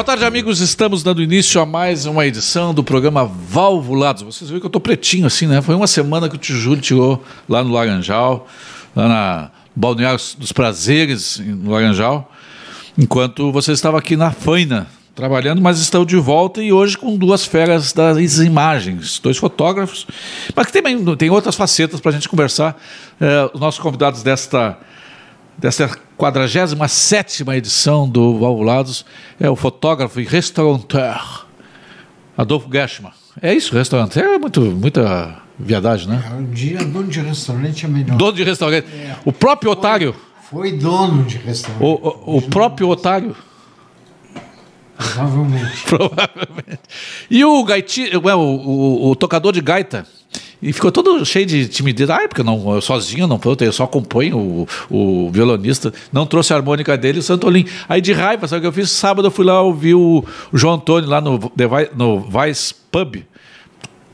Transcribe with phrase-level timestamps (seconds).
[0.00, 0.60] Boa tarde, amigos.
[0.60, 4.22] Estamos dando início a mais uma edição do programa Valvulados.
[4.22, 5.60] Vocês viram que eu estou pretinho assim, né?
[5.60, 8.48] Foi uma semana que o Tijúlio tirou lá no Laranjal,
[8.96, 12.32] lá na Balneário dos Prazeres, no Laranjal,
[12.96, 17.44] enquanto você estava aqui na Faina, trabalhando, mas estão de volta e hoje com duas
[17.44, 20.06] feras das imagens, dois fotógrafos,
[20.56, 22.74] mas que também tem outras facetas para a gente conversar.
[23.20, 24.78] É, os nossos convidados desta
[25.58, 29.04] desta 47 edição do Valvulados
[29.38, 31.46] é o fotógrafo e restaurateur
[32.36, 33.12] Adolfo Gershman.
[33.40, 34.18] É isso, restaurante.
[34.18, 36.24] É muito, muita viadagem, né?
[36.30, 38.16] É, um dia dono de restaurante é melhor.
[38.16, 38.86] Dono de restaurante.
[38.92, 39.16] É.
[39.24, 40.16] O próprio foi, otário.
[40.50, 41.82] Foi dono de restaurante.
[41.82, 43.36] O, o, o próprio otário.
[44.96, 45.82] Provavelmente.
[45.88, 46.80] Provavelmente.
[47.30, 50.06] E o, gaiti, o, o, o tocador de gaita
[50.62, 52.10] e ficou todo cheio de timidez.
[52.10, 55.92] Ah, porque eu, não, eu sozinho não pronto, eu só acompanho o, o violonista.
[56.12, 57.64] Não trouxe a harmônica dele, o Santolim.
[57.88, 58.90] Aí de raiva, sabe o que eu fiz?
[58.90, 61.40] Sábado eu fui lá ouvir o, o João Antônio lá no,
[61.96, 63.24] no Vice Pub.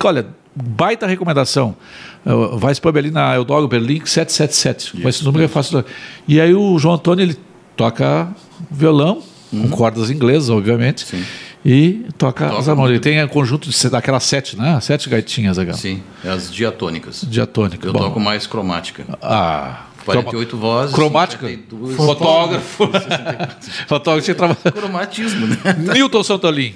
[0.05, 1.77] Olha, baita recomendação.
[2.25, 5.03] O Vice Pub ali na Eudoro Berlim 777.
[5.03, 5.85] Com esse número é fácil.
[6.29, 7.37] E aí o João Antônio, ele
[7.77, 8.29] toca
[8.71, 9.69] violão, com uhum.
[9.69, 11.05] cordas inglesas, obviamente.
[11.05, 11.25] Sim
[11.69, 13.01] e toca, toca as harmonias.
[13.01, 14.79] Tem um conjunto de, daquelas sete, né?
[14.81, 15.59] Sete gaitinhas.
[15.59, 15.77] Aquela.
[15.77, 17.25] Sim, é as diatônicas.
[17.29, 17.85] Diatônicas.
[17.85, 17.99] Eu Bom.
[17.99, 19.05] toco mais cromática.
[19.21, 19.87] Ah.
[20.05, 20.95] 48 vozes.
[20.95, 21.49] Cromática?
[21.97, 22.89] Fotógrafo.
[23.89, 24.73] Fotógrafo tinha trabalhado.
[24.73, 25.57] Cromatismo, né?
[25.93, 26.73] Newton Santolin.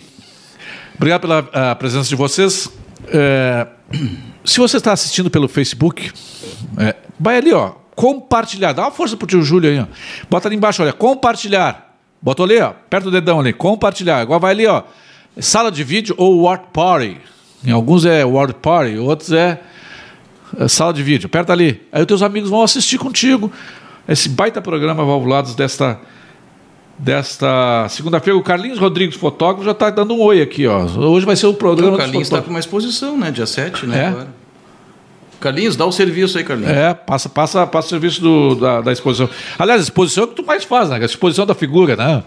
[0.97, 2.69] Obrigado pela presença de vocês.
[3.13, 3.69] É,
[4.45, 6.11] se você está assistindo pelo Facebook,
[6.77, 7.75] é, vai ali, ó.
[7.95, 8.73] Compartilhar.
[8.73, 9.87] Dá uma força pro tio Júlio aí, ó.
[10.29, 10.93] Bota ali embaixo, olha.
[10.93, 11.90] Compartilhar.
[12.23, 14.19] Botou ali, ó, perto do dedão ali, compartilhar.
[14.19, 14.83] Agora vai ali, ó,
[15.39, 17.17] sala de vídeo ou Word Party.
[17.65, 19.61] Em alguns é Word Party, outros é,
[20.59, 21.27] é sala de vídeo.
[21.27, 21.83] Aperta ali.
[21.93, 23.51] Aí os teus amigos vão assistir contigo
[24.09, 25.99] esse baita programa Valvulados desta
[26.99, 28.39] desta segunda-feira.
[28.39, 30.85] O Carlinhos Rodrigues, fotógrafo, já está dando um oi aqui, ó.
[30.85, 31.95] Hoje vai ser o programa.
[31.95, 33.31] O Carlinhos está com uma exposição, né?
[33.31, 34.05] Dia 7, né?
[34.05, 34.07] É.
[34.09, 34.40] Agora.
[35.41, 36.73] Carlinhos, dá o serviço aí, Carlinhos.
[36.73, 39.29] É, passa, passa, passa o serviço do, da, da exposição.
[39.59, 40.99] Aliás, a exposição é o que tu mais faz, né?
[41.01, 42.23] A exposição da figura, né?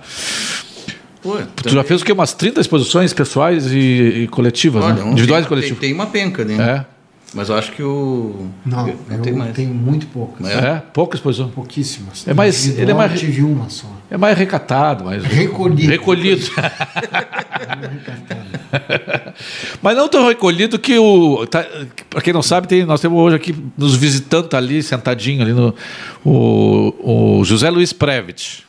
[1.22, 1.74] Pô, tu também...
[1.76, 2.12] já fez o quê?
[2.12, 3.78] Umas 30 exposições pessoais e,
[4.24, 5.12] e coletivas, Olha, né?
[5.12, 5.80] Individuais tem, e coletivas.
[5.80, 6.86] Tem, tem, uma penca, né?
[6.90, 6.94] É.
[7.34, 8.48] Mas eu acho que o.
[8.64, 9.56] Não, eu, eu tenho, mais.
[9.56, 10.48] tenho muito poucas.
[10.48, 10.54] É?
[10.54, 10.84] é?
[10.94, 11.50] Pouca exposição?
[11.50, 12.28] Pouquíssimas.
[12.28, 13.20] É mais, ele é mais.
[13.20, 13.88] tive uma só.
[14.10, 15.24] É mais recatado, mais.
[15.24, 15.90] Recolhido.
[15.90, 16.46] Recolhido.
[19.82, 21.46] Mas não tão recolhido que o.
[21.48, 21.66] Tá,
[22.10, 25.54] para quem não sabe, tem, nós temos hoje aqui nos visitando tá ali, sentadinho ali
[25.54, 25.76] no.
[26.24, 28.64] O, o José Luiz Previtt.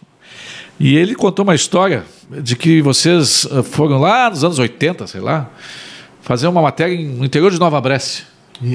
[0.78, 5.20] E ele contou uma história de que vocês eh, foram lá nos anos 80, sei
[5.20, 5.48] lá,
[6.20, 8.24] fazer uma matéria no interior de Nova Brécia.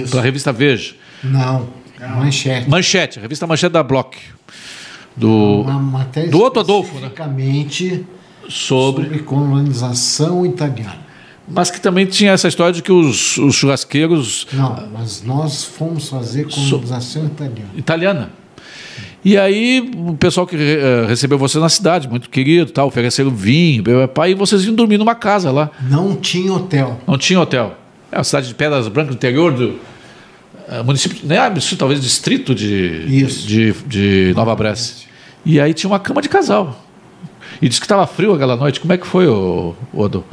[0.09, 0.95] Para a revista Veja.
[1.23, 1.67] Não,
[1.99, 2.69] Manchete.
[2.69, 4.17] Manchete, a revista Manchete da Block.
[5.15, 5.65] Do,
[6.31, 7.11] do outro Adolfo, né?
[8.49, 9.03] Sobre...
[9.03, 11.07] sobre colonização italiana.
[11.47, 14.45] Mas que também tinha essa história de que os, os churrasqueiros.
[14.53, 17.27] Não, mas nós fomos fazer colonização so...
[17.27, 17.69] italiana.
[17.75, 18.29] Italiana.
[19.23, 23.83] E aí, o pessoal que uh, recebeu você na cidade, muito querido, tal, ofereceram vinho,
[24.13, 25.69] pai, e vocês iam dormir numa casa lá.
[25.89, 26.99] Não tinha hotel.
[27.05, 27.75] Não tinha hotel.
[28.11, 32.55] É uma cidade de Pedras Brancas, no interior do uh, município, é município, talvez distrito
[32.55, 33.45] de, Isso.
[33.45, 35.07] de, de Nova Brécia.
[35.45, 36.85] E aí tinha uma cama de casal.
[37.61, 38.79] E disse que estava frio aquela noite.
[38.79, 40.23] Como é que foi, o Odo?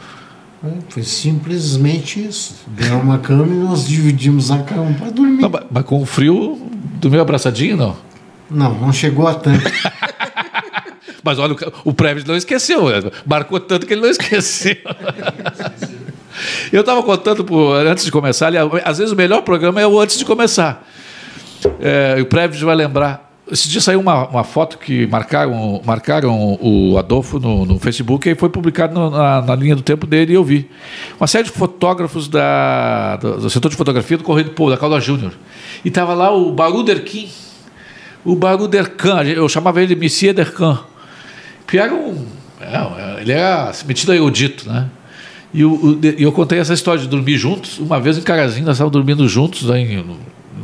[0.64, 2.56] É, foi simplesmente isso.
[2.66, 5.42] Deram uma cama e nós dividimos a cama para dormir.
[5.42, 6.58] Não, mas com o frio,
[7.00, 7.96] dormiu abraçadinho, não?
[8.50, 9.64] Não, não chegou a tanto.
[11.22, 12.84] mas olha, o Previs não esqueceu.
[13.26, 14.76] Marcou tanto que ele não esqueceu.
[16.70, 19.98] Eu estava contando por, antes de começar, ali, às vezes o melhor programa é o
[19.98, 20.86] antes de começar.
[21.80, 23.25] É, o Previs vai lembrar.
[23.50, 28.34] Esse dia saiu uma, uma foto que marcaram, marcaram o Adolfo no, no Facebook e
[28.34, 30.68] foi publicado na, na, linha do tempo dele e eu vi.
[31.20, 34.76] Uma série de fotógrafos da, do, do setor de fotografia do Correio do Povo, da
[34.76, 35.32] Calda Júnior.
[35.84, 37.28] E estava lá o Baruderkin.
[38.24, 40.80] O Baruderkan, eu chamava ele de Monsieur Derkan.
[41.68, 42.26] Que era um.
[42.60, 44.88] É, ele era metido a erudito, né?
[45.54, 47.78] E eu, eu, contei essa história de dormir juntos.
[47.78, 50.16] Uma vez em Carazinho, nós estávamos dormindo juntos em, em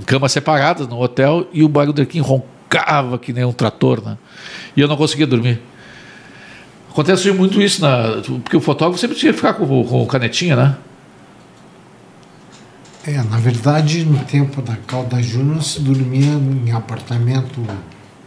[0.04, 2.20] camas separadas no hotel e o Baruderkin
[2.72, 4.16] roncava que nem um trator, né?
[4.74, 5.60] E eu não conseguia dormir.
[6.90, 10.76] Acontece muito isso, na, porque o fotógrafo sempre tinha que ficar com, com canetinha, né?
[13.04, 17.60] É, na verdade, no tempo da Calda Júnior se dormia em apartamento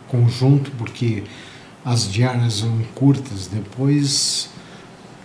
[0.08, 1.24] conjunto, porque
[1.84, 3.48] as diárias eram curtas.
[3.48, 4.50] Depois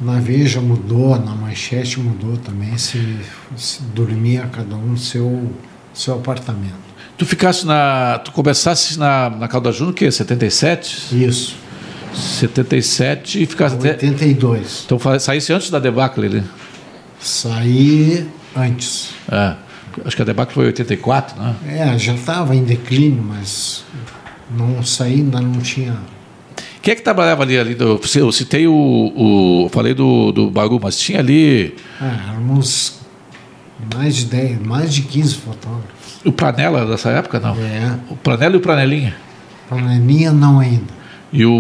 [0.00, 3.19] na Veja mudou, na Manchete mudou também, se,
[3.56, 5.50] se dormia cada um no seu,
[5.93, 6.89] seu apartamento.
[7.20, 8.19] Tu ficasse na.
[8.25, 10.11] Tu começasse na, na Calda Júnior, o quê?
[10.11, 11.22] 77?
[11.22, 11.55] Isso.
[12.14, 14.87] 77 e ficasse 82.
[14.87, 14.96] Até...
[14.96, 16.43] Então saísse antes da debacle ali?
[17.20, 18.26] Saí
[18.56, 19.11] antes.
[19.31, 19.55] É.
[20.02, 21.56] Acho que a debacle foi 84, né?
[21.69, 23.84] É, já estava em declínio, mas
[24.56, 25.99] não saí, ainda não tinha.
[26.81, 27.58] Quem é que trabalhava ali?
[27.58, 29.69] ali do, eu citei o, o.
[29.69, 31.76] Falei do, do Baru, mas tinha ali.
[32.00, 32.94] É, éramos
[33.94, 36.00] mais de 10, mais de 15 fotógrafos.
[36.25, 37.55] O Planela dessa época, não?
[37.55, 37.99] É.
[38.11, 39.17] O Planela e o Planelinha?
[39.69, 41.00] Planelinha não ainda.
[41.32, 41.52] E o,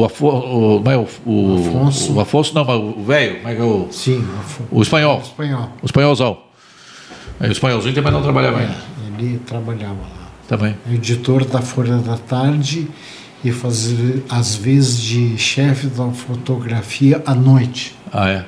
[0.00, 2.12] o, Afo, o, o, Afonso.
[2.12, 3.88] O Afonso, não, mas o velho, como é que é o.
[3.92, 4.26] Sim,
[4.70, 5.18] o, o espanhol.
[5.18, 5.72] O espanhol.
[5.82, 6.38] O espanholzão.
[7.38, 8.76] Aí, o espanholzinho também não trabalhava é, ainda.
[9.18, 10.30] Ele trabalhava lá.
[10.48, 10.76] Também.
[10.92, 12.88] Editor da Folha da Tarde
[13.44, 17.96] e fazia, às vezes, de chefe da fotografia à noite.
[18.12, 18.44] Ah, é.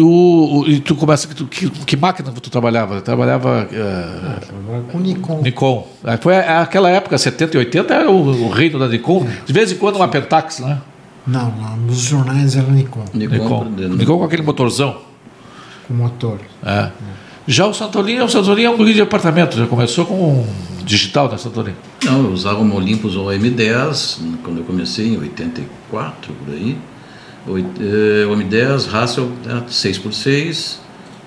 [0.00, 3.00] O, o, e tu começa que, tu, que, que máquina tu trabalhava?
[3.00, 5.40] Trabalhava, uh, trabalhava com Nikon.
[5.42, 5.88] Nikon.
[6.20, 9.26] Foi aquela época, 70 e 80 era o, o reino da Nikon.
[9.44, 10.80] De vez em quando uma Pentax, né?
[11.26, 13.04] Não, não, nos jornais era Nikon.
[13.12, 13.64] Nikon, Nikon,
[13.96, 14.96] Nikon com aquele motorzão.
[15.86, 16.38] Com motor.
[16.64, 16.70] É.
[16.70, 16.90] é.
[17.46, 20.46] Já o Santorini, o Santorini é um guri de apartamento, já começou com um
[20.84, 21.76] digital da né, Santorini?
[22.04, 26.78] Não, eu usava um Olympus ou M10 quando eu comecei em 84 por aí.
[27.52, 29.30] O M10 Hassel
[29.68, 30.78] 6x6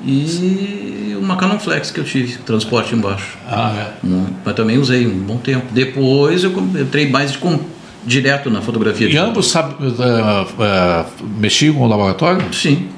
[0.05, 3.37] e uma Canon Flex que eu tive, transporte embaixo.
[3.47, 3.73] Ah,
[4.03, 4.05] é.
[4.05, 5.65] Um, mas também usei um bom tempo.
[5.71, 7.59] Depois eu entrei mais de, com,
[8.05, 9.09] direto na fotografia.
[9.09, 12.53] E ambos sabe, uh, uh, mexiam com o laboratório?
[12.53, 12.89] Sim.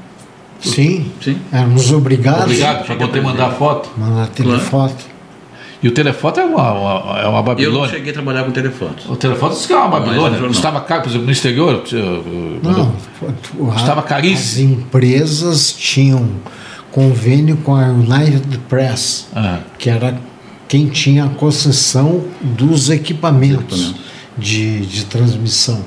[0.59, 1.11] Sim.
[1.21, 1.37] Sim.
[1.51, 2.43] Éramos obrigados.
[2.43, 3.89] Obrigado, para poder mandar foto.
[3.97, 4.95] Mandar telefoto.
[4.95, 5.14] Claro.
[5.83, 7.77] E o telefoto é uma, uma, é uma Babilônia.
[7.77, 9.11] Eu não cheguei a trabalhar com telefoto.
[9.11, 10.47] O telefoto disse que é uma Babilônia.
[10.47, 11.83] Estava caro, por exemplo, no exterior.
[12.63, 12.95] Não,
[13.75, 14.73] estava caríssimo.
[14.73, 16.29] As empresas tinham
[16.91, 19.59] convênio com a United Press, ah.
[19.77, 20.17] que era
[20.67, 23.95] quem tinha a concessão dos equipamentos
[24.37, 25.83] de, de transmissão.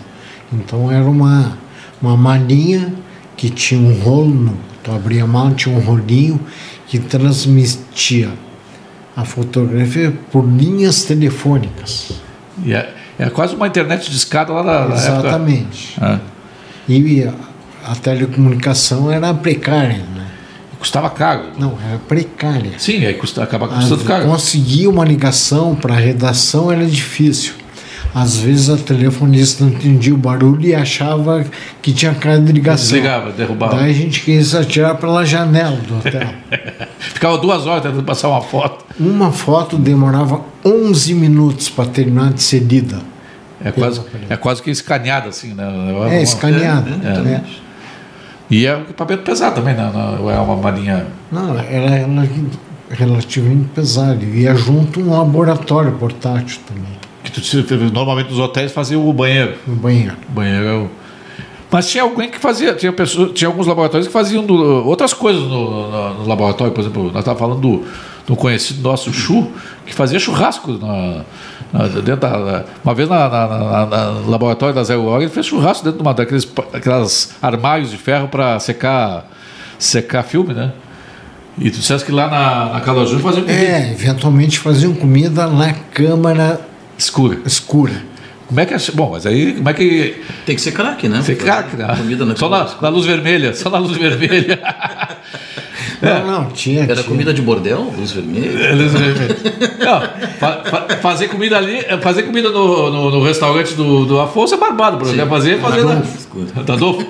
[0.53, 1.59] Então era uma,
[2.01, 2.93] uma malinha
[3.37, 6.41] que tinha um rolo, tu abria a mala, tinha um rolinho
[6.87, 8.31] que transmitia
[9.19, 12.13] a fotografia por linhas telefônicas.
[12.65, 16.01] E é, é quase uma internet de escada lá da, Exatamente.
[16.01, 16.19] É.
[16.89, 17.35] E a,
[17.85, 20.29] a, telecomunicação era precária, né?
[20.79, 21.47] Custava caro.
[21.59, 22.79] Não, era precária.
[22.79, 24.27] Sim, aí custa, acaba custando caro.
[24.27, 27.55] Conseguir uma ligação para a redação era difícil.
[28.15, 31.45] Às vezes a telefonista não entendia o barulho e achava
[31.83, 32.87] que tinha cara de ligação.
[32.87, 33.77] Desligava, derrubava.
[33.77, 36.29] Daí a gente quis atirar pela janela do hotel.
[36.99, 38.85] Ficava duas horas tentando passar uma foto.
[38.99, 42.99] Uma foto demorava 11 minutos para terminar de ser lida.
[43.65, 44.01] É quase,
[44.31, 45.65] é quase que escaneada, assim, né?
[46.11, 46.91] É, escaneada.
[47.03, 47.35] É, é.
[47.35, 47.45] É.
[48.51, 49.91] E é um equipamento pesado também, né?
[49.93, 51.07] Não é uma marinha.
[51.31, 52.29] Não, era, era
[52.91, 54.25] relativamente pesado.
[54.25, 56.97] E ia junto um laboratório portátil também.
[57.31, 59.55] Que tu, normalmente nos hotéis fazia o banheiro.
[59.67, 60.17] O banheiro.
[60.29, 60.91] O banheiro é o...
[61.71, 64.55] Mas tinha alguém que fazia, tinha, pessoas, tinha alguns laboratórios que faziam do,
[64.87, 67.85] outras coisas no, no, no, laboratório, por exemplo, nós estávamos falando do,
[68.27, 69.51] do conhecido nosso Chu,
[69.85, 71.25] que fazia churrasco na,
[71.71, 75.85] na, dentro da, uma vez na, na, no laboratório da Zero Hora, ele fez churrasco
[75.85, 79.31] dentro de uma daqueles aquelas armários de ferro para secar,
[79.79, 80.73] secar filme, né?
[81.59, 83.61] E tu disseste que lá na, na Calajuru faziam comida.
[83.61, 86.61] É, eventualmente faziam comida na câmara
[86.99, 87.39] Escura.
[87.47, 88.03] Escura.
[88.49, 88.79] Como é que é?
[88.95, 90.23] Bom, mas aí como é que.
[90.47, 91.23] Tem que ser craque, né?
[91.23, 91.87] Ser craque, né?
[91.97, 94.59] Comida na só na, na, luz vermelha, só na luz vermelha.
[96.01, 96.85] Não, não, tinha.
[96.85, 97.05] Era tinha.
[97.09, 98.57] comida de bordel, luz vermelha?
[98.57, 99.37] É, luz vermelha.
[99.81, 100.01] Não,
[100.39, 104.59] fa, fa, fazer comida ali, fazer comida no, no, no, restaurante do, do Afonso é
[104.59, 105.05] barbado.
[105.13, 105.85] Quer fazer, fazer.
[105.85, 107.05] Na, Adolfo.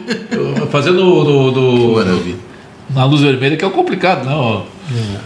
[0.70, 1.22] Fazer no.
[1.22, 2.38] no, no
[2.94, 4.64] na luz vermelha que é o complicado, não.
[4.90, 5.18] É.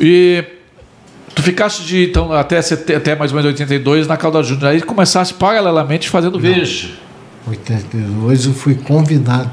[0.00, 0.44] E.
[1.40, 5.32] Tu ficaste de então até, até mais ou menos 82 na Calda Júnior, aí começaste
[5.32, 6.40] paralelamente fazendo Não.
[6.40, 6.90] Veja.
[7.48, 9.50] 82 eu fui convidado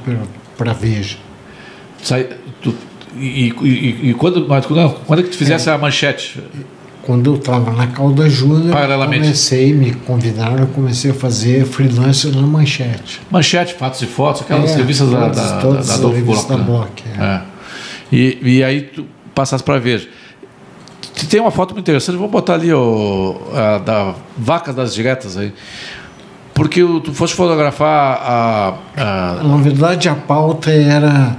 [0.57, 1.17] para Veja.
[2.03, 2.27] Sai,
[2.61, 2.75] tu,
[3.15, 6.43] e, e, e, quando, quando, quando é que tu fizesse é, a manchete?
[7.03, 8.75] Quando eu estava na Calda Júnior,
[9.05, 13.21] comecei, me convidaram, eu comecei a fazer freelancer na manchete.
[13.31, 17.03] Manchete, fatos e fotos, aquelas é, revistas da, da, todas da, da, da, da Block.
[17.17, 17.23] É.
[17.23, 17.41] É.
[18.11, 20.09] E, e aí tu passaste para Veja.
[21.29, 25.53] Tem uma foto muito interessante, vamos botar ali o, a, da Vacas das Diretas aí.
[26.53, 29.43] Porque tu foste fotografar a, a.
[29.43, 31.37] Na verdade, a pauta era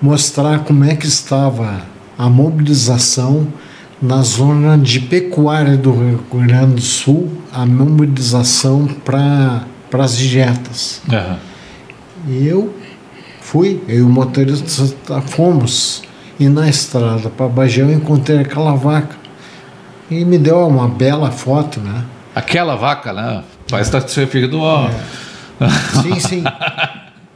[0.00, 1.82] mostrar como é que estava
[2.18, 3.46] a mobilização
[4.00, 11.00] na zona de pecuária do Rio Grande do Sul, a mobilização para as dietas.
[11.08, 11.36] Uhum.
[12.28, 12.74] E eu
[13.40, 16.02] fui, eu e o motorista fomos.
[16.38, 19.16] E na estrada para eu encontrei aquela vaca.
[20.10, 22.04] E me deu uma bela foto, né?
[22.34, 23.42] Aquela vaca, né?
[23.70, 24.90] Parece que está se referindo a.
[26.02, 26.44] Sim, sim.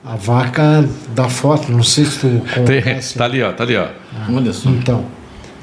[0.05, 3.17] A vaca da foto, não sei se tu Tem, conhece.
[3.17, 3.87] tá ali, ó, tá ali, ó.
[4.35, 4.69] Olha só.
[4.69, 5.05] Então,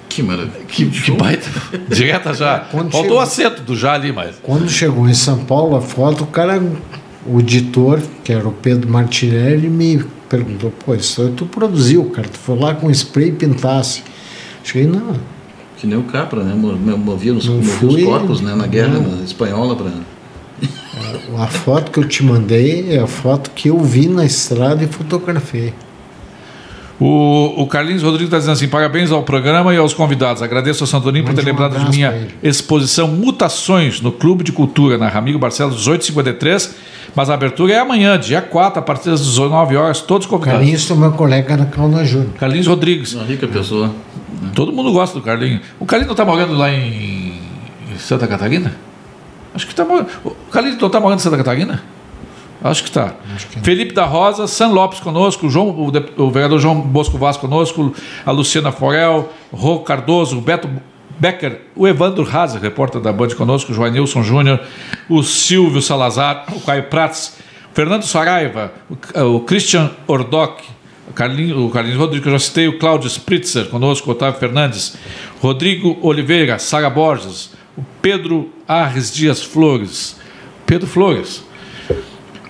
[0.08, 0.64] Que maravilha.
[0.66, 1.46] Que, que baita.
[1.94, 2.60] Direta já.
[2.60, 4.38] Quando Faltou chegou- o acento do já ali, mas.
[4.42, 6.64] quando chegou em São Paulo a foto, o cara,
[7.28, 12.30] o editor, que era o Pedro Martirelli, me perguntou, pô, isso aí tu produziu, cara,
[12.30, 14.04] tu foi lá com spray e pintasse.
[14.64, 15.16] Cheguei, não,
[15.80, 16.54] Que nem o Capra, né?
[16.54, 18.54] Mo- mo- Movia os, movia fui, os corpos né?
[18.54, 19.24] na guerra não.
[19.24, 19.92] espanhola para.
[21.42, 24.88] a foto que eu te mandei é a foto que eu vi na estrada e
[24.88, 25.74] fotografei.
[27.00, 30.42] O, o Carlinhos Rodrigues está dizendo assim: parabéns ao programa e aos convidados.
[30.42, 34.98] Agradeço ao Santorini por ter um lembrado de minha exposição Mutações no Clube de Cultura,
[34.98, 36.76] na Ramiro Barcelos 1853.
[37.16, 40.60] Mas a abertura é amanhã, dia 4, a partir das 19 horas, todos convidados.
[40.60, 42.32] Carlinhos foi meu colega da Calda Júnior.
[42.40, 43.14] Carlinhos Rodrigues.
[43.14, 43.92] Uma rica pessoa.
[44.56, 45.62] Todo mundo gosta do Carlinhos.
[45.80, 47.40] O Carlinhos não está morando lá em,
[47.92, 48.76] em Santa Catarina?
[49.54, 50.08] Acho que está morando.
[50.24, 51.82] O Carlinhos não está morando em Santa Catarina?
[52.64, 53.14] Acho que está.
[53.64, 57.38] Felipe da Rosa, San Lopes conosco, o, João, o, de- o vereador João Bosco Vaz
[57.38, 57.94] conosco,
[58.26, 60.70] a Luciana Forel, Rô Cardoso, o Beto
[61.20, 64.60] Becker, o Evandro Hazer, repórter da Band conosco, o Joanilson Júnior,
[65.10, 67.38] o Silvio Salazar, o Caio Prats,
[67.74, 70.62] Fernando Saraiva, o, o Christian Ordoc,
[71.10, 74.40] o Carlinhos, o Carlinhos Rodrigues, que eu já citei, o Cláudio Spritzer conosco, o Otávio
[74.40, 74.96] Fernandes,
[75.42, 80.16] Rodrigo Oliveira, Sara Borges, o Pedro Arres Dias Flores.
[80.66, 81.44] Pedro Flores.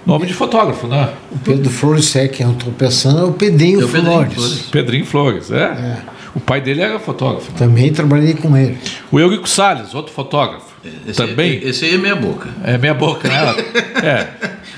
[0.06, 1.14] Nome de fotógrafo, né?
[1.32, 4.34] O Pedro Flores, é quem eu estou pensando, é o Pedrinho É o Pedrinho Flores.
[4.34, 4.62] Flores.
[4.72, 6.02] Pedrinho Flores, é.
[6.36, 7.52] O pai dele era fotógrafo.
[7.52, 7.58] né?
[7.58, 8.78] Também trabalhei com ele.
[9.12, 10.68] O Eurico Salles, outro fotógrafo.
[11.08, 12.48] Esse Também Aí, esse aí é meia boca.
[12.64, 13.56] é meia boca, né?
[14.02, 14.28] É.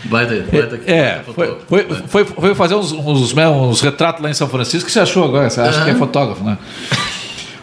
[0.05, 4.29] Baita, baita, É, baita foi, foi, foi, foi fazer uns, uns, né, uns retratos lá
[4.29, 4.83] em São Francisco.
[4.83, 5.49] O que você achou agora?
[5.49, 6.57] Você acha que é fotógrafo, né?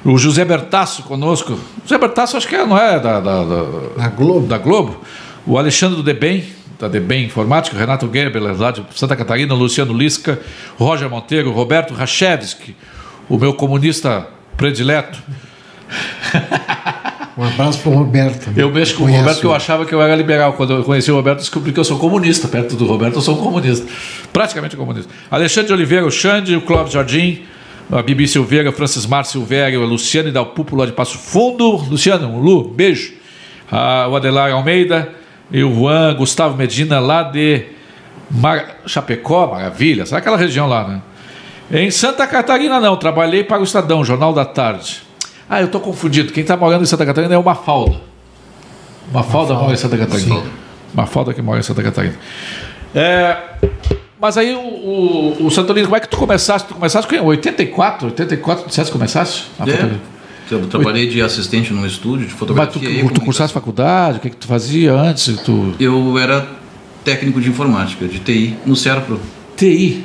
[0.05, 1.59] O José Bertasso conosco.
[1.83, 3.65] José Bertasso acho que é, não é da, da, da,
[3.97, 4.47] Na Globo.
[4.47, 5.03] da Globo.
[5.45, 6.45] O Alexandre do Debem,
[6.79, 10.39] da Debem Informática, o Renato Geber, lá de Santa Catarina, o Luciano Lisca,
[10.79, 12.77] o Roger Monteiro, o Roberto Rachevski,
[13.29, 15.19] o meu comunista predileto.
[17.37, 18.51] Um abraço para o Roberto.
[18.57, 20.55] Eu mexo com o Roberto que eu achava que eu era liberal.
[20.55, 22.49] Quando eu conheci o Roberto, descobri que eu sou comunista.
[22.49, 23.87] Perto do Roberto, eu sou um comunista.
[24.33, 25.13] Praticamente comunista.
[25.31, 27.43] Alexandre Oliveira, o Xande, o Clóvis Jardim,
[27.93, 31.77] a Bibi Silveira, Francis Mar Silvério, a Luciane Dalpupo lá de Passo Fundo.
[31.89, 33.13] Luciano, Lu, beijo.
[33.71, 35.09] Ah, o Adelar Almeida
[35.53, 37.67] e o Juan Gustavo Medina, lá de
[38.29, 38.79] Mar...
[38.85, 40.07] Chapecó, maravilha.
[40.07, 41.03] Sabe aquela região lá, né?
[41.71, 42.97] Em Santa Catarina, não.
[42.97, 45.03] Trabalhei para o Estadão, Jornal da Tarde.
[45.49, 46.33] Ah, eu estou confundido.
[46.33, 47.97] Quem está morando em Santa Catarina é o Mafalda.
[49.13, 50.35] Mafalda mora em Santa Catarina.
[50.35, 50.51] Mafalda.
[50.95, 52.15] Mafalda que mora em Santa Catarina.
[52.95, 53.37] É,
[54.21, 56.69] mas aí o, o, o Santolino, como é que tu começaste?
[56.69, 58.07] Tu começaste com 84?
[58.09, 59.45] 84, tu disseste que começaste?
[59.59, 59.91] A É,
[60.51, 62.73] eu trabalhei de assistente num estúdio de Mas fotografia.
[62.73, 63.25] tu, e tu comunicação.
[63.25, 64.19] cursaste faculdade?
[64.19, 65.37] O que, que tu fazia antes?
[65.43, 65.75] Tu...
[65.79, 66.47] Eu era
[67.05, 69.21] técnico de informática, de TI, no Serpro.
[69.59, 70.05] TI.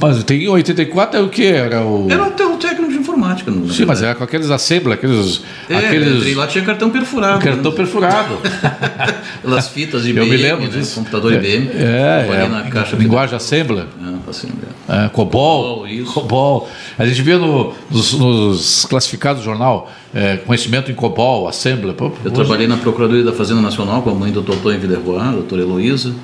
[0.00, 1.44] Mas o TI em 84 é o que?
[1.44, 2.06] Era o.
[2.10, 3.50] Era até o técnico de informática.
[3.50, 5.42] Na Sim, mas era com aqueles assembly, aqueles.
[5.68, 7.42] É, entrei aqueles lá tinha cartão perfurado.
[7.44, 7.76] cartão né?
[7.76, 8.38] perfurado.
[9.42, 10.68] Aquelas fitas IBM, Eu me lembro né?
[10.68, 10.94] disso.
[10.94, 11.68] computador IBM.
[11.74, 13.84] É, Trabalhei é, na caixa linguagem assembler.
[13.84, 14.48] É, assim,
[14.88, 15.06] é.
[15.06, 16.12] É, COBOL, COBOL, isso.
[16.12, 16.68] COBOL.
[16.98, 21.94] A gente via no- nos, nos classificados do jornal é, conhecimento em COBOL, Assembler.
[21.94, 25.18] Pô, Eu hoje- trabalhei na Procuradoria da Fazenda Nacional com a mãe do doutor Villeroy,
[25.20, 26.14] a doutora Heloísa,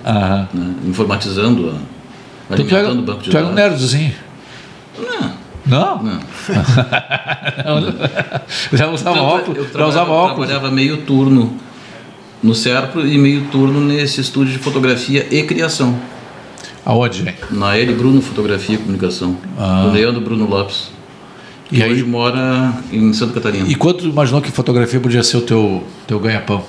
[0.54, 1.97] né, informatizando, a,
[2.50, 3.92] Então, tu era, alimentando banco de tu era um dados.
[3.92, 4.14] nerdzinho.
[4.98, 5.32] Não,
[5.66, 6.02] Não?
[6.02, 6.20] não.
[8.72, 9.58] já usava é, óculos?
[9.58, 10.48] eu Já trabalhava, usava óculos?
[10.48, 11.54] trabalhava meio turno
[12.42, 15.98] no Serpro e meio turno nesse estúdio de fotografia e criação.
[16.84, 17.34] Aonde?
[17.50, 17.92] Na L.
[17.94, 19.36] Bruno Fotografia e Comunicação.
[19.84, 20.90] Do Leandro Bruno Lopes.
[21.70, 23.68] E Que aí- hoje mora em Santa Catarina.
[23.68, 26.64] E quando tu imaginou que fotografia podia ser o teu, teu ganha-pão?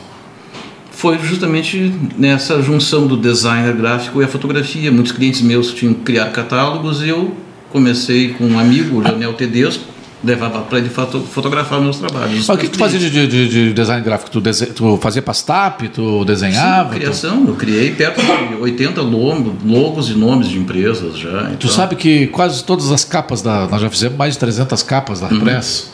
[1.00, 4.92] Foi justamente nessa junção do designer gráfico e a fotografia.
[4.92, 7.34] Muitos clientes meus tinham que criar catálogos e eu
[7.72, 9.82] comecei com um amigo, o Leonel Tedesco,
[10.22, 12.46] levava para ele foto- fotografar meus trabalhos.
[12.46, 14.30] Mas o que, que tu fazia de, de- de design gráfico?
[14.30, 15.88] Tu, dese- tu fazia pastap?
[15.88, 16.90] Tu desenhava?
[16.90, 17.46] Sim, Tu- criação.
[17.48, 21.44] Eu criei perto de 80 logos, e nomes de empresas já.
[21.44, 21.70] Tu então.
[21.72, 23.66] sabe que quase todas as capas da.
[23.68, 25.40] Nós já fizemos mais de 300 capas da Uhum.
[25.40, 25.92] Press.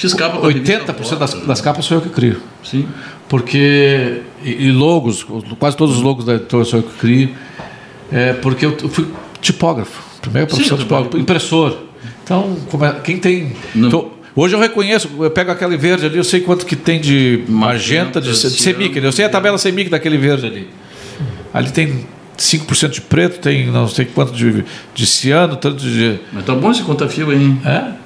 [0.00, 2.40] Fiz capa pra revista 80% das, das capas sou eu que crio.
[2.64, 2.88] Sim.
[3.28, 4.22] Porque.
[4.42, 5.26] E, e logos,
[5.58, 7.28] quase todos os logos da editora sou eu que crio.
[8.10, 9.06] É porque eu fui
[9.42, 10.02] tipógrafo.
[10.22, 11.18] Primeira profissão eu tipógrafo.
[11.18, 11.76] Impressor.
[12.24, 13.52] Então, é- quem tem.
[13.76, 17.44] Então, hoje eu reconheço, eu pego aquele verde ali, eu sei quanto que tem de
[17.46, 18.96] magenta, de, de semic.
[18.96, 20.70] Eu sei a tabela semic daquele verde ali.
[21.52, 22.06] Ali tem
[22.38, 24.64] 5% de preto, tem não sei quanto de,
[24.94, 26.18] de ciano, tanto de.
[26.32, 27.60] Mas tá bom esse conta-fio aí, hein?
[27.66, 28.00] É?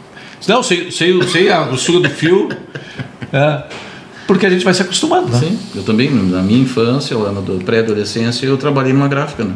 [0.49, 2.49] Não, sei, sei, sei a grossura do fio.
[3.33, 3.63] É.
[4.27, 5.39] Porque a gente vai se acostumando, né?
[5.39, 9.55] Sim, eu também, na minha infância, lá na pré-adolescência, eu trabalhei numa gráfica, né?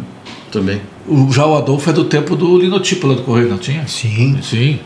[0.52, 0.80] Também.
[1.06, 3.86] O, já o Adolfo é do tempo do linotipo lá do Correio, não tinha?
[3.86, 4.38] Sim.
[4.42, 4.78] Sim.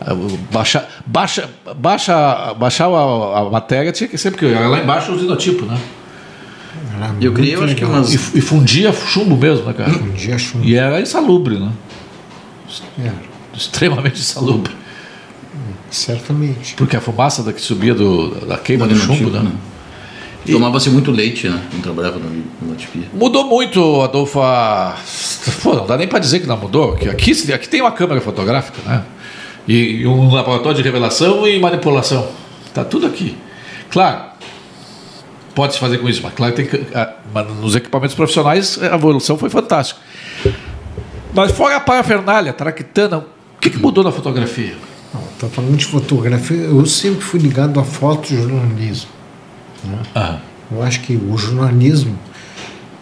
[0.00, 0.14] Ah,
[0.50, 5.66] baixa, baixa, baixa, baixar a, a, matéria tinha que sempre que lá embaixo o linotipo,
[5.66, 5.78] né?
[6.96, 8.12] Era eu criei, eu acho que umas...
[8.12, 9.90] E, e, fundia chumbo mesmo, né, cara?
[9.90, 10.64] Fundia chumbo.
[10.64, 11.70] E era insalubre, né?
[12.98, 13.14] Era.
[13.54, 14.72] Extremamente insalubre.
[15.90, 16.74] Certamente.
[16.74, 19.40] Porque a fumaça da que subia do, da queima do, do chumbo, né?
[19.40, 19.52] né?
[20.46, 20.52] E...
[20.52, 21.60] Tomava-se muito leite, né?
[21.72, 23.08] Não trabalhava na tipia.
[23.12, 24.40] Mudou muito, Adolfo.
[24.40, 24.96] A...
[25.62, 26.94] Pô, não dá nem para dizer que não mudou.
[26.94, 29.04] Que aqui, aqui tem uma câmera fotográfica, né?
[29.68, 32.26] E, e um laboratório de revelação e manipulação.
[32.72, 33.36] Tá tudo aqui.
[33.90, 34.30] Claro,
[35.54, 36.86] pode se fazer com isso, mas claro tem que,
[37.60, 40.00] nos equipamentos profissionais a evolução foi fantástica.
[41.34, 43.24] Mas fora a parafernália, a traquitana, o
[43.60, 44.74] que, que mudou na fotografia?
[45.40, 49.08] Está falando de fotografia, eu sempre fui ligado a fotojornalismo.
[49.82, 49.98] Né?
[50.14, 50.38] Ah.
[50.70, 52.14] Eu acho que o jornalismo,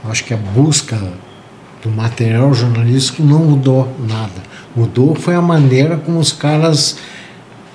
[0.05, 0.97] acho que a busca
[1.83, 4.41] do material jornalístico não mudou nada.
[4.77, 6.99] Mudou foi a maneira como os caras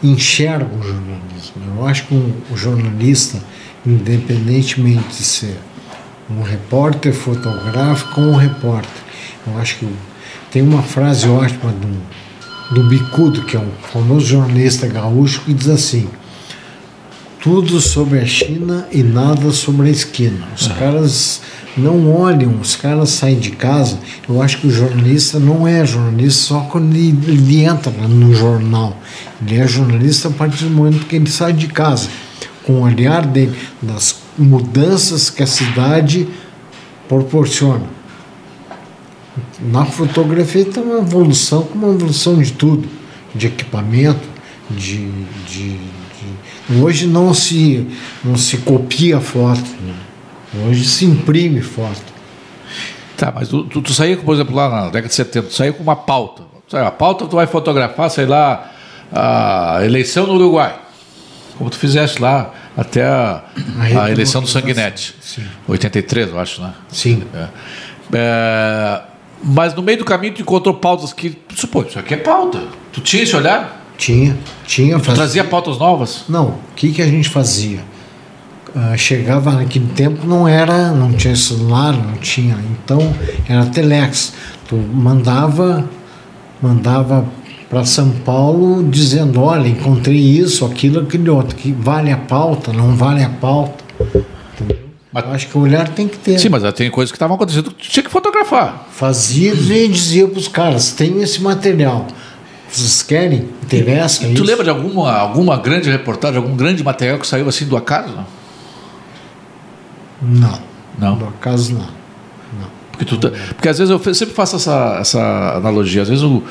[0.01, 1.61] enxergam o jornalismo.
[1.75, 3.43] Eu acho que um, o jornalista,
[3.85, 5.59] independentemente de ser
[6.31, 9.03] um repórter fotográfico ou um repórter,
[9.45, 9.93] eu acho que
[10.49, 12.22] tem uma frase ótima do
[12.73, 16.07] do Bicudo, que é um famoso jornalista gaúcho, que diz assim:
[17.41, 20.47] tudo sobre a China e nada sobre a esquina.
[20.55, 20.75] Os uhum.
[20.75, 21.41] caras
[21.77, 23.99] não olham, os caras saem de casa.
[24.27, 28.97] Eu acho que o jornalista não é jornalista só quando ele, ele entra no jornal.
[29.45, 32.09] Ele é jornalista a partir do momento que ele sai de casa,
[32.63, 36.27] com o olhar dele das mudanças que a cidade
[37.07, 38.02] proporciona
[39.59, 42.87] na fotografia tem uma evolução, uma evolução de tudo,
[43.33, 44.27] de equipamento,
[44.69, 45.09] de,
[45.47, 45.77] de,
[46.69, 47.87] de, hoje não se
[48.23, 49.95] não se copia foto, né?
[50.67, 52.13] hoje se imprime foto.
[53.17, 55.73] Tá, mas tu, tu, tu saía, por exemplo, lá na década de 70, tu saía
[55.73, 56.43] com uma pauta.
[56.71, 58.71] A pauta tu vai fotografar, sei lá,
[59.11, 60.79] a eleição no Uruguai.
[61.57, 63.43] Como tu fizeste lá, até a,
[63.79, 65.15] a, eleição do Sanguinete.
[65.21, 65.43] Sim.
[65.67, 66.73] 83, eu acho, né?
[66.89, 67.23] Sim.
[67.33, 67.47] É.
[68.13, 69.01] É,
[69.43, 71.37] mas no meio do caminho tu encontrou pautas que.
[71.53, 72.61] Supõe, isso aqui é pauta.
[72.91, 73.83] Tu tinha esse olhar?
[73.97, 74.99] Tinha, tinha.
[74.99, 76.23] Tu trazia pautas novas?
[76.29, 76.47] Não.
[76.47, 77.79] O que, que a gente fazia?
[78.75, 82.57] Uh, chegava naquele tempo não era, não tinha celular, não tinha.
[82.71, 83.13] Então
[83.47, 84.33] era telex.
[84.67, 85.87] Tu mandava,
[86.61, 87.25] mandava
[87.69, 92.95] para São Paulo dizendo, olha, encontrei isso, aquilo, aquele outro, que vale a pauta, não
[92.95, 93.83] vale a pauta.
[95.13, 96.39] Mas, acho que o olhar tem que ter.
[96.39, 98.87] Sim, mas tem coisas que estavam acontecendo que tinha que fotografar.
[98.91, 102.07] Fazia e dizia para os caras: tem esse material.
[102.67, 103.49] Vocês querem?
[103.61, 104.25] Interessa?
[104.25, 107.77] E, tu lembra de alguma, alguma grande reportagem, algum grande material que saiu assim do
[107.77, 108.15] acaso?
[108.15, 108.25] Não.
[110.23, 110.59] Não.
[110.97, 111.17] Não.
[111.17, 111.81] Do acaso não.
[112.59, 112.67] não.
[112.91, 116.01] Porque, tu, tá, porque às vezes eu sempre faço essa, essa analogia.
[116.01, 116.41] Às vezes o,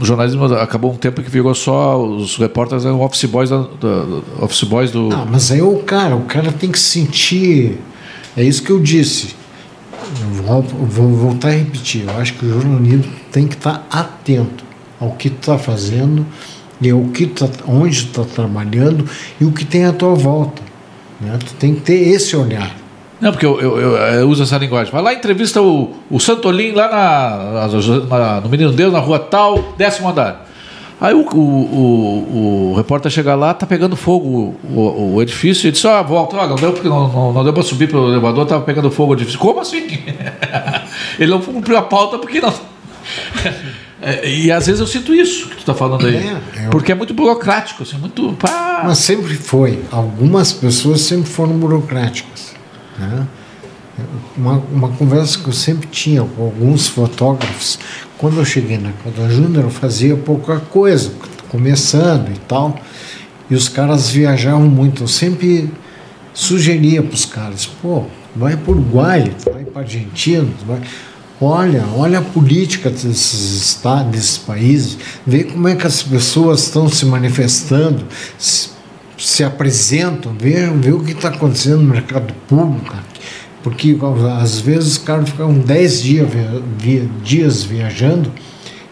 [0.00, 4.44] o jornalismo acabou um tempo que virou só os repórteres eram office boys, da, da,
[4.44, 5.08] office boys do.
[5.08, 7.78] Não, mas aí o cara, o cara tem que sentir.
[8.36, 9.34] É isso que eu disse.
[10.44, 12.04] Vou, vou voltar a repetir.
[12.06, 14.64] Eu acho que o jornalismo tem que estar atento
[15.00, 16.26] ao que está fazendo
[16.80, 19.08] e ao que tá, onde está trabalhando
[19.40, 20.62] e o que tem à tua volta.
[21.20, 21.38] Né?
[21.38, 22.83] Tu tem que ter esse olhar.
[23.20, 24.92] Não, porque eu, eu, eu, eu, uso essa linguagem.
[24.92, 27.68] Vai lá entrevista o, o Santolim lá na,
[28.08, 30.46] na, no Menino Deus, na rua tal, décimo andar.
[31.00, 36.02] Aí o, o, o, repórter chega lá, tá pegando fogo o, edifício, e disse, ah,
[36.02, 39.12] volta, ah, não deu, não, não, não deu para subir pelo elevador, tava pegando fogo
[39.12, 39.38] o edifício.
[39.38, 39.86] Como assim?
[41.18, 42.52] Ele não cumpriu a pauta porque não.
[44.06, 46.16] É, e às vezes eu sinto isso que tu está falando aí.
[46.16, 46.70] É, eu...
[46.70, 48.34] Porque é muito burocrático, assim, muito.
[48.34, 48.82] Pá.
[48.84, 49.82] Mas sempre foi.
[49.90, 52.53] Algumas pessoas sempre foram burocráticas.
[52.98, 53.26] Né?
[54.36, 57.78] Uma, uma conversa que eu sempre tinha com alguns fotógrafos,
[58.18, 61.12] quando eu cheguei na Coda Júnior, eu fazia pouca coisa,
[61.48, 62.78] começando e tal,
[63.48, 65.04] e os caras viajavam muito.
[65.04, 65.70] Eu sempre
[66.32, 68.04] sugeria para os caras: pô,
[68.34, 70.80] vai para o Uruguai, vai para a Argentina, vai.
[71.40, 76.88] Olha, olha a política desses estados, desses países, vê como é que as pessoas estão
[76.88, 78.04] se manifestando,
[79.16, 82.94] se, se apresentam, vê, vê o que está acontecendo no mercado público.
[83.62, 83.96] Porque
[84.40, 86.28] às vezes os caras ficavam 10 dias,
[86.78, 88.30] via, dias viajando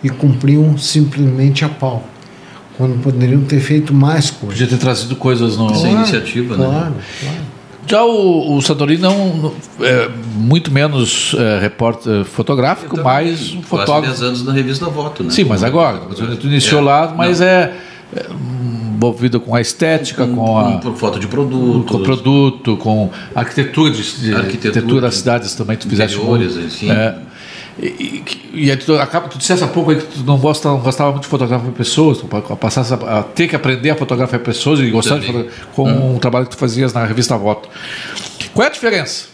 [0.02, 2.08] e cumpriam simplesmente a pau.
[2.78, 4.58] Quando poderiam ter feito mais coisas.
[4.58, 5.66] Podia ter trazido coisas no...
[5.66, 6.78] Claro, iniciativa, claro, né?
[6.80, 7.52] Claro, claro.
[7.86, 14.06] Já o, o Santorini não é muito menos é, repórter fotográfico, mais um fotógrafo.
[14.06, 15.30] Quase 10 anos na revista Voto, né?
[15.30, 15.98] Sim, mas agora,
[16.40, 17.74] tu iniciou é, lá, mas é,
[18.14, 18.26] é
[19.02, 24.34] envolvido com a estética, com, a com foto de produto, com produto, com arquitetura de,
[24.34, 26.66] Arquitetura das de cidades também tu fizeste interiores, muito.
[26.66, 26.90] enfim.
[26.90, 27.14] É.
[27.80, 30.78] E, e, e tu, acaba, tu disseste há pouco aí que tu não, gosta, não
[30.78, 34.78] gostava muito de fotografar pessoas, tu passasse a, a ter que aprender a fotografar pessoas
[34.78, 37.68] e gostar de com o trabalho que tu fazias na revista Voto.
[38.54, 39.26] Qual é a diferença?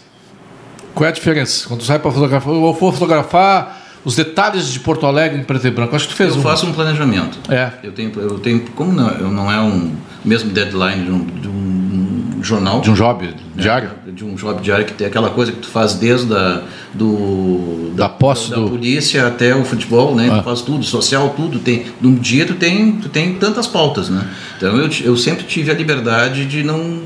[0.95, 1.67] Qual é a diferença?
[1.67, 5.67] Quando tu sai para fotografar, eu vou fotografar os detalhes de Porto Alegre em preto
[5.67, 5.95] e branco.
[5.95, 6.43] Acho que tu fez Eu um.
[6.43, 7.37] faço um planejamento.
[7.51, 7.71] É.
[7.83, 9.91] Eu tenho, eu tenho como não, eu não é um
[10.23, 13.89] mesmo deadline de um, de um jornal, De um job diário.
[14.07, 16.61] de um job diário que tem aquela coisa que tu faz desde a,
[16.93, 20.29] do Da posse da, do- polícia até o futebol, né?
[20.31, 20.37] Ah.
[20.39, 21.85] Tu faz tudo, social, tudo tem.
[21.99, 24.25] Num dia tu tem, tu tem tantas pautas, né?
[24.57, 27.01] Então eu, eu sempre tive a liberdade de não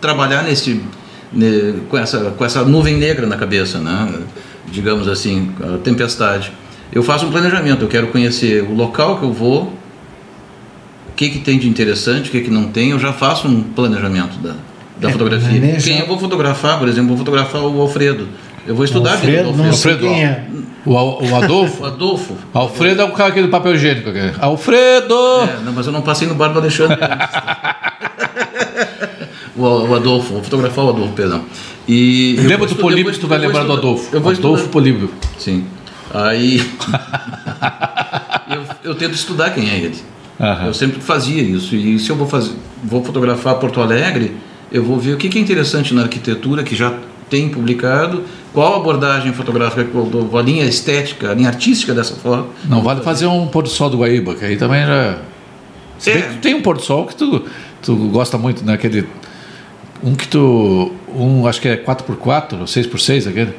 [0.00, 0.80] trabalhar nesse
[1.32, 4.08] ne- com essa com essa nuvem negra na cabeça, né?
[4.70, 6.52] Digamos assim, a tempestade.
[6.92, 9.64] Eu faço um planejamento, eu quero conhecer o local que eu vou,
[11.10, 13.62] o que, que tem de interessante, o que, que não tem, eu já faço um
[13.62, 14.54] planejamento da,
[14.98, 15.48] da É, fotografia.
[15.60, 18.28] maneja- Quem eu vou fotografar, por exemplo, vou fotografar o Alfredo.
[18.66, 20.44] Eu vou estudar a vida do Alfredo, não Alfredo, quem é.
[20.84, 21.82] O, o Adolfo.
[21.82, 22.34] O Adolfo.
[22.52, 24.10] Alfredo é o cara aqui do papel higiênico.
[24.40, 25.14] Alfredo!
[25.14, 26.96] É, não, mas eu não passei no bar do Alexandre.
[29.58, 31.42] o, o Adolfo, vou fotografar o Adolfo, perdão.
[31.86, 34.08] E Lembra do Políbio tu vai lembrar do Adolfo.
[34.14, 35.10] Eu vou Adolfo estudar- Políbio.
[35.38, 35.64] Sim.
[36.12, 36.60] Aí.
[38.84, 39.96] eu, eu tento estudar quem é ele.
[40.40, 40.66] Aham.
[40.66, 41.74] Eu sempre fazia isso.
[41.74, 44.36] E se eu vou, fazer, vou fotografar Porto Alegre,
[44.70, 46.94] eu vou ver o que que é interessante na arquitetura, que já
[47.28, 48.22] tem publicado,
[48.54, 52.48] qual a abordagem fotográfica, que eu dou, a linha estética, a linha artística dessa foto.
[52.64, 55.18] Não vale fazer um pôr do sol do Guaíba, que aí também já.
[55.98, 56.26] Se bem É.
[56.26, 57.44] que tu tem um pôr do sol que tu,
[57.82, 58.72] tu gosta muito, né?
[58.74, 59.06] Aquele.
[60.02, 60.92] Um que tu.
[61.14, 63.54] Um, acho que é 4x4 ou 6x6 aquele.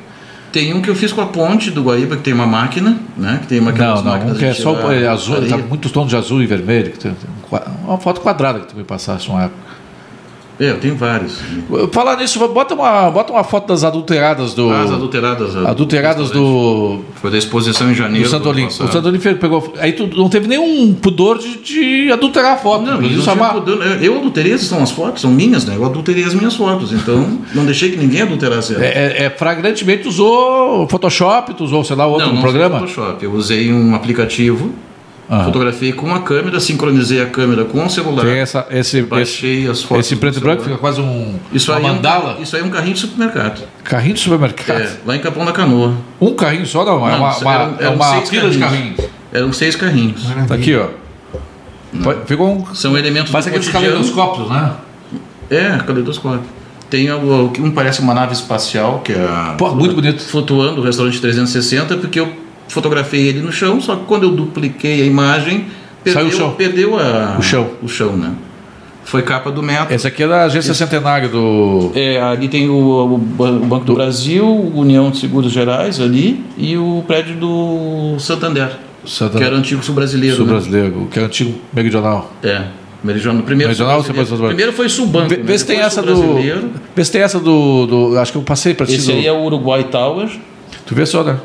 [0.52, 3.39] Tem um que eu fiz com a ponte do Guaíba, que tem uma máquina, né?
[3.41, 5.49] Que tem uma Não, não, um que é só é azul, areia.
[5.49, 6.91] tá muitos tons de azul e vermelho.
[6.91, 9.69] Que tem, tem um uma foto quadrada que tu me passaste uma época.
[10.60, 11.39] É, eu tenho vários.
[11.93, 14.69] Falar nisso, bota uma, bota uma foto das adulteradas do.
[14.72, 15.56] As adulteradas.
[15.56, 17.00] adulteradas do.
[17.15, 18.26] Foi da exposição em janeiro.
[18.26, 18.67] Do Santo Olimpo.
[18.67, 18.91] O.
[18.91, 19.74] Santo Olimpo pegou.
[19.80, 22.84] Aí tu não teve nenhum pudor de, de adulterar a foto.
[22.86, 25.76] Não, não tinha uma- pudor- eu- eu adulterei, são as fotos, são minhas, né?
[25.78, 28.86] Eu adulterei as minhas fotos, então não deixei que ninguém adulterasse elas.
[28.86, 32.80] É, é, é, flagrantemente usou Photoshop, tu usou, sei lá, outro não, não programa?
[32.80, 33.24] Foi Photoshop.
[33.24, 34.72] Eu usei um aplicativo,
[35.31, 35.43] Ah.
[35.43, 39.67] fotografei com a câmera, sincronizei a câmera com o celular, Tem essa, esse, esse, baixei
[39.69, 40.07] as fotos.
[40.07, 42.37] esse preto e branco fica quase um, Isso uma aí, é um, mandala.
[42.41, 43.61] isso aí é um carrinho de supermercado.
[43.83, 44.81] Carrinho de supermercado.
[44.81, 45.93] É, lá em Capão da Canoa.
[46.19, 48.57] Um carrinho só, não, é Não, uma, uma, eram- é eram uma seis fila de
[48.57, 48.99] carrinhos.
[49.31, 50.23] Eram seis carrinhos.
[50.47, 50.87] Tá aqui, ó.
[52.03, 52.73] Pode- Ficou um.
[52.75, 53.95] São elementos Parece do aqueles cotidiano.
[54.03, 54.71] caleidoscópios, né?
[55.49, 56.41] É, caleidoscópio.
[56.89, 60.23] Tem o- o que um parece uma nave espacial, que é Pô, muito bonito.
[60.23, 62.31] flutuando o restaurante 360, porque eu
[62.69, 65.65] fotografei ele no chão, só que quando eu dupliquei a imagem,
[66.03, 66.51] perdeu, Saiu o chão.
[66.53, 67.67] perdeu a, O chão.
[67.84, 68.32] O chão, né?
[69.03, 69.93] Foi capa do metro.
[69.93, 71.91] Esse aqui é da agência Centenário do.
[71.95, 76.43] É, ali tem o, o Ban- o Banco do Brasil, União de Seguros Gerais ali
[76.58, 78.69] e o prédio do Santander,
[79.03, 79.39] Santa...
[79.39, 80.36] que era o antigo sul brasileiro.
[80.36, 80.91] Sul né?
[81.10, 82.32] que é o antigo meridional.
[82.43, 82.65] É,
[83.03, 83.41] Meridional.
[83.43, 85.29] Primeiro, Meridional, Primeiro foi Subanco.
[85.29, 85.43] Vê, né?
[85.43, 86.36] vê se tem essa do.
[86.95, 87.88] Vê se tem essa do.
[87.88, 88.93] do- acho que eu passei pra ti.
[88.95, 90.29] Esse do- aí é o Uruguai Tower.
[90.86, 91.38] Tu vê só, né?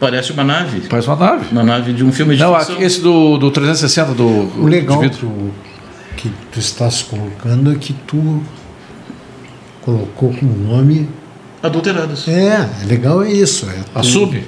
[0.00, 0.82] Parece uma nave.
[0.88, 1.46] Parece uma nave.
[1.52, 2.80] Uma nave de um filme de Não, ficção.
[2.80, 4.24] esse do, do 360 do.
[4.26, 5.28] O legal de que, vidro.
[5.28, 5.52] o-
[6.16, 8.42] que tu estás colocando é que tu
[9.82, 11.08] colocou como nome.
[11.62, 12.28] Adulteradas.
[12.28, 13.66] É, é legal é isso.
[13.70, 14.44] É tu, Assume.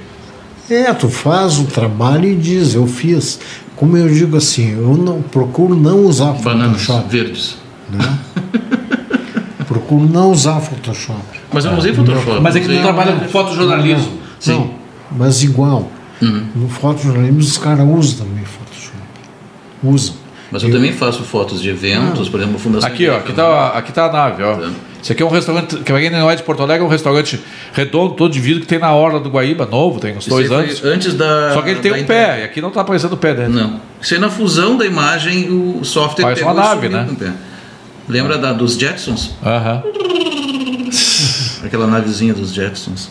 [0.69, 3.39] é, tu faz o trabalho e diz, eu fiz.
[3.75, 7.09] Como eu digo assim, eu não procuro não usar Bananas Photoshop.
[7.09, 7.57] verdes.
[7.89, 8.17] Né?
[9.67, 11.21] procuro não usar Photoshop.
[11.51, 12.41] Mas eu não usei Photoshop.
[12.41, 14.17] Mas é que tu trabalha com fotojornalismo.
[14.39, 14.51] Sim.
[14.53, 14.71] Não,
[15.11, 15.91] mas igual.
[16.21, 16.45] Uhum.
[16.55, 18.97] No fotojornalismo os caras usam também Photoshop.
[19.83, 20.15] Usam.
[20.51, 23.43] Mas eu também faço fotos de eventos, por exemplo, a Fundação Aqui, ó, aqui tá,
[23.45, 24.55] a- aqui tá a nave, ó.
[24.55, 24.69] Tá.
[25.03, 26.89] Esse aqui é um restaurante, que pra quem não é de Porto Alegre, é um
[26.89, 27.39] restaurante
[27.73, 30.51] redondo, todo de vidro, que tem na Orla do Guaíba, novo, tem uns Isso dois
[30.51, 30.83] anos.
[30.83, 31.51] Antes da.
[31.53, 32.35] Só que ele tem um internet.
[32.37, 33.53] pé, e aqui não tá aparecendo o pé dele.
[33.53, 33.79] Não.
[34.01, 37.07] Isso aí na fusão da imagem, o software Parece pegou uma nave, né?
[38.09, 39.31] Lembra da, dos Jetsons?
[39.45, 39.83] Aham.
[41.63, 43.09] Aquela navezinha dos Jetsons.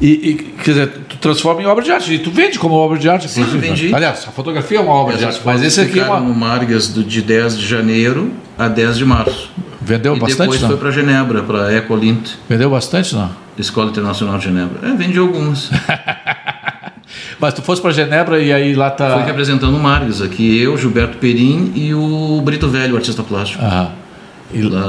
[0.00, 2.98] E, e, quer dizer, tu transforma em obra de arte, e tu vende como obra
[2.98, 3.68] de arte, Sim, inclusive.
[3.68, 3.74] né?
[3.74, 3.94] vendi.
[3.94, 6.20] Aliás, a fotografia é uma obra de Essas arte, mas esse aqui é uma.
[6.20, 9.50] Margas do, de 10 de janeiro a 10 de março.
[9.80, 10.68] Vendeu e bastante, depois não?
[10.68, 13.30] foi para Genebra, para Ecolint, Vendeu bastante, não?
[13.58, 14.88] Escola Internacional de Genebra.
[14.88, 15.70] É, vendi algumas.
[17.40, 19.14] Mas tu fosse pra Genebra e aí lá tá.
[19.14, 23.64] Fui representando o Margas aqui, eu, Gilberto Perim e o Brito Velho, o artista plástico.
[23.64, 23.90] Aham.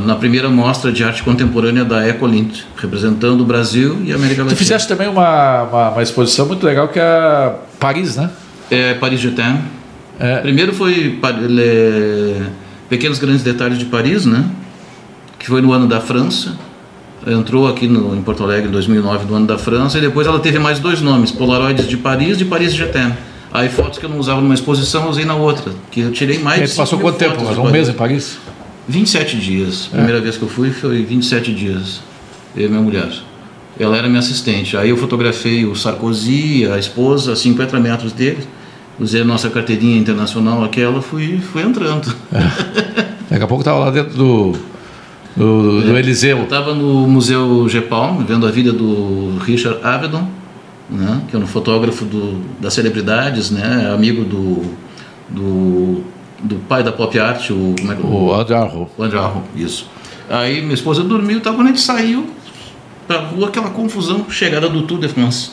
[0.04, 4.46] Na primeira mostra de arte contemporânea da Ecolint, representando o Brasil e a América Tu
[4.46, 4.56] Latina.
[4.58, 8.32] fizeste também uma, uma, uma exposição muito legal que é Paris, né?
[8.72, 9.60] É Paris Je t'aime.
[10.20, 10.38] É.
[10.40, 11.20] Primeiro foi
[12.90, 14.46] Pequenos Grandes Detalhes de Paris, né?
[15.38, 16.56] Que foi no ano da França.
[17.26, 19.98] Entrou aqui no, em Porto Alegre em 2009, no ano da França.
[19.98, 23.14] E depois ela teve mais dois nomes: Polaroids de Paris e Paris GTM.
[23.54, 25.72] Aí fotos que eu não usava numa exposição, eu usei na outra.
[25.92, 27.44] Que eu tirei mais E aí de tu passou quanto tempo?
[27.44, 28.38] um mês em Paris?
[28.92, 29.90] 27 dias.
[29.92, 29.96] É.
[29.96, 32.02] Primeira vez que eu fui foi 27 dias.
[32.56, 33.10] Eu e minha mulher.
[33.80, 34.76] Ela era minha assistente.
[34.78, 38.46] Aí eu fotografei o Sarkozy, a esposa, a 50 metros dele.
[39.00, 42.14] Usei a nossa carteirinha internacional, aquela, fui, fui entrando.
[43.30, 44.56] Daqui a pouco estava lá dentro do,
[45.36, 46.38] do, do Eliseu.
[46.38, 50.30] Eu estava no Museu GEPAL, vendo a vida do Richard Avedon,
[50.90, 54.62] né, que é um fotógrafo do, das celebridades, né, amigo do,
[55.30, 56.04] do,
[56.44, 58.90] do pai da pop art, o, como é que, O André Arro.
[58.98, 59.90] O André Arro, isso.
[60.30, 62.30] Aí minha esposa dormiu, tá, quando a gente saiu
[63.08, 65.52] pra rua, aquela confusão, chegada do Tour de France.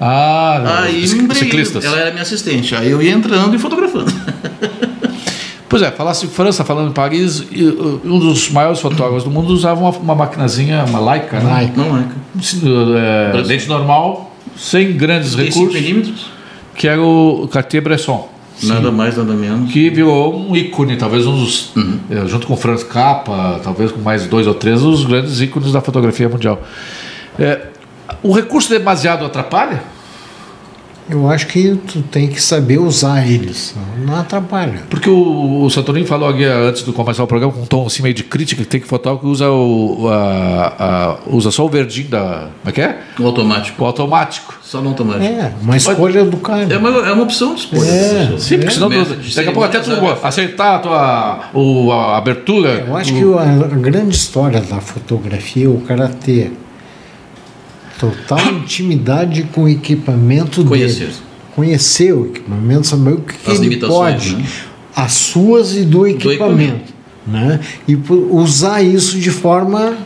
[0.00, 1.84] Ah, Aí os me lembrei, ciclistas.
[1.84, 2.74] ela era minha assistente.
[2.74, 4.12] Aí eu ia entrando e fotografando.
[5.66, 7.64] Pois é, falasse em França, falando em Paris, e,
[8.04, 11.52] um dos maiores fotógrafos do mundo usava uma, uma maquinazinha, uma Leica, né?
[11.52, 11.82] Leica.
[11.82, 12.04] Não é?
[13.34, 16.26] É, lente normal, sem grandes 35 recursos, milímetros,
[16.76, 18.28] que era o Cartier-Bresson.
[18.62, 19.72] Nada mais, nada menos.
[19.72, 21.72] que virou um ícone, talvez um dos,
[22.10, 25.80] eh, junto com Franz Cappa, talvez com mais dois ou três, os grandes ícones da
[25.80, 26.62] fotografia mundial.
[27.38, 27.60] Eh,
[28.22, 29.82] o recurso demasiado atrapalha?
[31.08, 33.74] Eu acho que tu tem que saber usar eles,
[34.06, 34.80] não atrapalha.
[34.88, 37.86] Porque o, o Santorini falou aqui eh, antes de começar o programa com um tom
[37.86, 41.66] assim meio de crítica que tem que fotógrafo que usa, o, a- a- usa só
[41.66, 42.48] o verdinho da.
[42.62, 42.98] Como é que é?
[43.18, 43.82] O automático.
[43.82, 44.58] O automático.
[44.62, 45.24] Só no automático.
[45.24, 46.72] É, uma escolha do cara.
[46.72, 47.86] É uma, é uma opção de escolha.
[47.86, 48.34] É.
[48.38, 51.92] Sim, porque senão tu- daqui a pouco até tu cerimônias a- aceitar a tua o,
[51.92, 52.82] a abertura.
[52.88, 56.50] Eu acho tu- que a, a grande história da fotografia é o cara ter
[58.10, 61.06] total intimidade com o equipamento Conhecer.
[61.06, 61.16] dele.
[61.54, 64.46] Conhecer o equipamento, saber o que, que As ele limitações, pode, né?
[64.96, 66.92] as suas e do equipamento.
[67.26, 67.60] Né?
[67.88, 67.96] E
[68.30, 69.96] usar isso de forma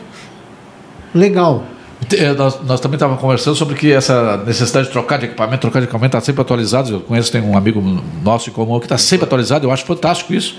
[1.13, 1.65] legal.
[2.13, 5.79] É, Nós, nós também estávamos conversando sobre que essa necessidade de trocar de equipamento, trocar
[5.79, 6.91] de equipamento está sempre atualizado.
[6.91, 7.81] Eu conheço, tem um amigo
[8.23, 10.55] nosso em comum que está sempre atualizado, eu acho fantástico isso.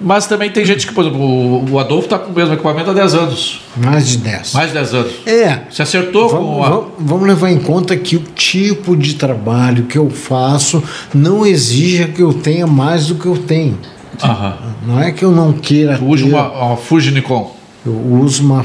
[0.00, 2.92] Mas também tem gente que, por exemplo, o- Adolfo está com o mesmo equipamento há
[2.92, 4.52] 10 anos, Mais de 10.
[4.52, 5.12] mais de 10 anos.
[5.26, 5.60] É.
[5.70, 6.68] Se acertou Vamos, com a.
[6.68, 10.82] vamos- vamos levar em conta que o tipo de trabalho que eu faço
[11.12, 13.76] não exija que eu tenha mais do que eu tenho.
[14.22, 14.56] Aham.
[14.86, 16.30] Não é que eu não queira usa ter.
[16.32, 17.56] uma, uma Fuji Nikon.
[17.84, 18.64] Eu uso uma,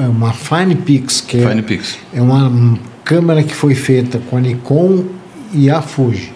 [0.00, 1.96] é uma Fine Pix, que é, Fine Pix.
[2.14, 5.04] é uma câmera que foi feita com a Nikon
[5.52, 6.32] e a Fuji.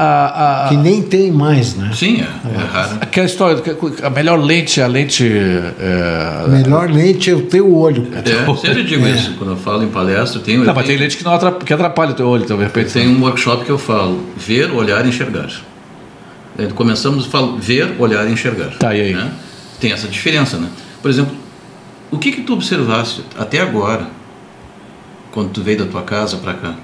[0.00, 1.90] A, a- Que nem tem mais, né?
[1.92, 2.98] Sim, é, é raro.
[3.00, 3.60] aquela história,
[4.04, 5.24] a melhor lente é a lente.
[5.26, 8.06] é, A melhor lente é o teu olho.
[8.14, 11.24] É, sempre digo isso, quando eu falo em palestra, tem, Não, mas tem lente que,
[11.24, 12.92] não atrapalha, que atrapalha o teu olho, então, de repente.
[12.92, 15.48] tem um workshop que eu falo, ver, olhar e enxergar.
[16.56, 18.78] É, Começamos a falar ver, olhar e enxergar.
[18.78, 19.14] Tá, e aí?
[19.14, 19.32] né?
[19.80, 20.68] Tem essa diferença, né?
[21.02, 21.34] Por exemplo,
[22.12, 24.06] o que que tu observaste até agora,
[25.32, 26.74] quando tu veio da tua casa para cá?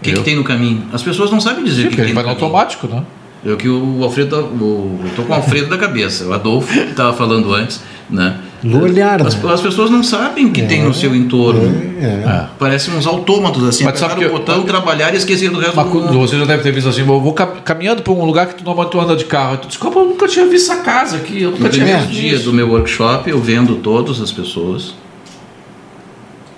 [0.00, 0.14] O que, Eu?
[0.16, 0.84] que tem no caminho?
[0.92, 2.44] As pessoas não sabem dizer Sim, o que, que ele tem vai no caminho.
[2.46, 3.02] automático, né?
[3.44, 6.32] É o que o Alfredo, tá- o, eu tô com o Alfredo da cabeça, o
[6.32, 8.36] Adolfo que estava falando antes, né?
[8.62, 9.52] Do olhar, As, né?
[9.54, 11.62] as pessoas não sabem o que tem no seu entorno.
[11.98, 12.04] É.
[12.04, 12.46] É.
[12.58, 15.76] Parecem uns autômatos assim, Mas sabe apertaram o que- botão, trabalhar e esquecer do resto
[15.76, 16.18] Mas do mundo.
[16.18, 18.64] você já deve ter visto assim, eu vou cam- caminhando para um lugar que tu
[18.64, 19.56] normalmente tu anda de carro.
[19.56, 22.20] Tu desculpa, eu nunca tinha visto essa casa aqui, eu nunca No tinha primeiro visto
[22.20, 24.94] dia do meu workshop, eu vendo todas as pessoas,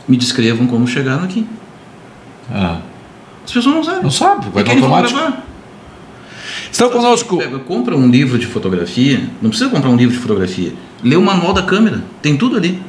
[0.09, 1.47] me descrevam como chegaram aqui.
[2.53, 2.79] Ah,
[3.53, 4.03] As pessoas não sabem.
[4.03, 5.33] não sabe, vai E no automático.
[6.71, 7.37] Estão conosco.
[7.37, 10.73] Pega, compra um livro de fotografia, não precisa comprar um livro de fotografia.
[11.05, 12.81] Lê o manual da câmera, tem tudo ali.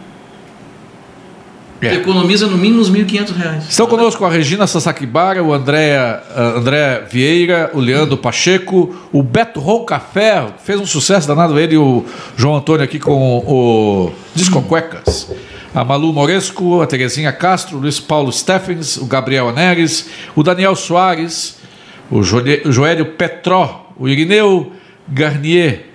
[1.81, 1.95] É.
[1.95, 3.63] economiza no mínimo uns 1.500 reais.
[3.67, 9.59] Estão conosco a Regina Sasakibara, o André, ah, André Vieira, o Leandro Pacheco, o Beto
[9.59, 12.05] Roncafé, fez um sucesso danado ele e o
[12.37, 15.29] João Antônio aqui com o Disco Cuecas.
[15.73, 20.75] A Malu Moresco, a Terezinha Castro, o Luiz Paulo Steffens, o Gabriel Aneres, o Daniel
[20.75, 21.57] Soares,
[22.11, 24.71] o Joélio Petró, o Irineu
[25.07, 25.85] Garnier,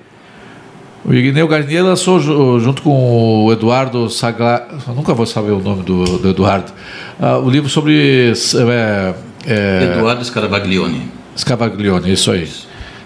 [1.04, 4.66] o Irineu Garnier lançou ju- junto com o Eduardo Sagla...
[4.86, 6.72] Eu nunca vou saber o nome do, do Eduardo.
[7.20, 9.14] Ah, o livro sobre é,
[9.46, 11.08] é, Eduardo Scarabaglione.
[11.36, 12.48] Scavaglione, isso aí.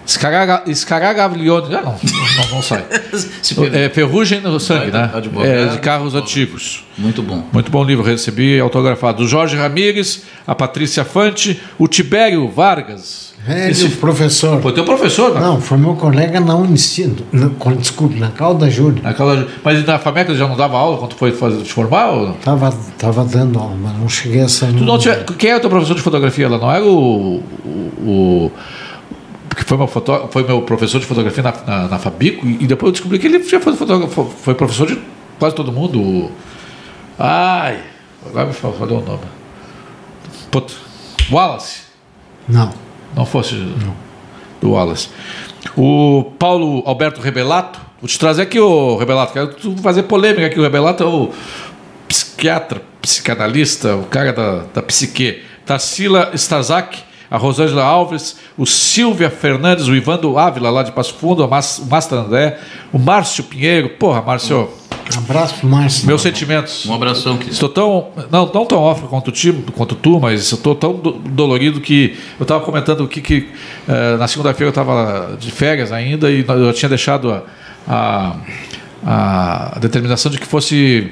[0.05, 2.83] Scaraga- Scaraglione, ah, não, não, não sai.
[3.73, 5.09] É Ferrugem no Sangue, né?
[5.13, 5.49] Advogado.
[5.49, 6.83] É, de carros antigos.
[6.97, 7.43] Muito bom.
[7.51, 9.23] Muito bom livro, recebi autografado.
[9.23, 13.33] O Jorge Ramires, a Patrícia Fante, o Tibério Vargas.
[13.47, 14.61] É, Esse- o professor.
[14.61, 15.41] Foi teu professor, né?
[15.41, 17.17] Não, foi meu colega na Unicino.
[17.31, 19.01] Na, com- desculpe, na Calda Júlia.
[19.03, 22.09] Naquela, mas na FAMEC já não dava aula quando tu foi fazer, te formar?
[22.11, 22.33] Ou?
[22.35, 24.71] Tava, tava dando aula, mas não cheguei a sair.
[24.73, 26.57] Tu no- não tinha- quem é o teu professor de fotografia lá?
[26.57, 27.43] Não era o.
[27.65, 27.69] o,
[28.01, 28.51] o
[29.53, 32.89] porque foi meu, fotó foi meu professor de fotografia na, na, na Fabico, e depois
[32.89, 34.99] eu descobri que ele já foi, fotógrafo, foi professor de
[35.37, 36.31] quase todo mundo.
[37.19, 37.79] Ai,
[38.25, 39.23] agora me falou o nome.
[40.49, 40.73] Puta.
[41.31, 41.83] Wallace.
[42.49, 42.73] Não.
[43.15, 43.95] Não fosse não.
[44.59, 45.09] do Wallace.
[45.77, 50.59] O Paulo Alberto Rebelato, vou te trazer aqui o Rebelato, quero fazer polêmica aqui.
[50.59, 51.31] O Rebelato é o
[52.07, 55.43] psiquiatra, psicanalista, o cara da, da psique.
[55.65, 61.43] Tarsila Stazak, a Rosângela Alves, o Silvia Fernandes, o Ivando Ávila, lá de Passo Fundo,
[61.43, 62.59] o Mastro André,
[62.91, 63.89] o Márcio Pinheiro.
[63.89, 64.69] Porra, Márcio.
[65.15, 66.05] Um abraço pro Márcio.
[66.05, 66.85] Meus sentimentos.
[66.85, 67.53] Um abração, querido.
[67.53, 68.09] Estou tão.
[68.29, 72.63] Não, não tão off quanto, ti, quanto tu, mas estou tão dolorido que eu estava
[72.63, 73.49] comentando que, que
[73.87, 77.43] uh, na segunda-feira eu estava de férias ainda e eu tinha deixado a,
[77.87, 78.35] a,
[79.75, 81.11] a determinação de que fosse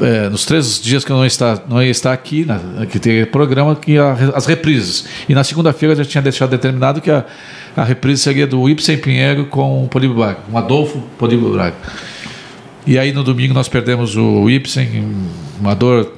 [0.00, 3.24] é, nos três dias que eu não, está, não ia estar aqui, na, que tem
[3.26, 5.06] programa, que a, as reprises.
[5.28, 7.24] E na segunda-feira já tinha deixado determinado que a,
[7.76, 11.76] a reprise seria do Ibsen Pinheiro com o Braga, com Adolfo Políbio Braga.
[12.86, 15.04] E aí no domingo nós perdemos o Ibsen,
[15.60, 16.12] uma dor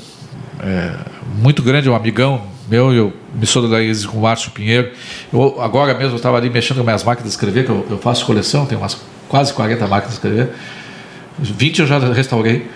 [0.60, 0.92] é,
[1.40, 4.90] muito grande, um amigão meu, eu me solidarizo com o Márcio Pinheiro.
[5.32, 7.98] Eu, agora mesmo eu estava ali mexendo com minhas máquinas de escrever, que eu, eu
[7.98, 10.50] faço coleção, tenho umas quase 40 máquinas de escrever.
[11.38, 12.68] 20 eu já restaurei.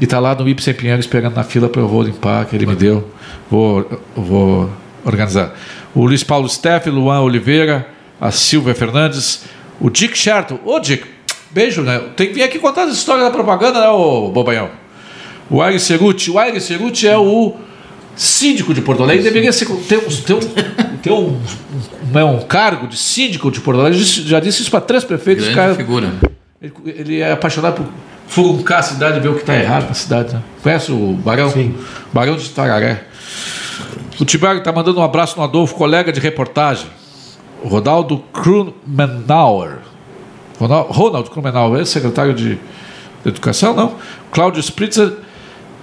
[0.00, 2.64] E está lá no Ibsen Pinheiro esperando na fila para eu vou limpar, que ele
[2.64, 3.06] me deu.
[3.50, 4.70] Vou, vou
[5.04, 5.54] organizar.
[5.94, 7.86] O Luiz Paulo Steff, Luan Oliveira,
[8.18, 9.44] a Silvia Fernandes,
[9.78, 10.58] o Dick Sherton.
[10.64, 11.04] Ô, Dick,
[11.50, 12.00] beijo, né?
[12.16, 14.70] Tem que vir aqui contar as histórias da propaganda, né, ô Bobanhão?
[15.50, 16.30] O Aires Ceruti.
[16.30, 17.56] O Aires Ceruti é o
[18.16, 19.22] síndico de Porto Alegre.
[19.22, 21.36] Deveria ser, ter, ter, um, ter um,
[22.14, 24.02] um, um, um, cargo de síndico de Porto Alegre.
[24.02, 25.44] Já disse isso para três prefeitos.
[25.44, 26.10] Grande cara, figura.
[26.62, 27.86] Ele, ele é apaixonado por
[28.30, 30.34] furuncar a cidade e ver o que está errado na cidade.
[30.34, 30.42] Né?
[30.62, 31.50] Conhece o Barão?
[31.50, 31.74] Sim.
[32.12, 33.04] Barão de Tararé.
[34.20, 36.86] O Tibério está mandando um abraço no Adolfo, colega de reportagem.
[37.62, 39.78] O Ronaldo Krumenauer.
[40.58, 43.96] Ronaldo Krumenauer, é secretário de, de Educação, não?
[44.30, 45.12] Cláudio Spritzer,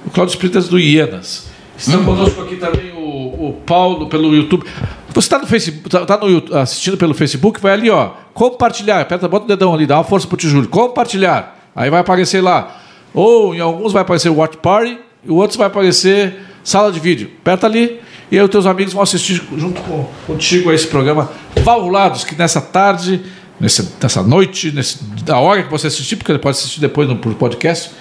[0.06, 1.48] o Cláudio Spritzer do Ienas.
[1.78, 2.06] Estão uhum.
[2.06, 4.66] conosco aqui também o, o Paulo pelo YouTube.
[5.10, 8.12] Você está no Facebook, tá, tá no, assistindo pelo Facebook, vai ali, ó.
[8.34, 9.02] Compartilhar.
[9.02, 10.70] Aperta, bota o dedão ali, dá uma força pro Tijúlio.
[10.70, 11.57] Compartilhar.
[11.78, 12.82] Aí vai aparecer lá.
[13.14, 17.30] Ou em alguns vai aparecer Watch Party, e outros vai aparecer sala de vídeo.
[17.42, 21.32] Aperta ali e aí os teus amigos vão assistir junto com, contigo a esse programa
[21.64, 23.22] Valvulados, que nessa tarde,
[23.60, 27.16] nessa, nessa noite, nesse, da hora que você assistir, porque ele pode assistir depois no
[27.16, 27.92] podcast,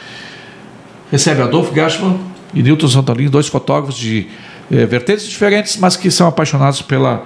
[1.12, 2.18] recebe Adolfo Gashman
[2.52, 4.26] e Newton Santolin, dois fotógrafos de
[4.70, 7.24] eh, vertentes diferentes, mas que são apaixonados pela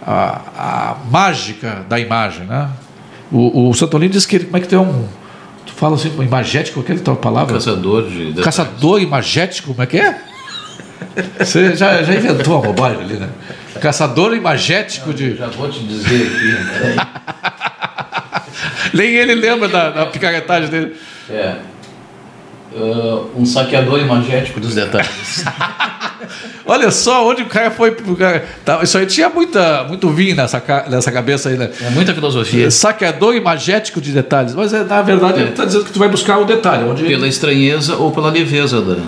[0.00, 2.46] a, a mágica da imagem.
[2.46, 2.70] Né?
[3.32, 5.04] O, o Santolin diz que ele, como é que tem um
[5.80, 7.54] fala assim, imagético, aquela tua palavra?
[7.54, 8.34] Caçador de.
[8.42, 10.22] Caçador imagético, como é que é?
[11.38, 13.30] Você já, já inventou uma bobagem ali, né?
[13.80, 15.36] Caçador imagético de.
[15.36, 17.00] Já vou te dizer aqui,
[18.92, 20.96] Nem ele lembra da, da picaretagem dele.
[21.30, 21.56] É.
[22.72, 25.44] Uh, um saqueador imagético dos detalhes.
[26.64, 27.96] Olha só onde o cara foi.
[28.64, 31.68] Tá, isso aí tinha muita, muito vinho nessa, nessa cabeça aí, né?
[31.80, 32.70] É muita filosofia.
[32.70, 34.54] Saqueador imagético de detalhes.
[34.54, 35.42] Mas é, na verdade é.
[35.42, 36.84] ele está dizendo que tu vai buscar o detalhe.
[36.84, 39.02] Onde pela estranheza ou pela leveza da.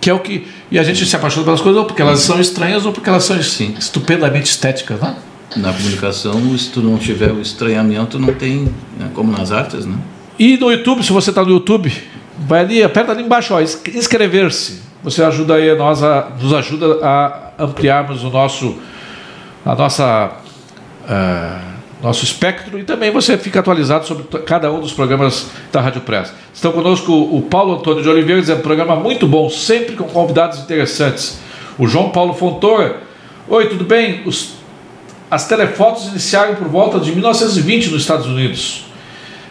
[0.00, 0.46] Que é o que.
[0.70, 3.24] E a gente se apaixona pelas coisas ou porque elas são estranhas ou porque elas
[3.24, 3.74] são Sim.
[3.78, 5.16] estupendamente estéticas, né?
[5.56, 8.68] Na comunicação, se tu não tiver o estranhamento, não tem.
[8.98, 9.08] Né?
[9.14, 9.96] Como nas artes, né?
[10.38, 11.90] E no YouTube, se você está no YouTube,
[12.40, 17.52] vai ali, aperta ali embaixo, ó, inscrever-se você ajuda aí nós a, nos ajuda a
[17.58, 18.76] ampliarmos o nosso
[19.64, 20.32] a nossa
[21.04, 21.68] uh,
[22.02, 26.32] nosso espectro e também você fica atualizado sobre cada um dos programas da Rádio Press.
[26.54, 31.40] Estão conosco o Paulo Antônio de Oliveira, dizendo programa muito bom, sempre com convidados interessantes.
[31.76, 33.02] O João Paulo Fontoura.
[33.48, 34.22] Oi, tudo bem?
[34.26, 34.54] Os,
[35.28, 38.84] as telefotos iniciaram por volta de 1920 nos Estados Unidos.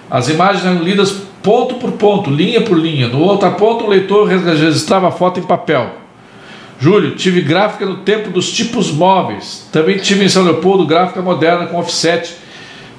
[0.09, 3.07] As imagens eram lidas ponto por ponto, linha por linha.
[3.07, 5.89] No outro ponto, o leitor registrava a foto em papel.
[6.79, 9.67] Júlio, tive gráfica no tempo dos tipos móveis.
[9.71, 12.35] Também tive em São Leopoldo gráfica moderna com offset.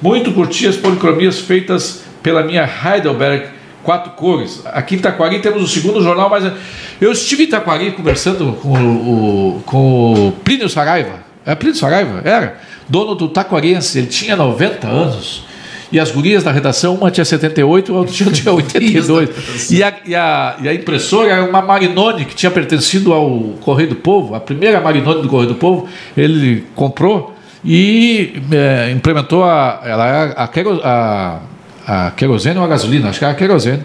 [0.02, 3.46] Muito curti as policromias feitas pela minha Heidelberg,
[3.84, 4.62] quatro cores.
[4.66, 6.52] Aqui em Itaquari temos o segundo jornal, mas
[7.00, 11.20] eu estive em Itaquari conversando com o, com o Plínio Saraiva.
[11.46, 12.20] É Plínio Saraiva?
[12.24, 12.60] Era.
[12.88, 13.98] Dono do Taquarense.
[13.98, 15.44] Ele tinha 90 anos.
[15.90, 19.70] E as gurias da redação, uma tinha 78 e a outra tinha 82.
[19.72, 23.30] e, a, e, a, e a impressora era uma Marinone que tinha pertencido ao
[23.60, 27.34] Correio do Povo, a primeira Marinone do Correio do Povo, ele comprou
[27.64, 30.50] e é, implementou a, ela a,
[30.84, 31.40] a,
[31.86, 33.82] a, querosene ou a gasolina, acho que era a querosene,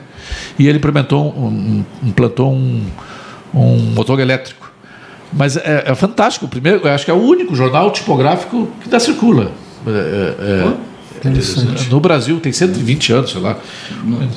[0.59, 2.85] e ele implementou um, implantou um,
[3.53, 4.71] um motor elétrico.
[5.31, 8.99] Mas é, é fantástico, primeiro, eu acho que é o único jornal tipográfico que ainda
[8.99, 9.51] circula.
[9.85, 10.77] É, é, Pô,
[11.25, 11.89] Interessante.
[11.89, 13.57] no Brasil tem 120 anos, sei lá.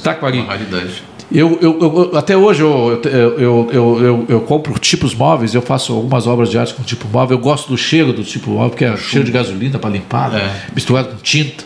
[0.03, 0.39] Taquari.
[0.39, 1.03] Uma raridade.
[1.32, 6.26] Eu, eu, eu- até hoje eu, eu, eu, eu, compro tipos móveis, eu faço algumas
[6.26, 7.37] obras de arte com tipo móvel.
[7.37, 10.39] Eu gosto do cheiro do tipo móvel, porque é cheiro de gasolina para limpar, né?
[10.68, 10.74] É.
[10.74, 11.64] misturado com tinta.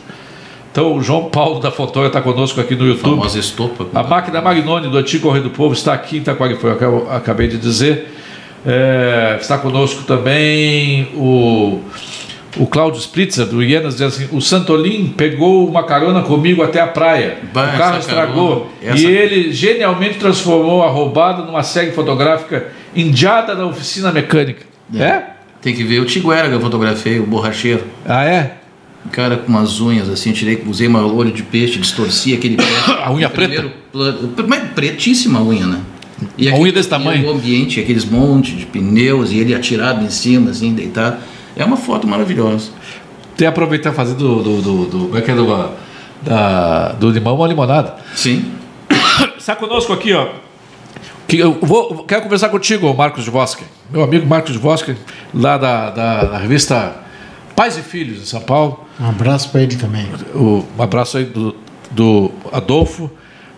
[0.72, 3.16] Então o João Paulo da Fotória está conosco aqui no YouTube.
[3.16, 3.86] Famosa estopa.
[3.92, 6.84] A máquina Magnone do antigo Correio do Povo está aqui em Itaquari, foi o que
[6.84, 8.14] eu acabei de dizer.
[8.64, 11.80] É, está conosco também o,
[12.56, 16.86] o Cláudio Spritzer, do Ienas, diz assim: o Santolin pegou uma carona comigo até a
[16.86, 17.38] praia.
[17.52, 18.70] Bah, o carro essa estragou.
[18.82, 24.64] carona, E essa- ele genialmente transformou a roubada numa série fotográfica indiada da oficina mecânica.
[24.94, 25.22] É?
[25.62, 27.84] Tem que ver o Tiguera que eu fotografei, o borracheiro.
[28.04, 28.56] Ah, é?
[29.06, 32.64] Um cara com umas unhas assim, tirei, usei uma olho de peixe, distorci aquele pé.
[33.04, 35.80] A unha primeiro plano- mas pretíssima a unha, né?
[36.36, 37.26] E A aquele- unha desse tamanho?
[37.26, 41.16] O ambiente, aqueles montes de pneus e ele atirado em cima, assim, deitado.
[41.60, 42.70] É uma foto maravilhosa.
[43.36, 45.70] Tem que aproveitar e fazer do, do, do, do, como é que é do,
[46.22, 47.96] da, do limão uma limonada.
[48.16, 48.50] Sim.
[49.36, 50.28] Está conosco aqui, ó.
[51.28, 53.64] Que eu vou, quero conversar contigo, Marcos de Vosque.
[53.90, 54.96] Meu amigo Marcos de Vosque,
[55.34, 56.96] lá da, da, da revista
[57.54, 58.86] Pais e Filhos, em São Paulo.
[58.98, 60.08] Um abraço para ele também.
[60.34, 61.54] O, um abraço aí do,
[61.90, 63.10] do Adolfo.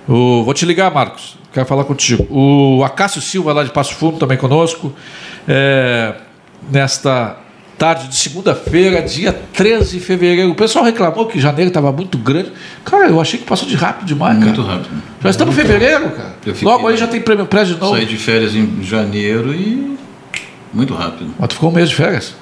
[0.09, 1.39] O, vou te ligar, Marcos.
[1.53, 2.27] Quero falar contigo.
[2.29, 4.93] O Acácio Silva, lá de Passo Fundo, também conosco.
[5.47, 6.15] É,
[6.69, 7.42] nesta
[7.83, 10.53] tarde de segunda-feira, dia 13 de fevereiro.
[10.53, 12.53] O pessoal reclamou que janeiro estava muito grande.
[12.85, 14.77] Cara, eu achei que passou de rápido demais, Muito cara.
[14.77, 15.03] rápido.
[15.21, 16.37] Já estamos em fevereiro, cara.
[16.47, 17.97] Eu fiquei- Logo aí já tem prêmio prédio de novo.
[17.97, 19.97] Saí de férias em janeiro e.
[20.73, 21.35] Muito rápido.
[21.37, 22.37] Mas tu ficou um mês de férias?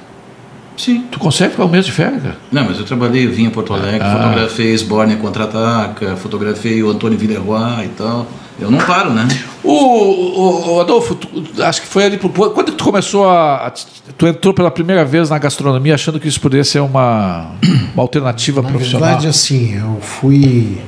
[0.77, 1.07] Sim.
[1.11, 2.37] Tu consegue ficar um mês de férias, cara?
[2.53, 4.19] Não, mas eu trabalhei, eu vim a Porto Alegre, Ah.
[4.23, 8.27] fotografei Sborne contra-ataca, fotografei o Antônio Villeroy e tal.
[8.61, 9.27] Eu não paro, né?
[9.65, 12.19] O, o- o Adolfo, tu- acho que foi ali.
[12.19, 13.67] por- Quando que tu começou a.
[13.69, 13.71] a-
[14.19, 17.53] Tu entrou pela primeira vez na gastronomia achando que isso poderia ser uma,
[17.95, 19.07] uma alternativa Na profissional?
[19.09, 20.79] verdade, assim, eu fui.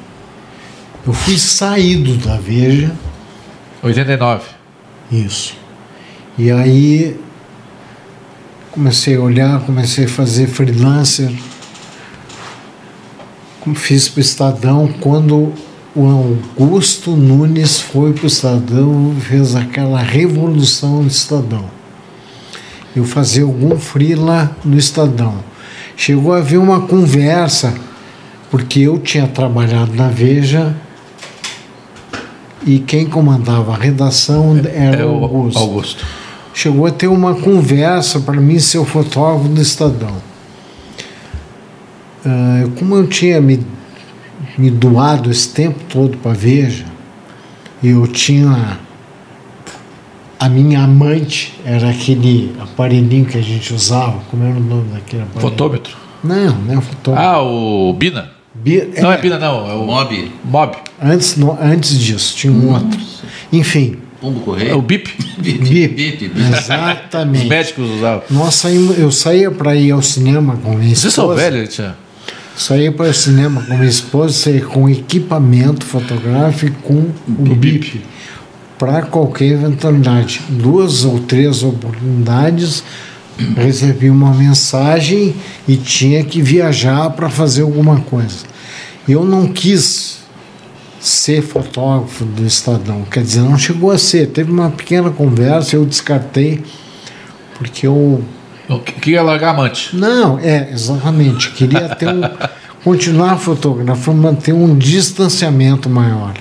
[1.06, 2.92] Eu fui saído da Veja,
[3.82, 4.44] 89.
[5.10, 5.54] isso.
[6.38, 7.18] E aí
[8.70, 11.30] comecei a olhar, comecei a fazer freelancer.
[13.60, 15.52] Como Fiz para o Estadão quando
[15.94, 21.66] o Augusto Nunes foi para o Estadão fez aquela revolução no Estadão.
[22.96, 25.34] Eu fazia algum freela no Estadão.
[25.96, 27.74] Chegou a haver uma conversa,
[28.50, 30.74] porque eu tinha trabalhado na Veja
[32.64, 36.06] e quem comandava a redação era É o Augusto Augusto.
[36.54, 40.16] chegou a ter uma conversa para mim ser o fotógrafo do Estadão.
[42.24, 43.60] Ah, como eu tinha me,
[44.58, 46.84] me doado esse tempo todo para Veja,
[47.82, 48.78] e eu tinha.
[50.38, 55.22] A minha amante era aquele aparelhinho que a gente usava, como era o nome daquele
[55.22, 55.40] aparelho?
[55.40, 55.96] Fotômetro.
[56.24, 57.26] Não, não é fotógrafo.
[57.28, 58.30] Ah, o Bina.
[58.54, 59.70] Bi- Não é Bina, não.
[59.70, 60.76] É o Mob, Mob.
[61.02, 63.00] antes, no- antes disso, tinha um outro.
[63.52, 64.78] Enfim, Pombo É Correio.
[64.78, 65.10] o BIP.
[65.38, 65.88] Bip, Bip.
[65.94, 66.40] bip, bip.
[66.40, 67.46] Os exatamente.
[67.46, 68.22] médicos usavam.
[68.30, 71.94] Nós saímos, eu saía para ir ao cinema com minha Vocês são velhos, tia.
[72.56, 78.02] Saía para o cinema com minha esposa saía com equipamento fotográfico com o BIP
[78.78, 80.42] para qualquer eventualidade.
[80.48, 82.84] Duas ou três oportunidades
[83.56, 85.34] recebi uma mensagem
[85.66, 88.44] e tinha que viajar para fazer alguma coisa.
[89.08, 90.18] Eu não quis
[91.00, 94.28] ser fotógrafo do Estadão, quer dizer, não chegou a ser.
[94.28, 96.62] Teve uma pequena conversa, eu descartei
[97.56, 98.22] porque eu
[98.80, 99.94] Queria largar amante.
[99.94, 101.50] não, é, exatamente.
[101.50, 102.22] Queria ter um,
[102.84, 106.34] continuar fotografando, manter um distanciamento maior.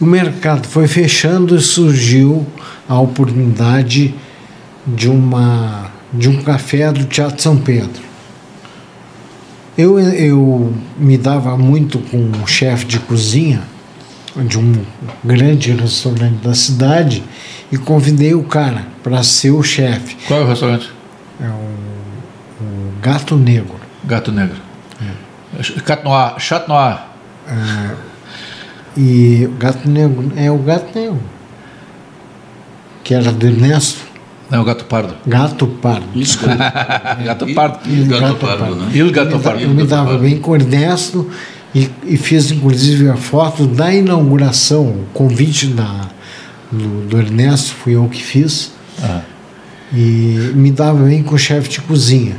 [0.00, 2.46] O mercado foi fechando e surgiu
[2.88, 4.14] a oportunidade
[4.86, 8.02] de, uma, de um café do Teatro São Pedro.
[9.76, 13.62] Eu, eu me dava muito com um chefe de cozinha
[14.36, 14.84] de um
[15.24, 17.22] grande restaurante da cidade
[17.70, 20.16] e convidei o cara para ser o chefe.
[20.26, 20.90] Qual é o restaurante?
[21.40, 23.80] É o, o Gato Negro.
[24.04, 24.56] Gato Negro.
[25.84, 26.38] Cat Noir.
[26.38, 26.98] Chat Noir.
[28.96, 31.20] E o Gato Negro é o Gato Negro.
[33.02, 34.10] Que era do Ernesto.
[34.50, 35.14] Não, o Gato Pardo.
[35.26, 36.06] Gato Pardo.
[37.24, 37.78] Gato Pardo.
[37.88, 38.74] E, gato, Gato pardo, pardo.
[38.76, 38.90] né?
[38.92, 39.62] E o Gato Pardo.
[39.62, 41.30] eu me dava bem com o Ernesto
[41.74, 46.08] e, e fiz inclusive a foto da inauguração, o convite da,
[46.70, 48.72] do, do Ernesto, fui eu que fiz.
[49.02, 49.22] Ah.
[49.92, 52.36] E me dava bem com o chefe de cozinha.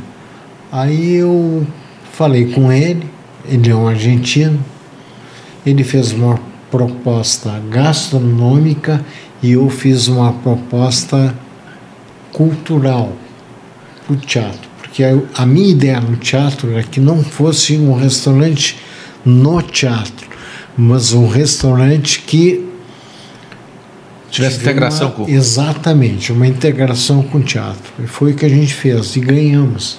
[0.70, 1.66] Aí eu
[2.12, 3.06] falei com ele,
[3.46, 4.58] ele é um argentino,
[5.64, 6.38] ele fez uma
[6.70, 9.04] proposta gastronômica
[9.42, 11.34] e eu fiz uma proposta
[12.32, 13.12] cultural
[14.06, 17.92] para o teatro, porque a, a minha ideia no teatro era que não fosse um
[17.92, 18.78] restaurante
[19.24, 20.28] no teatro,
[20.76, 22.68] mas um restaurante que
[24.30, 25.28] Tivesse tive integração uma- com.
[25.28, 27.92] Exatamente, uma integração com o teatro.
[28.02, 29.98] E foi o que a gente fez, e ganhamos.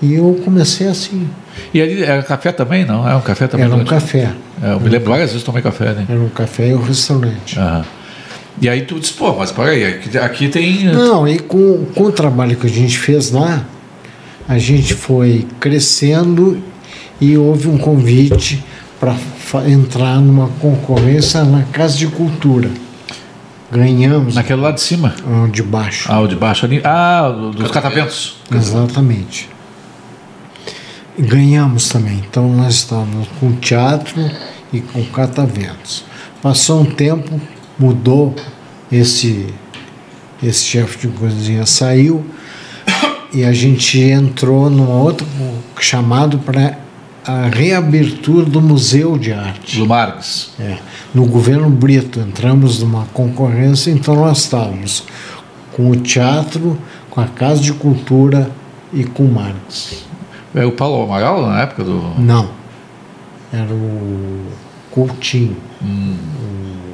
[0.00, 1.28] E eu comecei assim.
[1.74, 3.06] E ali era café também, não?
[3.06, 3.66] Era um café também?
[3.66, 4.32] Era um café.
[4.62, 6.06] É, eu me lembro várias vezes tomei café, né?
[6.08, 7.58] Era um café e um restaurante.
[7.58, 7.84] Aham.
[8.60, 10.84] E aí tu disse, pô, mas peraí, aqui, aqui tem.
[10.86, 13.64] Não, e com, com o trabalho que a gente fez lá,
[14.48, 16.60] a gente foi crescendo
[17.20, 18.64] e houve um convite
[19.00, 19.16] para
[19.68, 22.70] entrar numa concorrência na Casa de Cultura.
[23.70, 25.14] Ganhamos Naquele lá de cima.
[25.26, 26.10] ah, de baixo.
[26.10, 26.80] Ah, o de baixo ali.
[26.82, 28.36] Ah, o dos cataventos.
[28.50, 29.48] Exatamente.
[31.18, 32.22] E ganhamos também.
[32.28, 34.14] Então nós estávamos com teatro
[34.72, 36.04] e com cataventos.
[36.40, 37.40] Passou um tempo,
[37.78, 38.34] mudou
[38.90, 39.46] esse
[40.42, 42.24] esse chefe de cozinha saiu
[43.32, 45.26] e a gente entrou num outro
[45.80, 46.78] chamado para
[47.28, 49.78] a reabertura do Museu de Arte.
[49.78, 50.50] Do Marques.
[50.58, 50.78] É,
[51.14, 55.04] no governo Brito entramos numa concorrência, então nós estávamos
[55.72, 56.78] com o teatro,
[57.10, 58.50] com a Casa de Cultura
[58.92, 60.04] e com o Marx.
[60.54, 62.18] É o Paulo Amaral na época do.
[62.18, 62.48] Não,
[63.52, 64.40] era o
[64.90, 65.56] Coutinho.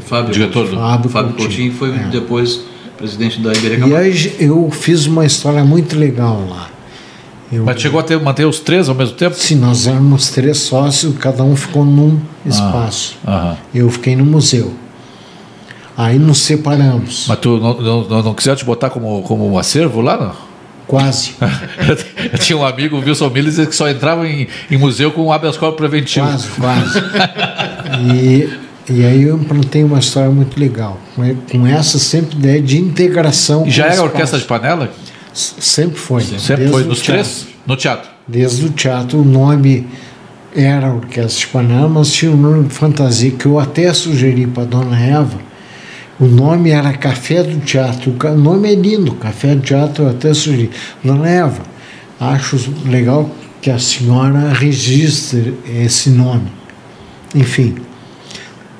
[0.00, 1.48] Fábio Diretor do- Fábio Fábio Coutinho.
[1.48, 2.08] Coutinho foi É.
[2.10, 2.60] depois
[2.98, 6.68] presidente da Iberê E aí eu fiz uma história muito legal lá.
[7.52, 9.36] Eu, Mas chegou a ter, manter os três ao mesmo tempo?
[9.36, 13.16] Sim, nós éramos três sócios, cada um ficou num espaço.
[13.26, 13.56] Aham.
[13.74, 14.72] Eu fiquei no museu.
[15.96, 20.00] Aí nos separamos, Mas tu não, não, não, quiser te botar como, como um acervo
[20.00, 20.54] lá, não?
[20.86, 21.34] quase.
[22.32, 25.56] Eu tinha um amigo, o Wilson Milles, que só entrava em, em museu com habeas
[25.56, 26.26] corpus preventivo.
[26.26, 26.98] Quase, quase.
[28.12, 28.58] e,
[28.90, 30.98] e aí eu implantei uma história muito legal.
[31.14, 33.66] Com, com essa sempre ideia de integração.
[33.66, 34.12] E já era a espaço.
[34.12, 34.90] orquestra de panela?
[35.34, 36.22] Sempre foi.
[36.22, 37.24] Sempre foi nos teatro.
[37.24, 37.46] três?
[37.66, 38.10] No teatro.
[38.26, 39.86] Desde o teatro, o nome
[40.54, 44.64] era Orquestra de Panela, mas tinha um nome de fantasia que eu até sugeri para
[44.64, 45.38] dona Eva.
[46.20, 48.14] O nome era Café do Teatro.
[48.16, 50.70] O nome é lindo, Café do Teatro, eu até sugeri.
[51.02, 51.62] Dona Eva,
[52.20, 52.56] acho
[52.86, 53.28] legal
[53.60, 56.52] que a senhora registre esse nome.
[57.34, 57.74] Enfim,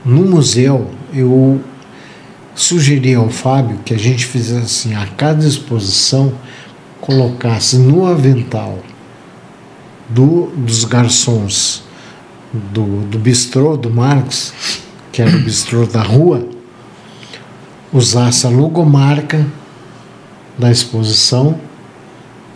[0.04, 1.60] no museu, eu
[2.54, 6.32] sugeri ao Fábio que a gente fizesse assim, a cada exposição
[7.00, 8.78] colocasse no avental
[10.08, 11.82] do, dos garçons
[12.52, 14.54] do, do bistrô do Marx,
[15.10, 16.46] que era o bistrô da rua,
[17.92, 19.46] usasse a logomarca
[20.58, 21.58] da exposição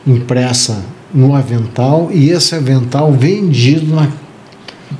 [0.06, 4.08] impressa no avental e esse avental vendido na,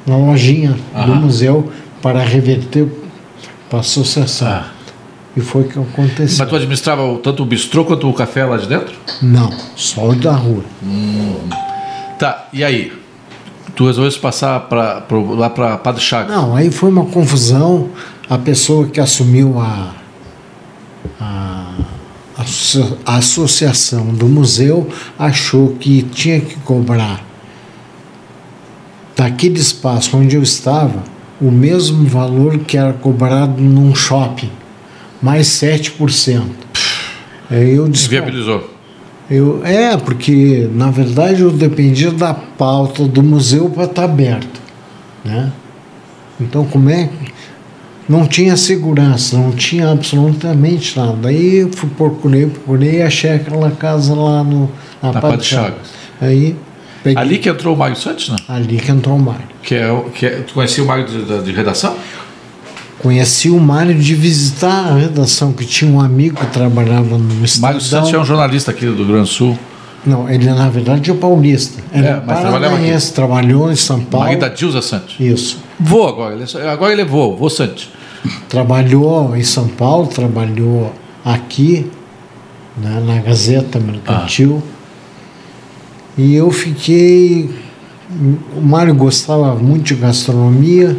[0.06, 0.76] na lojinha
[1.06, 1.70] do museu
[2.02, 2.88] para reverter
[3.68, 4.48] para a associação.
[4.48, 4.77] Ah.
[5.38, 6.38] E foi o que aconteceu.
[6.38, 8.94] Mas tu administrava tanto o bistrô quanto o café lá de dentro?
[9.22, 10.64] Não, só o da rua.
[12.18, 12.92] Tá, e aí?
[13.76, 16.34] Tu resolveu passar pra, pro- lá para Padre Chagas?
[16.34, 17.88] Não, aí foi uma confusão.
[18.28, 19.94] A pessoa que assumiu a,
[21.20, 21.74] a,
[23.06, 27.22] a associação do museu achou que tinha que cobrar
[29.16, 31.02] daquele espaço onde eu estava
[31.40, 34.50] o mesmo valor que era cobrado num shopping,
[35.22, 36.42] mais 7%.
[37.50, 38.70] Aí eu disse, "Bom, Viabilizou.
[39.30, 44.60] eu, é, porque na verdade eu dependia da pauta do museu para estar aberto.
[45.24, 45.50] Né?
[46.40, 47.38] Então como é que.
[48.08, 51.28] Não tinha segurança, não tinha absolutamente nada.
[51.28, 54.62] Aí eu fui, procurei, procurei e achei aquela casa lá no,
[55.02, 55.88] na, Na Padre Padre Chagas.
[56.18, 56.56] Aí
[57.04, 58.36] peguei, Ali que entrou o Mário Santos, não?
[58.56, 59.44] ali que entrou o Mário.
[59.62, 61.96] Que é, que é, tu conhecia o Mário de, de- de redação?
[62.98, 67.68] Conheci o Mário de visitar a redação, que tinha um amigo que trabalhava no Estadão.
[67.68, 69.58] Mário Santos é um jornalista aqui do Rio Grande do Sul.
[70.04, 71.82] Não, ele na verdade é paulista.
[71.92, 74.26] Ele É, mas trabalhava paranaense, trabalhou em São Paulo.
[74.26, 75.16] Mário da Dilza Santos.
[75.20, 75.58] Isso.
[75.78, 77.90] Vou agora, é agora ele é vô, vô Santos.
[78.48, 80.92] Trabalhou em São Paulo, trabalhou
[81.24, 81.88] aqui,
[82.76, 84.62] né, na Gazeta Mercantil.
[86.16, 87.50] E eu fiquei.
[88.56, 90.96] O Mário gostava muito de gastronomia.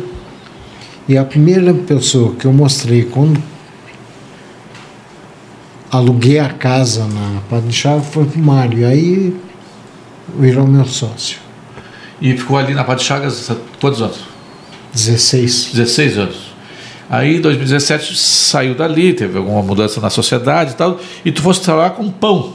[1.09, 3.41] E a primeira pessoa que eu mostrei quando
[5.91, 8.77] aluguei a casa na Padre foi pro Mário.
[8.77, 9.35] E aí
[10.37, 11.39] virou meu sócio.
[12.21, 13.51] E ficou ali na Padre Chagas
[13.81, 14.19] quantos anos?
[14.93, 15.71] 16.
[15.73, 16.37] 16 anos.
[17.09, 21.63] Aí em 2017 saiu dali, teve alguma mudança na sociedade e tal, e tu foste
[21.63, 22.53] trabalhar com pão.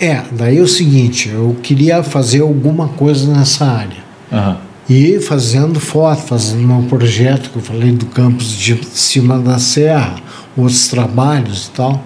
[0.00, 4.04] É, daí é o seguinte, eu queria fazer alguma coisa nessa área.
[4.32, 4.65] Aham.
[4.88, 10.14] E fazendo foto, fazendo um projeto que eu falei do campus de cima da serra,
[10.56, 12.04] outros trabalhos e tal.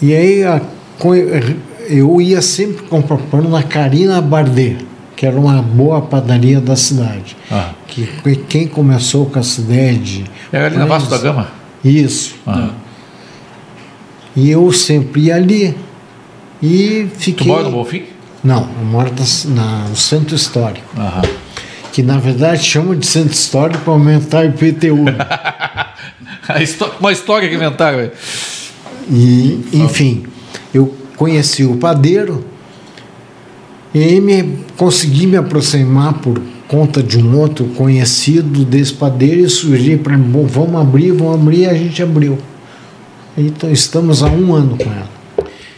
[0.00, 0.60] E aí a-
[1.88, 4.78] eu ia sempre comprar pão na Carina Bardet,
[5.16, 7.36] que era uma boa padaria da cidade.
[7.50, 7.70] Ah.
[7.88, 8.06] Que
[8.48, 10.24] quem começou com essa ideia de.
[10.52, 11.48] É ali na Vasco da Gama?
[11.84, 12.36] Isso.
[12.46, 12.70] Ah.
[14.36, 15.74] E eu sempre ia ali.
[16.62, 17.46] E Tu fiquei.
[17.48, 18.04] mora no Bonfim?
[18.42, 19.12] Não, eu moro
[19.48, 20.86] na- no Centro Histórico.
[20.98, 21.22] Aham.
[21.92, 25.04] Que na verdade chama de Centro Histórico para aumentar o IPTU.
[26.60, 28.10] Histó- Uma história que inventaram.
[29.10, 30.24] E, enfim,
[30.72, 32.44] eu conheci o padeiro
[33.92, 39.50] e aí me, consegui me aproximar por conta de um outro conhecido desse padeiro e
[39.50, 42.38] sugeri para mim, bom, vamos abrir, vamos abrir, e a gente abriu.
[43.36, 45.09] Então estamos há um ano com ela.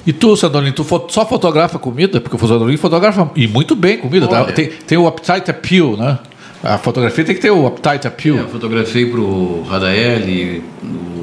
[0.06, 2.20] E tu, Sandolino, tu só fotografa comida?
[2.20, 4.26] Porque o Sandolino fotografa e muito bem comida.
[4.26, 4.44] tá?
[4.46, 6.18] Tem, tem o Appetite Appeal, né?
[6.62, 8.36] A fotografia tem que ter o Appetite Appeal.
[8.36, 10.62] É, eu fotografei para o Radaeli,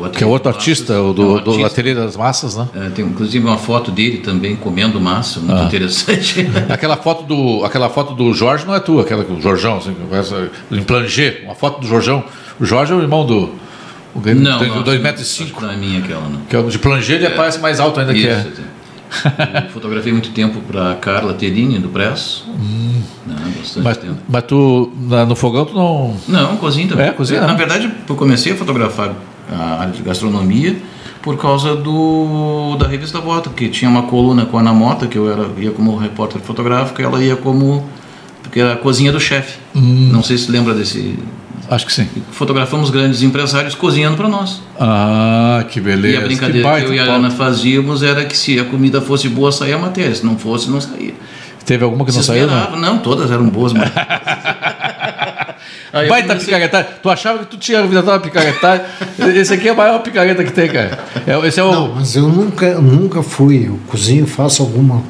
[0.01, 1.67] o Que é outro artista, o do, É um do artista.
[1.67, 2.67] Ateliê das Massas, né?
[2.75, 5.63] É, tem inclusive uma foto dele também comendo massa, muito Ah.
[5.65, 6.45] interessante.
[6.69, 9.95] Aquela foto do, aquela foto do Jorge não é tua, aquela que o Jorjão, assim,
[10.71, 12.23] em planger, uma foto do Jorjão.
[12.59, 13.49] O Jorge é o irmão do.
[14.15, 15.21] O grande, não, tem não, 2,5 acho metros.
[15.21, 16.41] e que cinco, não é minha aquela, não.
[16.41, 18.39] Que é o de planger, ele aparece mais alto ainda que é.
[18.39, 18.61] Isso,
[19.65, 22.43] eu fotografei muito tempo para Carla Terini, do Press.
[23.25, 23.81] Né, bastante Hum.
[23.83, 24.17] Mas, tempo.
[24.27, 26.15] mas tu, na- no fogão, tu não.
[26.27, 27.07] Não, cozinha também.
[27.07, 27.55] É, cozinha, Na né?
[27.55, 29.13] verdade, eu comecei a fotografar
[29.51, 30.75] a área de gastronomia
[31.21, 35.17] por causa do da revista Bota, que tinha uma coluna com a Ana Mota, que
[35.17, 37.87] eu era, ia como repórter fotográfico, e ela ia como.
[38.43, 39.57] porque era a cozinha do chefe.
[39.75, 40.09] Hum.
[40.11, 41.17] Não sei se lembra desse.
[41.69, 42.07] Acho que sim.
[42.31, 44.61] Fotografamos grandes empresários cozinhando para nós.
[44.79, 46.15] Ah, que beleza.
[46.15, 47.03] e a que brincadeira que, baita eu e a.
[47.03, 50.13] Ana fazíamos era que se a comida fosse boa, saía a matéria.
[50.15, 51.13] Se não fosse, não saía.
[51.65, 52.47] Teve alguma que não Se saiu?
[52.47, 52.75] Não?
[52.79, 53.91] Não, todas eram boas, mas.
[55.91, 56.91] Aí Baita comecei- picaretagem.
[57.01, 58.85] Tu achava que tu tinha inventado uma picaretagem?
[59.35, 60.99] Esse aqui é a maior picareta que tem, cara.
[61.25, 61.71] É, esse é o.
[61.71, 63.67] Não, mas eu nunca, nunca fui.
[63.67, 65.01] Eu cozinho, faço algumas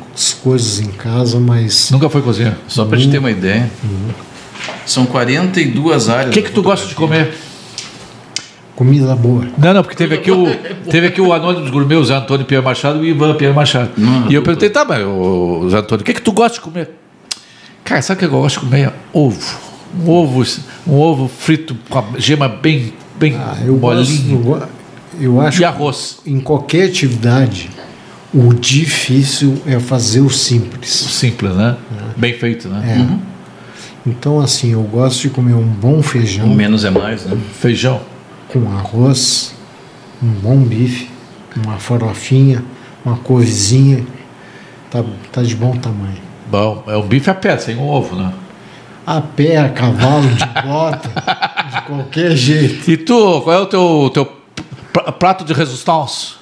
[0.41, 2.57] coisas em casa, mas Nunca foi cozinha.
[2.67, 3.69] Só para te ter uma ideia,
[4.85, 6.27] são 42 áreas.
[6.29, 7.33] O que, que tu gosta de comer?
[8.75, 9.45] comida boa.
[9.57, 10.45] Não, não, porque teve aqui o,
[10.89, 13.91] teve aqui o Anônimos Gourmet, o Zé Antônio Pierre Machado e o Ivan Pierre Machado.
[13.97, 16.61] Não, e eu perguntei, tá, mas o Zé Antônio, o que, que tu gosta de
[16.61, 16.89] comer?
[17.83, 18.93] Cara, sabe o que eu gosto de comer?
[19.11, 19.69] Ovo.
[20.05, 20.45] Um ovo,
[20.87, 24.37] um ovo frito com a gema bem, bem Ah, eu, gosto, eu, molinho.
[24.43, 24.61] go-
[25.19, 26.19] eu acho E arroz.
[26.25, 27.69] em qualquer atividade,
[28.33, 30.91] o difícil é fazer o simples.
[30.91, 31.75] Simples, né?
[32.15, 33.05] Bem feito, né?
[34.09, 37.37] Então, assim, eu gosto de comer um bom feijão O menos é mais, né?
[37.59, 38.01] Feijão.
[38.47, 39.53] com arroz,
[40.21, 41.09] um bom bife,
[41.63, 42.63] uma farofinha,
[43.05, 44.05] uma couvezinha.
[44.89, 46.17] Tá, tá de bom tamanho.
[46.49, 48.33] Bom, é um bife a pé, sem um ovo, né?
[49.05, 51.09] A pé, a cavalo, de bota,
[51.71, 52.89] de qualquer jeito.
[52.89, 54.25] E tu, qual é o teu, teu
[54.93, 56.38] pr- prato de resistência?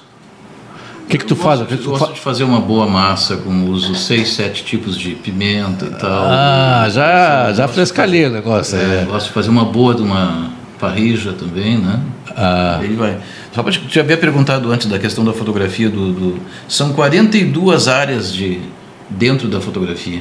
[1.08, 1.60] O que, que tu faz?
[1.62, 4.62] Que Eu que tu gosto fa- de fazer uma boa massa com uso seis, sete
[4.62, 6.10] tipos de pimenta e tal.
[6.26, 8.76] Ah, já, Eu já frescalhei o negócio.
[8.76, 9.04] É, É.
[9.08, 11.98] gosto de fazer uma boa de uma parrija também, né?
[12.36, 12.78] Ah.
[12.82, 13.16] Aí vai.
[13.54, 17.88] Só para te, te havia perguntado antes da questão da fotografia do, do- são 42
[17.88, 18.60] áreas de
[19.08, 20.20] dentro da fotografia.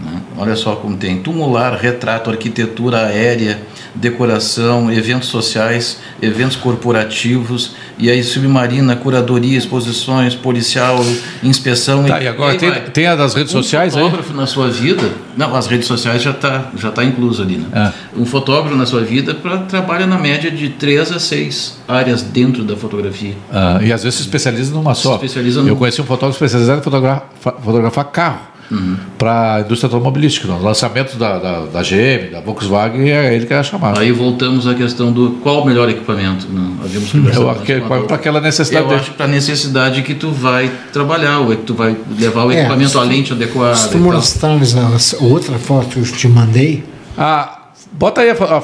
[0.00, 0.20] Né?
[0.38, 3.60] Olha só como tem tumular, retrato, arquitetura aérea,
[3.94, 10.98] decoração, eventos sociais, eventos corporativos, e aí submarina, curadoria, exposições, policial,
[11.42, 12.04] inspeção.
[12.04, 14.02] Tá, e agora aí tem, tem a das redes Um sociais aí?
[14.02, 15.02] fotógrafo na sua vida,
[15.36, 17.66] não, as redes sociais já está já tá incluso ali, né?
[17.72, 17.92] Ah.
[18.16, 22.64] Um fotógrafo na sua vida pra, trabalha na média de três a seis áreas dentro
[22.64, 23.34] da fotografia.
[23.52, 25.10] Ah, e às vezes se especializa numa só.
[25.18, 27.28] Se especializa Eu num- conheci um fotógrafo especializado em fotografar,
[27.62, 28.96] fotografar carro Uhum.
[29.18, 30.48] para a indústria automobilística.
[30.48, 34.00] No lançamento da, da, da GM, da Volkswagen, é ele que era chamado.
[34.00, 36.46] Aí voltamos à questão do qual o melhor equipamento.
[36.48, 36.72] Né?
[36.84, 39.00] Havíamos conversado para aquela necessidade Eu dele.
[39.00, 42.44] acho que para a necessidade que tu vai trabalhar, ou é que tu vai levar
[42.46, 43.76] o É, equipamento, tu- lente adequada.
[43.76, 44.74] Se tu mostrares
[45.20, 46.84] outra foto que eu te mandei,
[47.16, 47.58] Ah,
[47.92, 48.62] bota aí a, a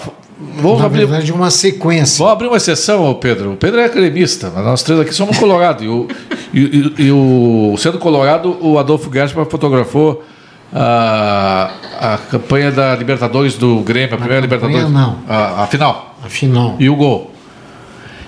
[0.61, 2.19] vamos na abrir, verdade uma sequência.
[2.19, 3.53] vamos abrir uma exceção, Pedro.
[3.53, 5.83] O Pedro é gremista, mas nós três aqui somos colorados.
[5.85, 6.07] E o,
[6.53, 10.23] e, e- e o, sendo colorado, o Adolfo Gersman fotografou
[10.73, 11.71] a,
[12.01, 14.93] a campanha da Libertadores do Grêmio, a primeira campanha, Libertadores.
[14.93, 15.19] não.
[15.29, 16.17] A, a final.
[16.25, 17.33] Afinal, E o gol.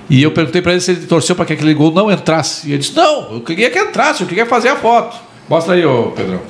[0.08, 2.68] E eu perguntei para ele se ele torceu para que aquele gol não entrasse.
[2.68, 5.16] E ele disse: Não, eu queria que entrasse, eu queria fazer a foto.
[5.48, 6.40] Mostra aí, ô Pedrão.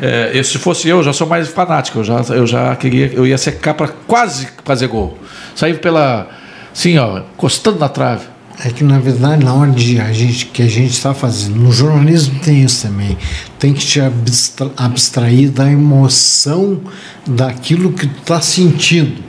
[0.00, 1.98] É, se fosse eu, já sou mais fanático.
[2.00, 5.16] Eu já, eu já queria, eu ia secar para quase fazer gol.
[5.54, 6.28] Sair pela,
[6.72, 8.24] assim, ó, encostando na trave.
[8.64, 11.72] é que na verdade na hora de a gente que a gente está fazendo, no
[11.72, 13.16] jornalismo tem isso também.
[13.58, 16.80] Tem que te abstra- abstrair da emoção
[17.26, 19.22] daquilo que tu está sentindo.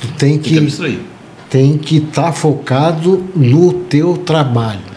[0.00, 0.54] Tu tem que
[1.50, 4.87] tem que estar focado no teu trabalho.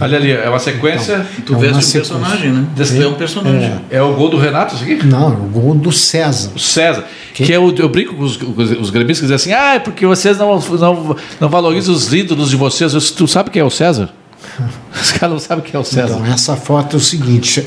[0.00, 1.26] Ali, ali, é uma sequência.
[1.44, 2.00] Tu É veste um sequência.
[2.00, 2.66] personagem, né?
[2.74, 3.80] Desse- é um personagem.
[3.90, 5.06] É o gol do Renato, isso aqui?
[5.06, 6.50] Não, é o gol do César.
[6.54, 7.04] O César.
[7.34, 9.78] Que é o, eu brinco com os, com os, gremistas que dizem assim: ah, é
[9.78, 12.94] porque vocês não, não, não valorizam os ídolos de vocês.
[12.94, 14.10] Eu, tu sabe quem é o César?
[14.94, 16.14] Os caras não sabem quem é o César.
[16.14, 17.66] Então, essa foto é o seguinte: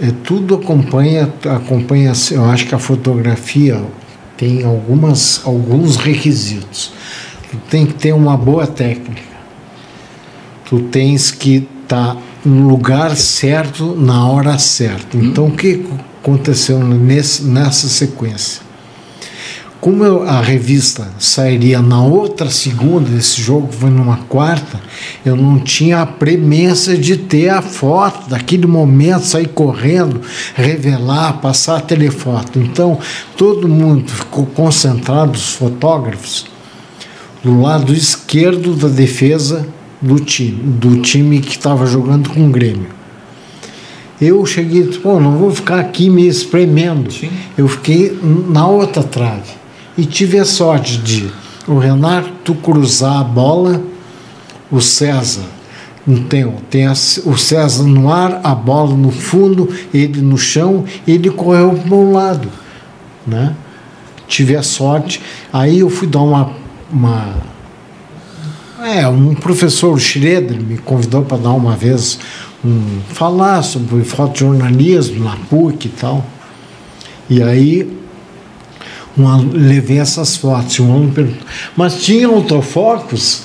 [0.00, 3.82] é, tudo acompanha, acompanha, eu acho que a fotografia
[4.36, 6.92] tem algumas, alguns requisitos.
[7.68, 9.29] Tem que ter uma boa técnica.
[10.70, 15.16] Tu tens que estar no lugar certo, na hora certa.
[15.16, 15.84] Então, o que
[16.22, 18.62] aconteceu nesse, nessa sequência?
[19.80, 24.80] Como eu- a revista sairia na outra segunda, esse jogo foi numa quarta,
[25.26, 30.20] eu não tinha a premência de ter a foto daquele momento, sair correndo,
[30.54, 32.60] revelar, passar a telefoto.
[32.60, 32.96] Então,
[33.36, 36.46] todo mundo ficou concentrado, os fotógrafos,
[37.42, 39.66] do lado esquerdo da defesa
[40.00, 42.88] do time, do time que estava jogando com o Grêmio.
[44.20, 47.10] Eu cheguei, pô, não vou ficar aqui me espremendo.
[47.12, 47.30] Sim.
[47.56, 49.52] Eu fiquei na outra trave.
[49.96, 51.30] E tive a sorte de
[51.66, 53.82] o Renato cruzar a bola,
[54.70, 55.42] o César
[56.28, 61.30] tem, tem a- o César no ar, a bola no fundo, ele no chão, ele
[61.30, 62.48] correu para o meu lado.
[63.26, 63.54] Né?
[64.26, 65.20] Tive a sorte.
[65.52, 66.52] Aí eu fui dar uma.
[66.92, 67.34] uma
[68.84, 72.18] é, um professor, Schroeder, me convidou para dar uma vez
[72.64, 76.24] um, falar sobre fotojornalismo na PUC e tal.
[77.28, 77.96] E aí
[79.16, 80.76] um alu- levei essas fotos.
[80.78, 81.42] e Um aluno perguntou,
[81.76, 83.42] mas tinha autofocos?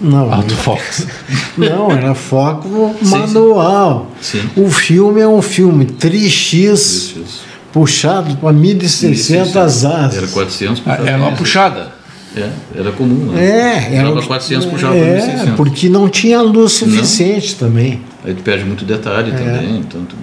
[0.00, 1.06] Não, Autofocus.
[1.58, 3.08] não, era foco sim.
[3.10, 4.10] manual.
[4.20, 4.48] Sim.
[4.56, 7.40] O filme é um filme 3x Isso, isso.
[7.72, 10.30] puxado para 1.600 Era asas.
[10.30, 11.97] 400 Ah, É uma puxada.
[12.36, 13.32] É, era comum.
[13.32, 13.42] Né?
[13.90, 15.56] É, era Puxava 400, puxava é, 1.600.
[15.56, 18.00] porque não tinha luz suficiente também.
[18.24, 19.78] Aí tu perde muito detalhe também.
[19.78, 20.14] Então tu...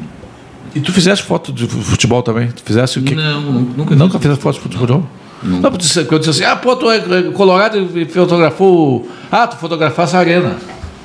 [0.76, 2.50] E tu fizeste foto de futebol também?
[2.50, 3.16] Tu fizeste o quê?
[3.16, 5.04] Não, nu- nunca Nunca fizeste foto de futebol?
[5.42, 5.62] Nunca.
[5.70, 7.00] Não, porque eu disse assim, ah, pô, tu é
[7.32, 9.08] colorado e fotografou.
[9.32, 10.56] Ah, tu fotografasse a arena.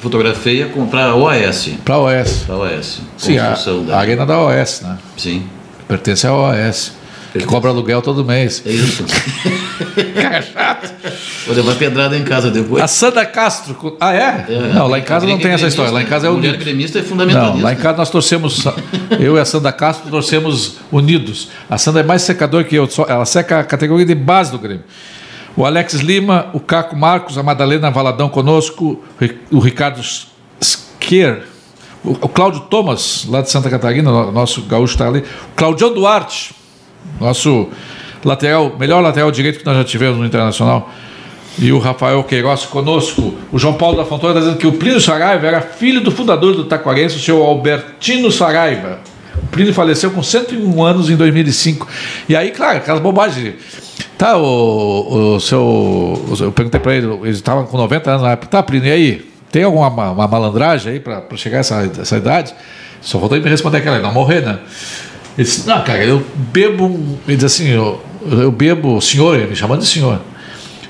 [0.00, 1.70] Fotografei para a OAS.
[1.84, 2.44] Pra OS.
[2.46, 3.00] Para a OAS.
[3.18, 3.98] Sim, a, Construção a da...
[3.98, 4.98] arena da OS, né?
[5.16, 5.42] Sim.
[5.86, 6.92] Pertence à OS.
[7.32, 7.46] Que Pertence.
[7.54, 8.60] cobra aluguel todo mês.
[8.66, 9.04] É isso.
[10.20, 10.90] Cara, chato.
[11.46, 12.82] Vou levar pedrada em casa depois.
[12.82, 13.96] A Sandra Castro.
[14.00, 14.46] Ah, é?
[14.48, 15.92] É, não, lá em casa não mulher tem essa gremista, história.
[15.92, 16.60] Lá em casa é Mulher unido.
[16.64, 17.56] gremista é fundamentalista.
[17.56, 18.64] Não, lá em casa nós torcemos.
[19.20, 21.48] Eu e a Sandra Castro torcemos unidos.
[21.68, 22.88] A Sandra é mais secador que eu.
[23.08, 24.82] Ela seca a categoria de base do Grêmio.
[25.56, 29.02] O Alex Lima, o Caco Marcos, a Madalena Valadão conosco,
[29.50, 30.00] o Ricardo
[30.60, 31.42] Skier,
[32.04, 35.18] o Cláudio Thomas, lá de Santa Catarina, nosso gaúcho está ali.
[35.20, 36.54] O Claudião Duarte,
[37.20, 37.68] nosso
[38.24, 40.90] lateral, melhor lateral direito que nós já tivemos no Internacional.
[41.58, 43.34] E o Rafael Queiroz conosco.
[43.52, 46.54] O João Paulo da Fontoura está dizendo que o Plínio Saraiva era filho do fundador
[46.54, 49.00] do Taquarense, o senhor Albertino Saraiva.
[49.42, 51.86] O Plínio faleceu com 101 anos em 2005.
[52.28, 53.54] E aí, claro, aquelas bobagens.
[54.16, 56.36] Tá, o, o seu.
[56.40, 58.46] Eu perguntei para ele, ele estava com 90 anos na época.
[58.48, 59.30] Tá, Plínio, e aí?
[59.50, 62.54] Tem alguma ma- uma malandragem aí para chegar a essa, essa idade?
[63.00, 64.58] Só faltou ele me responder aquela, não morrer, né?
[65.38, 66.86] Ele disse, não, cara, eu bebo.
[66.86, 70.20] um-" Ele diz assim, eu, eu bebo, senhor, ele me chamando de senhor.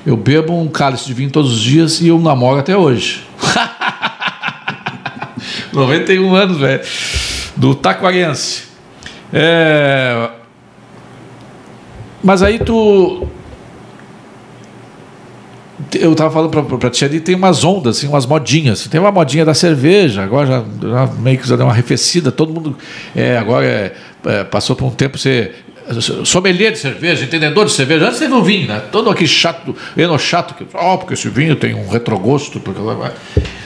[0.05, 3.23] Eu bebo um cálice de vinho todos os dias e eu namoro até hoje.
[5.71, 6.81] 91 anos, velho.
[7.55, 8.63] Do Taquarense.
[9.31, 10.29] É...
[12.23, 13.27] Mas aí tu.
[15.95, 18.79] Eu tava falando pra, pra tia ali, tem umas ondas, assim, umas modinhas.
[18.79, 18.89] assim.
[18.89, 22.31] Tem uma modinha da cerveja, agora já, já meio que já deu uma arrefecida.
[22.31, 22.77] Todo mundo
[23.15, 23.93] é, agora é,
[24.25, 25.55] é, passou por um tempo ser
[26.23, 28.05] sommelier de cerveja, entendedor de cerveja.
[28.05, 28.81] Antes teve o vinho, né?
[28.91, 32.59] Todo aquele chato, eno chato, que, ó, porque esse vinho tem um retrogosto.
[32.59, 32.79] Porque...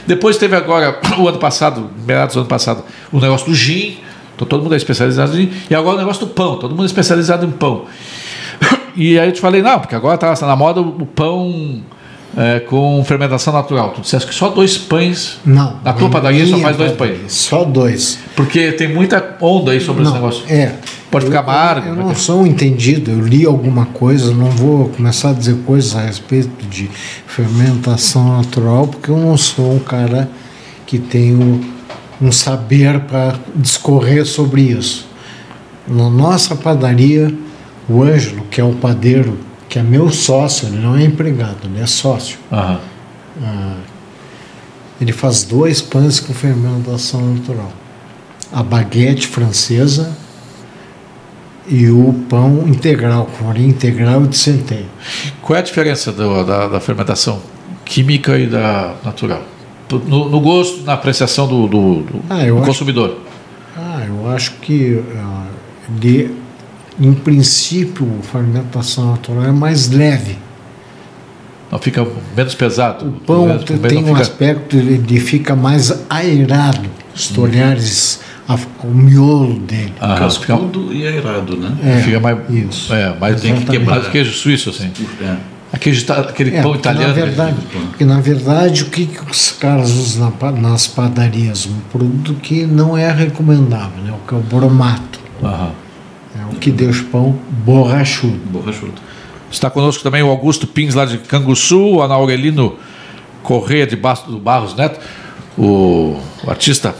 [0.07, 3.97] Depois teve agora, o ano passado, meados do ano passado, o negócio do gin.
[4.35, 5.53] Então todo mundo é especializado em gin.
[5.69, 7.85] E agora o negócio do pão, todo mundo é especializado em pão.
[8.97, 11.83] E aí eu te falei, não, porque agora está na moda o pão
[12.37, 13.91] é, com fermentação natural.
[13.91, 15.37] Tu disseste que só dois pães.
[15.45, 15.77] Não.
[15.83, 17.31] Na tua padaria só faz dois pães.
[17.31, 18.19] Só dois.
[18.35, 20.43] Porque tem muita onda aí sobre esse Não, negócio.
[20.49, 20.73] É.
[21.09, 22.03] Pode ficar Eu- amargo, Eu, né?
[22.03, 26.01] não sou um entendido, eu li alguma coisa, não vou começar a dizer coisas a
[26.01, 26.89] respeito de
[27.25, 30.29] fermentação natural, porque eu não sou um cara
[30.85, 31.61] que tenho
[32.21, 35.07] um saber para discorrer sobre isso.
[35.87, 37.33] Na nossa padaria,
[37.87, 39.37] o Ângelo, que é o padeiro,
[39.75, 42.37] que é meu sócio, ele não é empregado, ele é sócio.
[42.49, 42.79] Aham.
[45.01, 47.73] Ele faz dois pães com fermentação natural.
[48.53, 50.15] A baguete francesa
[51.67, 54.85] e o pão integral, farinha integral e de centeio.
[55.41, 57.41] Qual é a diferença do- da, da fermentação
[57.83, 59.43] química e da natural?
[60.07, 63.17] no, no gosto, na apreciação do, do, do, Ah, do acho- consumidor.
[63.75, 65.47] Ah, eu acho que, ah,
[65.89, 66.31] de,
[66.99, 70.37] em princípio, a fermentação natural é mais leve.
[71.71, 72.05] Não fica
[72.37, 73.07] menos pesado.
[73.07, 76.89] O pão Menos- te- não tem um fica- aspecto de, de fica mais aerado.
[77.37, 79.93] Olhares a- o miolo dele.
[79.99, 81.75] Ah, fica, Cascudo e aerado, né?
[81.83, 82.37] É, fica mais.
[82.49, 82.93] isso.
[82.93, 84.11] É, mais, Tem que mais quebrar.
[84.11, 84.91] queijo suíço, assim.
[85.21, 85.35] É.
[85.73, 87.07] Aquele, aquele É, pão porque italiano.
[87.07, 87.55] Na verdade,
[87.89, 91.65] porque na verdade o que, que os caras usam na nas padarias?
[91.65, 94.13] Um produto que não é recomendável, né?
[94.13, 95.19] o que é o bromato.
[95.43, 95.71] Aham.
[96.39, 98.37] É o que o pão borrachudo.
[98.49, 98.93] Borrachudo.
[99.51, 102.75] Está conosco também o Augusto Pins, lá de Canguçu, o Ana Aurelino
[103.43, 104.99] Correia de Bastos do Barros Neto,
[105.57, 106.95] o, o artista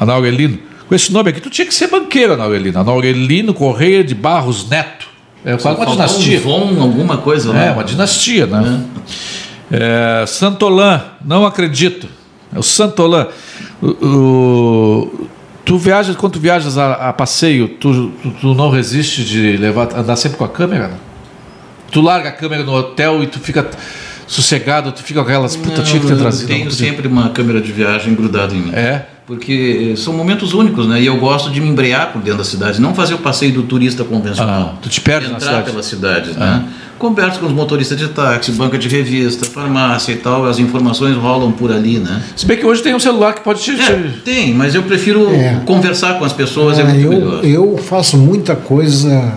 [0.00, 0.58] Ana Aurelino.
[0.88, 2.80] Com esse nome aqui, tu tinha que ser banqueiro, Ana Aurelino.
[2.80, 5.06] Ana Aurelino Correia de Barros Neto.
[5.44, 6.38] É quase uma dinastia.
[6.38, 7.62] Um Von, alguma coisa lá.
[7.64, 8.84] É, uma dinastia, né?
[9.70, 12.08] É, Santolan, não acredito.
[12.54, 13.26] É o Santolan.
[13.82, 15.28] O, o-
[15.68, 19.94] tu viajas, quando tu viajas a, a passeio, tu, tu, tu não resiste de levar,
[19.94, 20.88] andar sempre com a câmera?
[20.88, 20.96] né?
[21.90, 23.68] Tu larga a câmera no hotel e tu fica
[24.28, 26.46] sossegado, tu fica com aquelas, puta, tinha que ter eu trazido.
[26.48, 26.86] tenho não podia.
[26.86, 28.70] sempre uma câmera de viagem grudada em mim.
[28.74, 29.06] É?
[29.26, 31.02] Porque são momentos únicos, né?
[31.02, 33.62] E eu gosto de me embrear por dentro da cidade, não fazer o passeio do
[33.62, 34.72] turista convencional.
[34.74, 35.70] Ah, tu te perde na Entrar cidade.
[35.70, 36.64] pelas cidades, né?
[36.98, 41.52] Converso com os motoristas de táxi, banca de revista, farmácia e tal, as informações rolam
[41.52, 42.22] por ali, né?
[42.34, 43.70] Se bem que hoje tem um celular que pode te.
[43.72, 45.60] É, te- tem, mas eu prefiro É.
[45.66, 47.44] conversar com as pessoas, é, Ah, muito eu, melhor.
[47.44, 49.34] eu faço muita coisa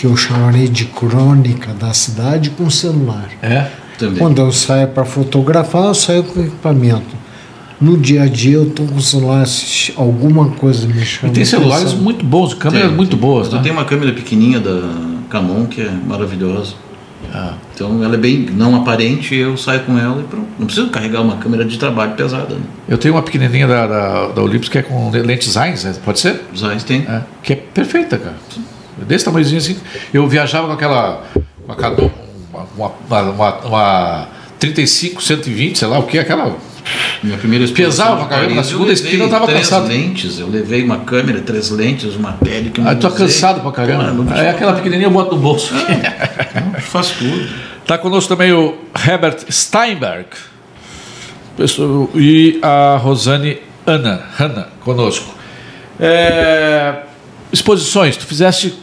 [0.00, 3.28] que eu chamarei de crônica da cidade com celular.
[3.42, 3.66] É?
[3.98, 4.16] Também.
[4.16, 7.20] Quando eu saio para fotografar, eu saio com equipamento.
[7.78, 9.44] No dia a dia eu estou com o celular,
[9.96, 11.30] alguma coisa me chama.
[11.30, 12.02] E tem celulares atenção.
[12.02, 13.18] muito bons, câmeras Tem, muito tem.
[13.18, 13.62] boas, Eu né?
[13.62, 14.90] tenho uma câmera pequenininha da
[15.28, 16.72] Canon que é maravilhosa.
[17.34, 17.52] Ah.
[17.74, 20.48] Então ela é bem não aparente, eu saio com ela e pronto.
[20.58, 22.54] Não preciso carregar uma câmera de trabalho pesada.
[22.54, 22.62] Né?
[22.88, 25.94] Eu tenho uma pequenininha da, da, da Olympus que é com lentes Zeiss, né?
[26.02, 26.40] pode ser?
[26.56, 27.02] Zeiss tem.
[27.02, 28.36] É, que é perfeita, cara.
[29.06, 29.76] Desse tamanhozinho assim.
[30.12, 31.24] Eu viajava com aquela.
[31.66, 34.28] Uma, uma, uma, uma
[34.58, 36.56] 35, 120, sei lá o que, aquela.
[37.22, 39.86] Minha primeira Pesava de pra caramba, Paris, na segunda esquina eu tava três cansado.
[39.88, 43.18] lentes, eu levei uma câmera, três lentes, uma pele que eu Ah, não tô usei.
[43.26, 44.04] cansado pra caramba.
[44.04, 45.74] Ah, não Aí aquela pequenininha eu boto no bolso.
[46.80, 47.48] Faz tudo.
[47.86, 50.26] Tá conosco também o Herbert Steinberg.
[52.14, 55.34] E a Rosane Ana, Hanna conosco.
[55.98, 57.02] É,
[57.52, 58.74] exposições, tu fizeste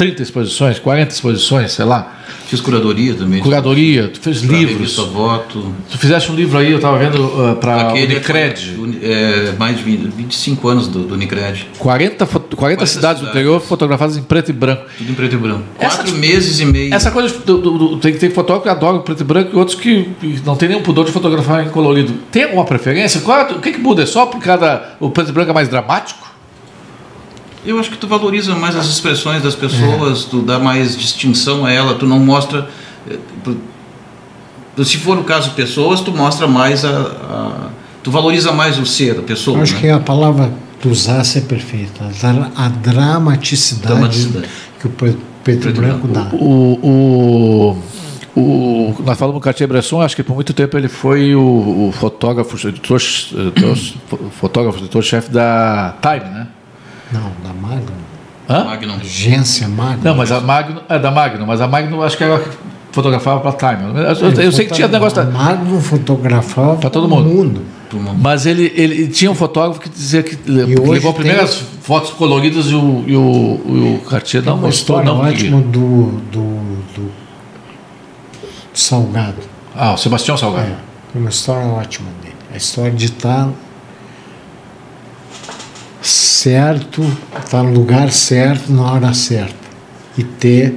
[0.00, 2.16] 30 exposições, 40 exposições, sei lá.
[2.46, 3.40] Fiz curadoria também.
[3.42, 4.78] Curadoria, tu fez pra livros.
[4.78, 5.74] revista Voto.
[5.90, 8.76] Tu fizeste um livro aí, eu estava vendo uh, para Unicred.
[8.76, 11.68] foi- é, mais de 20, 25 anos do, do Unicred.
[11.78, 14.84] 40, fo- 40 cidades do interior fotografadas em preto e branco.
[14.96, 15.64] Tudo em preto e branco.
[15.78, 16.94] Essa- Quatro meses e meio.
[16.94, 19.58] Essa coisa do, do- do- tem, tem fotógrafo que adora o preto e branco e
[19.58, 22.14] outros que que não tem nenhum pudor de fotografar em colorido.
[22.32, 23.20] Tem alguma preferência?
[23.20, 24.02] Qual é- o que, que muda?
[24.02, 24.94] É só por cada.
[24.98, 26.29] O preto e branco é mais dramático?
[27.64, 31.70] Eu acho que tu valoriza mais as expressões das pessoas, tu dá mais distinção a
[31.72, 32.68] ela, tu não mostra.
[33.10, 33.18] eh,
[34.84, 36.88] Se for o caso de pessoas, tu mostra mais a.
[36.90, 37.68] a-
[38.02, 39.58] tu valoriza mais o ser, a pessoa.
[39.58, 39.80] Eu acho né?
[39.80, 40.50] que a palavra
[40.80, 42.02] tu usasse é perfeita.
[42.06, 44.48] A, dra- a dramaticidade, Dramaticidade.
[44.80, 46.30] que o Preto e branco branco.
[46.30, 46.36] dá.
[46.36, 47.76] O,
[48.34, 51.92] o, o- nós falamos do Cartier-Bresson, acho que por muito tempo ele foi o, o
[51.92, 52.98] fotógrafo, editor,
[53.36, 53.76] editor,
[54.38, 56.46] fotógrafo, editor-chefe da Time, né?
[57.12, 57.94] Não, da Magnum.
[58.48, 58.64] Hã?
[58.64, 58.94] Magnum.
[59.00, 60.02] Agência Magnum.
[60.02, 62.42] Não, mas a Magnum, é da Magnum, mas a Magnum acho que ela
[62.92, 63.90] fotografava para Time.
[63.96, 67.62] Eu, eu- eu sei que tinha negócio A da, Magnum fotografava Pra todo mundo.
[67.88, 68.14] Turma.
[68.16, 72.10] Mas ele, ele tinha um fotógrafo que dizia que que hoje levou tem- primeiras fotos
[72.10, 76.40] coloridas e o, e o, e o Cartier não gostou, história não ótima do, do,
[76.94, 77.10] do
[78.72, 79.38] Salgado.
[79.74, 80.68] Ah, o Sebastião Salgado.
[80.68, 80.76] É,
[81.12, 82.34] tem uma história ótima dele.
[82.52, 83.48] A história de estar
[86.02, 87.04] certo,
[87.38, 89.54] estar no lugar certo, na hora certa.
[90.16, 90.74] E ter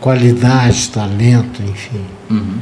[0.00, 2.00] qualidade, talento, enfim.
[2.30, 2.58] Uhum.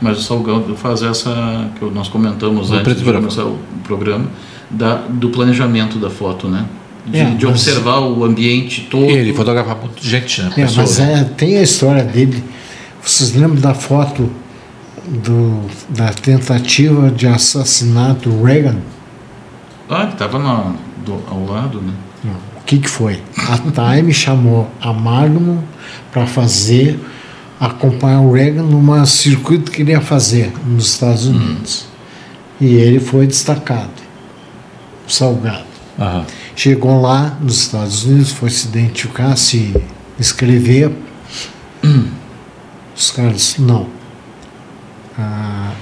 [0.00, 4.26] Mas o Salgado faz essa que nós comentamos No antes de começar o programa,
[4.70, 6.66] da, do planejamento da foto, né?
[7.06, 9.04] De, É, de observar o ambiente todo.
[9.04, 10.50] Ele fotografava muito gente, né?
[10.56, 12.42] É, mas é, tem a história dele.
[13.02, 14.28] Vocês lembram da foto
[15.06, 18.76] do, da tentativa de assassinato do Reagan?
[19.88, 21.92] Ah, ele estava ao lado, né?
[22.24, 22.32] Não.
[22.60, 23.22] O que, que foi?
[23.36, 25.62] A Time chamou a Magnum
[26.10, 26.98] para fazer,
[27.60, 31.86] acompanhar o Reagan numa circuito que ele ia fazer nos Estados Unidos.
[32.60, 33.90] E ele foi destacado,
[35.06, 35.64] Salgado.
[36.56, 39.74] Chegou lá nos Estados Unidos, foi se identificar, se
[40.18, 40.90] inscrever.
[42.96, 43.86] Os caras, não.
[45.18, 45.72] Ah,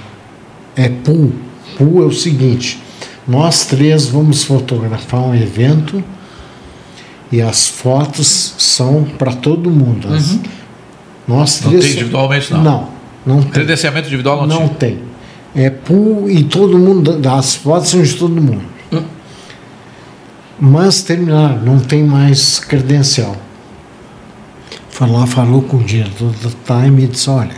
[0.75, 1.33] é pool.
[1.77, 2.81] Pool é o seguinte:
[3.27, 6.03] nós três vamos fotografar um evento
[7.31, 10.13] e as fotos são para todo mundo.
[10.13, 10.37] As-
[11.27, 11.83] Nós Não três.
[11.85, 12.63] tem individualmente, não.
[12.63, 12.89] Não,
[13.25, 13.51] não tem.
[13.51, 14.99] Credenciamento individual não, Não tem.
[15.55, 18.61] É pool e todo mundo, as fotos são de todo mundo.
[20.59, 23.35] Mas terminaram, não tem mais credencial.
[24.89, 26.49] Foi lá, falou com o diretor da
[26.81, 27.55] Time e disse, olha,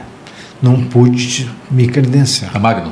[0.62, 2.52] não pude me credenciar.
[2.56, 2.92] A Magnum.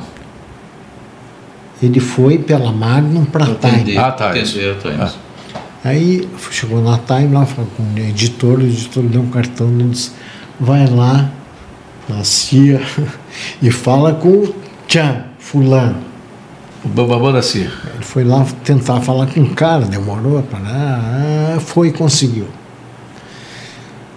[1.82, 3.56] Ele foi pela Magnum para Time.
[3.56, 5.16] Atender, Ah, tá, a Times.
[5.84, 9.84] Aí chegou na Time lá, falou com o editor, o editor deu um cartão e
[9.84, 10.12] disse,
[10.58, 11.30] vai lá
[12.08, 12.80] na CIA
[13.62, 14.54] e fala com o
[14.88, 15.96] Tchan, fulano.
[16.84, 17.70] O Bambambam da CIA.
[17.94, 22.46] Ele foi lá tentar falar com o cara, demorou para ah, foi e conseguiu.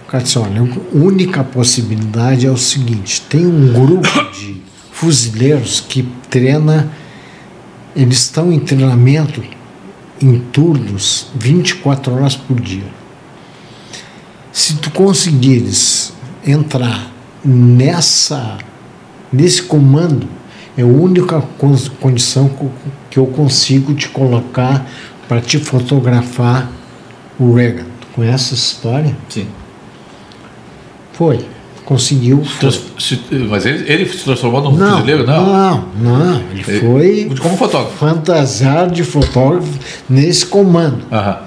[0.06, 4.60] O cara disse, olha, a única possibilidade é o seguinte, tem um grupo de
[4.92, 6.90] fuzileiros que treina,
[7.94, 9.42] eles estão em treinamento
[10.20, 12.84] em turnos 24 horas por dia.
[14.52, 16.12] Se tu conseguires
[16.46, 17.10] entrar
[17.44, 18.58] nessa
[19.32, 20.28] nesse comando,
[20.76, 22.70] é a única con- condição co-
[23.08, 24.86] que eu consigo te colocar
[25.28, 26.68] para te fotografar
[27.38, 27.84] o Reagan.
[28.00, 29.16] Tu conhece essa história?
[29.28, 29.46] Sim.
[31.12, 31.46] Foi.
[31.90, 32.44] Conseguiu.
[33.00, 33.18] Se-
[33.48, 35.26] Mas ele, ele se transformou num Não, fuzileiro?
[35.26, 35.44] Não.
[35.44, 36.36] não, não.
[36.52, 37.96] Ele Ele- foi Como fotógrafo.
[37.98, 39.66] fantasiado de fotógrafo
[40.08, 40.98] nesse comando.
[41.10, 41.38] Aham.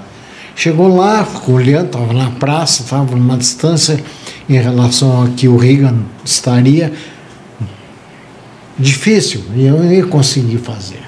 [0.54, 3.98] Chegou lá, ficou olhando, estava na praça, estava numa distância
[4.46, 6.92] em relação a que o Reagan estaria.
[8.78, 11.00] Difícil, e eu não ia conseguir fazer.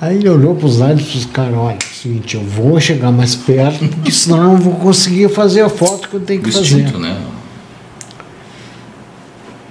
[0.00, 2.80] Aí ele olhou para os lados e disse, cara, olha, é o seguinte, eu vou
[2.80, 6.40] chegar mais perto, porque senão eu não vou conseguir fazer a foto que eu tenho
[6.42, 6.80] que Do fazer.
[6.80, 7.16] instinto, né?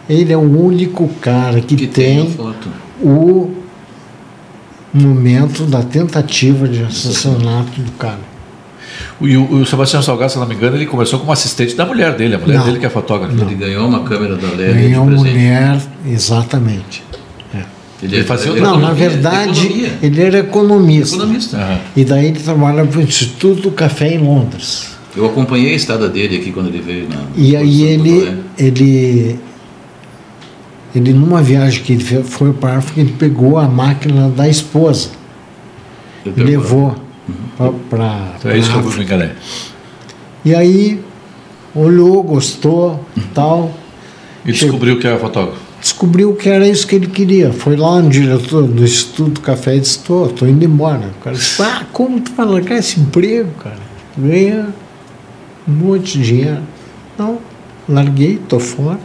[0.09, 2.69] Ele é o único cara que, Que tem tem a foto.
[3.01, 3.51] o
[4.93, 8.19] momento da tentativa de assassinato do cara.
[9.21, 12.15] E o, o Sebastião Salgado, se não me engano, ele começou como assistente da mulher
[12.15, 12.35] dele.
[12.35, 12.65] A mulher Não.
[12.65, 13.33] dele que é fotógrafa.
[13.33, 15.29] Ele ganhou uma câmera da Lélia de Ganhou presente.
[15.29, 15.77] mulher,
[16.07, 17.03] exatamente.
[18.01, 19.91] Ele fazia outra Não, na verdade, economia.
[20.03, 21.15] ele era economista.
[21.15, 21.57] Economista.
[21.57, 21.79] Aham.
[21.95, 24.89] E daí ele trabalha para o Instituto do Café em Londres.
[25.15, 27.15] Eu acompanhei a estada dele aqui quando ele veio na.
[27.35, 29.39] E aí ele, ele,
[30.97, 35.09] ele numa viagem que ele foi para a África, ele pegou a máquina da esposa
[36.25, 36.95] e levou
[37.89, 39.31] para Então é isso que eu me enganei.
[40.43, 41.03] E aí
[41.75, 43.73] olhou, gostou e tal.
[44.45, 45.59] E descobriu que era fotógrafo.
[45.79, 47.51] descobriu que era isso que ele queria.
[47.51, 51.11] Foi lá no diretor do Instituto Café e disse, tô, tô indo embora.
[51.19, 53.77] O cara disse, ah, como tu vai largar esse emprego, cara?
[54.17, 54.69] Ganha
[55.67, 56.61] um monte de dinheiro.
[57.17, 57.39] Não,
[57.87, 58.99] larguei, tô fora.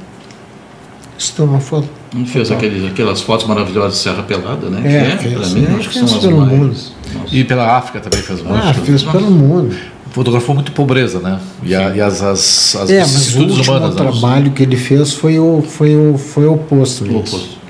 [1.60, 1.88] Foto.
[2.14, 4.80] Não fez aqueles, aquelas fotos maravilhosas de Serra Pelada, né?
[5.12, 5.34] É, que fez.
[5.34, 6.52] pra mim, É, acho que fez são as pelo mais.
[6.52, 6.76] mundo.
[7.14, 7.34] Nossa.
[7.36, 8.54] E pela África também fez muito.
[8.66, 9.74] Ah, fez pelo mundo.
[10.10, 11.40] Fotografou muito pobreza, né?
[11.62, 13.94] E, a- e as, as, as É, mas o vicissitudes último humanas.
[13.94, 17.04] trabalho que ele fez foi o, foi o, foi o oposto.
[17.04, 17.62] O oposto.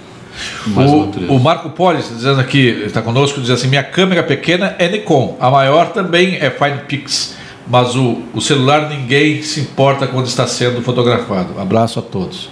[0.68, 1.22] Mais outro.
[1.30, 4.88] O, o Marco Poli está dizendo aqui, está conosco, diz assim: minha câmera pequena é
[4.88, 7.34] Nikon, a maior também é Fine Pix,
[7.68, 11.61] mas o, o celular ninguém se importa quando está sendo fotografado.
[11.61, 12.48] Abraço a todos.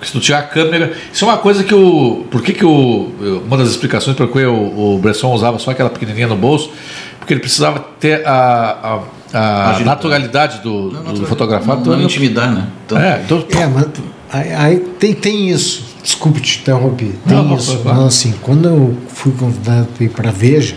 [0.00, 2.64] Porque se tu tirar a câmera, isso é uma coisa que o, por que que
[2.64, 3.12] o,
[3.44, 6.70] uma das explicações por que o, o Bresson usava só aquela pequenininha no bolso,
[7.18, 9.84] porque ele precisava ter a, a, a Agilidade.
[9.84, 11.90] naturalidade do, Não, do não, fotografado.
[11.90, 12.66] Não, não intimidar, né?
[12.86, 13.88] Então, é, então, É, mas
[14.32, 15.84] aí, aí tem, tem isso.
[16.02, 17.14] Desculpe te interromper.
[17.28, 17.76] Tem Não, não, isso.
[17.80, 17.98] claro.
[17.98, 20.76] Mas, assim, quando eu fui convidado para ir para a Veja,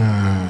[0.00, 0.46] ah,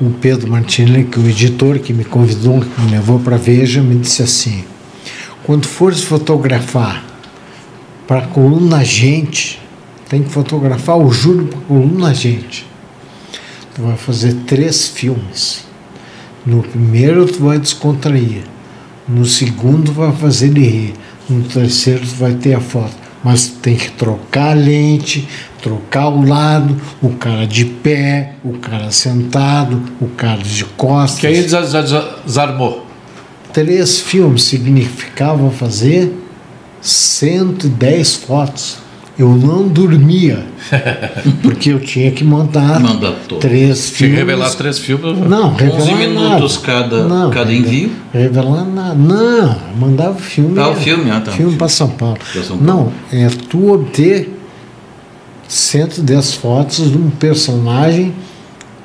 [0.00, 3.38] o Pedro Martinelli, que é o editor que me convidou, que me levou para a
[3.38, 4.64] Veja, me disse assim:
[5.46, 7.04] quando fores fotografar
[8.06, 9.60] para a coluna Gente,
[10.08, 12.66] tem que fotografar o Júlio para a coluna Gente.
[13.74, 15.64] Tu vai fazer três filmes.
[16.44, 18.42] No primeiro tu vai descontrair.
[19.08, 20.94] No segundo vai fazer ele rir.
[21.28, 22.94] No terceiro tu vai ter a foto.
[23.22, 25.28] Mas tem que trocar a lente,
[25.60, 31.20] trocar o lado, o cara de pé, o cara sentado, o cara de costas.
[31.20, 32.85] que aí desa- desarmou.
[33.56, 36.12] Três filmes significavam fazer
[36.82, 38.76] 110 fotos.
[39.18, 40.44] Eu não dormia,
[41.42, 42.22] porque eu tinha que
[43.26, 43.38] todo.
[43.38, 44.18] três Tinha que filmes.
[44.18, 45.18] revelar três filmes.
[45.26, 46.66] Não, 11 revelar minutos nada.
[46.66, 47.92] cada, Não, cada envio.
[48.12, 48.94] Revelar nada.
[48.94, 50.58] Não, mandava filme.
[50.58, 51.32] Ah, o filme, ah, tá.
[51.32, 51.88] Filme para São
[52.42, 52.92] São Paulo.
[53.10, 54.38] Não, é tu obter
[55.48, 58.12] 110 fotos de um personagem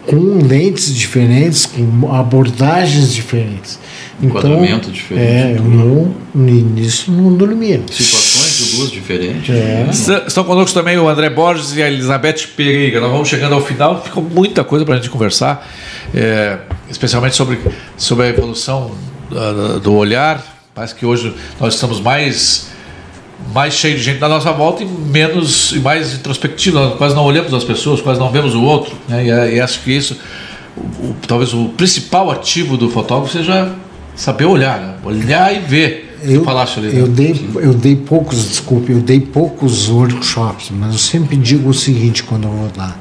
[0.05, 3.79] com lentes diferentes, com abordagens diferentes.
[4.21, 7.81] Então, Enquadramento diferente, É, eu não, no início não dormia.
[7.89, 9.49] Situações Isso, duas diferentes.
[9.49, 9.87] É.
[10.27, 12.99] Estão conosco também o André Borges e a Elizabeth Pereira.
[12.99, 15.67] Nós vamos chegando ao final, ficou muita coisa para a gente conversar,
[16.13, 17.59] é, especialmente sobre,
[17.97, 18.91] sobre a evolução
[19.31, 20.45] ah, do olhar.
[20.75, 22.67] Parece que hoje nós estamos mais
[23.53, 26.77] mais cheio de gente na nossa volta e menos e mais introspectivo.
[26.79, 28.95] Nós quase não olhamos as pessoas, quase não vemos o outro.
[29.07, 29.25] Né?
[29.25, 30.17] E, e acho que isso,
[30.77, 33.73] o- o- talvez o principal ativo do fotógrafo seja
[34.15, 34.93] saber olhar, né?
[35.03, 36.07] olhar e ver.
[36.23, 37.01] Eu, falaste ali, né?
[37.01, 41.73] eu, dei, eu dei poucos, desculpe, eu dei poucos workshops, mas eu sempre digo o
[41.73, 42.99] seguinte quando eu vou dar.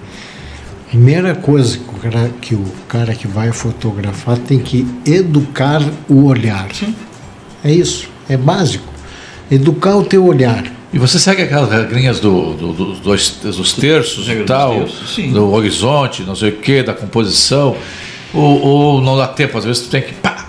[0.88, 6.24] Primeira coisa que o cara que, o cara que vai fotografar tem que educar o
[6.24, 6.66] olhar.
[7.62, 8.89] É isso, é básico.
[9.50, 10.64] Educar o teu olhar.
[10.92, 15.52] E você segue aquelas regrinhas do, do- do- dos, dos terços e tal, terços, do
[15.52, 17.76] horizonte, não sei o que, da composição,
[18.34, 20.12] ou, ou não dá tempo, às vezes tu tem que.
[20.14, 20.46] Pá,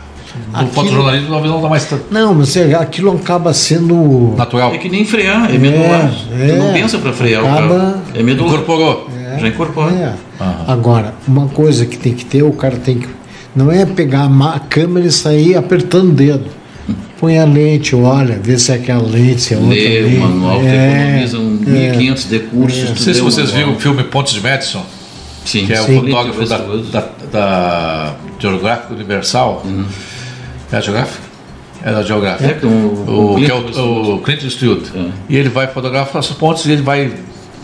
[0.52, 4.34] no Aquilo- fotojornalismo talvez não dá mais tanto Não, mas é, aquilo acaba sendo.
[4.38, 4.74] natural.
[4.74, 6.12] É que nem frear, é medular.
[6.40, 6.74] É, tu não é.
[6.74, 8.02] pensa para frear Acaba- o carro.
[8.16, 8.54] É medular.
[8.54, 9.10] Incorporou.
[9.40, 9.92] Já incorpora.
[9.94, 10.14] É.
[10.68, 13.08] Agora, uma coisa que tem que ter, o cara tem que.
[13.56, 16.46] Não é pegar a câmera e sair apertando o dedo.
[17.22, 20.16] Põe a lente, olha, vê se é aquela lente, se é outra Lê lente.
[20.18, 22.90] o manual, É, economiza um 1.500 de cursos.
[22.90, 23.66] Não sei se vocês manual.
[23.68, 24.84] viram o filme Pontes de Madison,
[25.46, 25.98] Sim, que é sim.
[25.98, 26.58] o fotógrafo da,
[26.92, 29.62] da, da Geográfico Universal.
[29.64, 29.86] Uhum.
[30.72, 31.24] É a Geográfico?
[31.84, 32.50] É da Geográfico.
[32.50, 34.82] É, com o- o, que é o, o Clint Eastwood.
[34.96, 35.06] É.
[35.30, 37.12] E ele vai fotografar as pontes e ele vai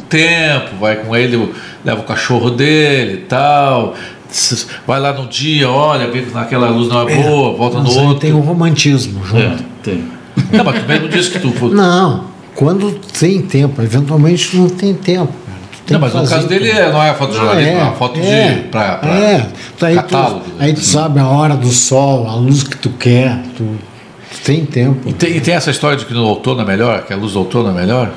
[0.07, 1.51] tempo, vai com ele,
[1.83, 3.95] leva o cachorro dele e tal.
[4.85, 8.19] Vai lá no dia, olha, vê que naquela luz não é boa, volta no outro.
[8.19, 9.41] tem o romantismo junto.
[9.41, 10.03] É, tem.
[10.51, 11.69] Não, mas tu mesmo disse que tu.
[11.69, 12.25] Não,
[12.55, 15.31] quando tem tempo, eventualmente não tem tempo.
[15.85, 18.49] Tem Não, mas no caso dele é- não é fotojornalismo, é, Ah, uma foto é,
[18.55, 18.61] de.
[18.63, 19.47] Pra, pra é.
[19.81, 20.41] Aí, catálogo.
[20.41, 24.41] tu, aí tu sabe a hora do sol, a luz que tu quer, tu, tu
[24.43, 25.07] tem tempo.
[25.07, 27.31] E tem, e tem essa história de que no outono é melhor, que a luz
[27.33, 28.11] do outono é melhor?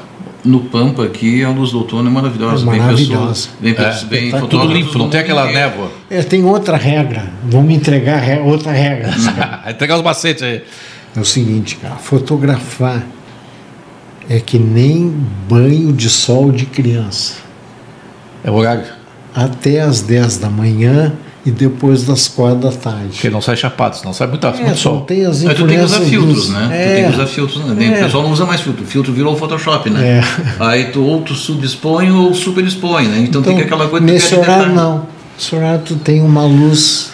[0.44, 2.62] No Pampa aqui, a luz do outono é maravilhosa.
[2.62, 3.26] É maravilhosa.
[3.26, 3.74] pessoas, vem, É.
[3.74, 5.90] pessoas- vem Tá tudo Tudo fotógrafos limpo, não tem aquela névoa.
[6.08, 7.30] É, tem outra regra.
[7.44, 9.10] Vamos me entregar re- outra regra.
[9.68, 10.62] Entregar os macetes aí.
[11.14, 13.04] É o seguinte, cara, fotografar
[14.28, 15.12] é que nem
[15.48, 17.34] banho de sol de criança.
[18.44, 18.84] É horário.
[19.34, 21.12] Até às 10 da manhã
[21.44, 23.08] e depois das 4 da tarde.
[23.12, 25.00] Porque não sai chapado, senão sai muito, É, muito sol.
[25.02, 26.68] tem as Mas tu tem que usar filtros, dos- né?
[26.70, 27.86] É, Tu tem que usar filtros, né?
[27.86, 28.00] É.
[28.00, 28.84] O pessoal não usa mais filtro.
[28.84, 30.20] Filtro virou o Photoshop, né?
[30.20, 30.24] É.
[30.62, 33.24] Aí tu ou tu subexpõe ou superexpõe, né?
[33.26, 35.06] Então, tem que aquela coisa que nesse horário não.
[35.36, 37.10] Nesse horário tu tem uma luz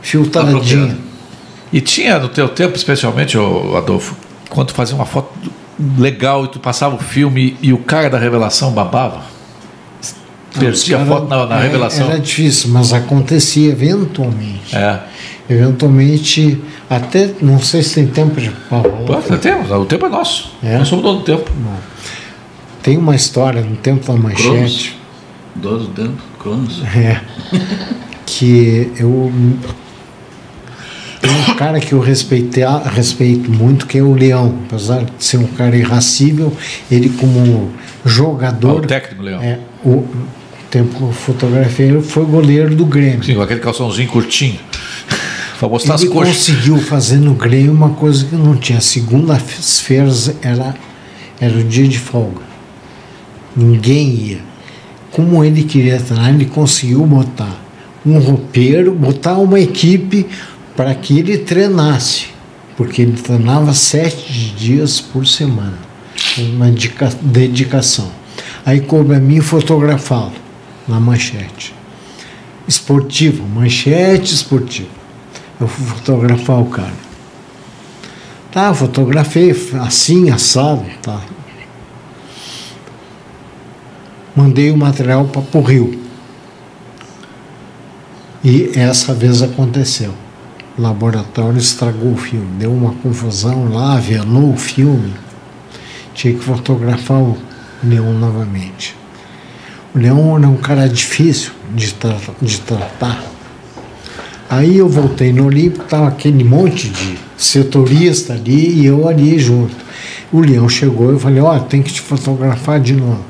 [0.00, 0.96] filtradinha.
[1.72, 3.36] E tinha no teu tempo, especialmente,
[3.76, 4.14] Adolfo,
[4.50, 5.28] quando tu fazia uma foto
[5.98, 9.22] legal e tu passava o filme e o cara da revelação babava?
[10.58, 12.10] Perdia a foto na, na é, revelação.
[12.10, 14.76] Era difícil, mas acontecia eventualmente.
[14.76, 15.00] É.
[15.48, 18.50] Eventualmente, até não sei se tem tempo de.
[18.50, 20.52] Pô, temos, o tempo é nosso.
[20.62, 20.78] É?
[20.78, 21.50] Nós somos dono do tempo.
[22.82, 24.98] Tem uma história no tempo da manchete.
[25.54, 26.82] Dois do tempo, Cronos.
[26.96, 27.20] É.
[28.26, 29.32] que eu.
[31.20, 34.58] Tem um cara que eu respeitei, respeito muito, que é o Leão.
[34.66, 36.52] Apesar de ser um cara irracível,
[36.90, 37.70] ele, como
[38.04, 38.70] jogador.
[38.70, 39.40] Ah, o técnico, Leão.
[39.40, 40.04] É, o
[40.72, 43.22] tempo que eu fotografei, ele foi goleiro do Grêmio.
[43.22, 44.58] Sim, com aquele calçãozinho curtinho.
[45.60, 46.34] Pra mostrar Ele as coxas.
[46.36, 48.80] conseguiu fazer no Grêmio uma coisa que não tinha.
[48.80, 50.74] Segunda-feiras era,
[51.38, 52.40] era o dia de folga.
[53.54, 54.38] Ninguém ia.
[55.12, 57.54] Como ele queria treinar, ele conseguiu botar
[58.04, 60.26] um roupeiro, botar uma equipe
[60.74, 62.26] para que ele treinasse.
[62.76, 65.78] Porque ele treinava sete dias por semana.
[66.38, 68.10] Uma dedica- dedicação.
[68.64, 70.32] Aí coube a mim fotografá-lo
[70.86, 71.74] na manchete.
[72.66, 74.88] Esportivo, manchete esportiva.
[75.60, 77.12] Eu fui fotografar o cara.
[78.50, 79.50] Tá, fotografei
[79.80, 81.20] assim, assado, tá.
[84.34, 86.00] Mandei o material para o Rio.
[88.44, 90.12] E essa vez aconteceu.
[90.76, 95.14] O laboratório estragou o filme, deu uma confusão lá, velou o filme.
[96.14, 97.38] Tinha que fotografar o
[97.84, 98.96] Leão novamente.
[99.94, 103.22] O Leão era um cara difícil de, tra de tratar.
[104.48, 109.74] Aí eu voltei no Olímpico, estava aquele monte de setorista ali e eu ali junto.
[110.32, 113.22] O Leão chegou e eu falei, ó, tem que te fotografar de novo.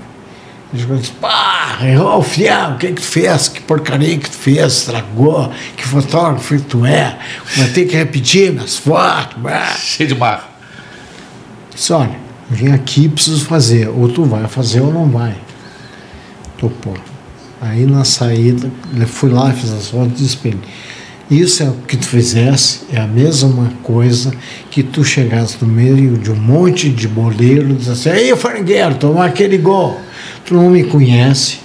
[0.73, 3.49] Ele disse, pá, ô fiel, o que que tu fez?
[3.49, 4.73] Que porcaria que tu fez?
[4.73, 5.53] Estragou?
[5.77, 7.19] Que fotógrafo que tu é?
[7.57, 9.37] Vai ter que repetir minhas fotos.
[9.43, 9.75] Bah.
[9.77, 10.59] Cheio de mar.
[11.75, 12.17] Disse, olha,
[12.49, 13.89] vim aqui preciso fazer.
[13.89, 15.35] Ou tu vai fazer ou não vai.
[16.63, 16.95] Topou.
[17.61, 18.71] Aí na saída,
[19.09, 20.61] fui lá, fiz as fotos de espelho.
[21.29, 24.33] Isso é o que tu fizesse, é a mesma coisa
[24.71, 29.27] que tu chegasse no meio de um monte de boleiro e dissesse, aí, Frangueiro, tomar
[29.27, 30.01] aquele gol.
[30.45, 31.59] Tu não me conhece.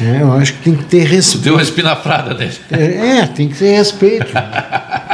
[0.00, 1.44] É, eu acho que tem que ter respeito.
[1.44, 2.52] Deu uma espinafrada nele.
[2.70, 4.32] É, é, tem que ter respeito.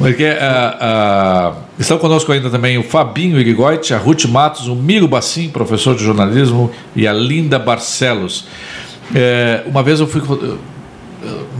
[0.00, 5.06] Porque, uh, uh, estão conosco ainda também o Fabinho Irigoite, a Ruth Matos, o Miro
[5.06, 8.46] Bassim, professor de jornalismo, e a Linda Barcelos.
[9.14, 10.22] É, uma vez eu fui.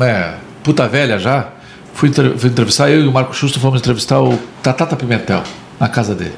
[0.01, 1.51] É, puta velha já,
[1.93, 5.43] fui, fui, entrevistar, eu e o Marco Xusto fomos entrevistar o Tatata Pimentel,
[5.79, 6.33] na casa dele.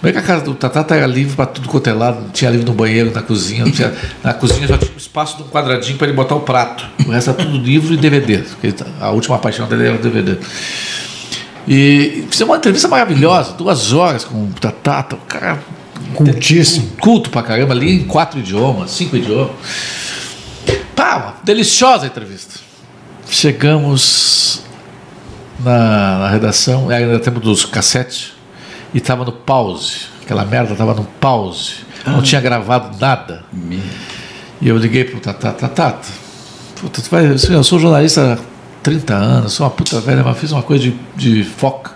[0.00, 2.50] Como é que a casa do Tatata era livre para tudo quanto é lado, tinha
[2.50, 5.96] livro no banheiro, na cozinha, tinha, na cozinha só tinha um espaço de um quadradinho
[5.96, 6.84] para ele botar o prato.
[7.06, 8.42] O resto era tudo livro e DVD.
[9.00, 10.36] A última paixão dele era o DVD.
[11.66, 15.58] E fizemos uma entrevista maravilhosa, duas horas com o Tatata, o cara.
[16.14, 16.92] Cultíssimo.
[17.00, 19.56] Culto pra caramba, ali em quatro idiomas, cinco idiomas.
[20.94, 22.60] Pá, uma deliciosa entrevista.
[23.28, 24.62] Chegamos
[25.58, 28.32] na, na redação, ainda tempo dos cassetes,
[28.94, 30.06] e estava no pause.
[30.22, 31.86] Aquela merda estava no pause.
[32.06, 33.44] Não tinha gravado nada.
[34.60, 35.98] E eu liguei pro Tatá, Tatá,
[36.80, 38.38] puta, tu vai, eu sou jornalista
[38.86, 41.90] 30 anos, sou uma puta velha, mas fiz uma coisa de, de foca.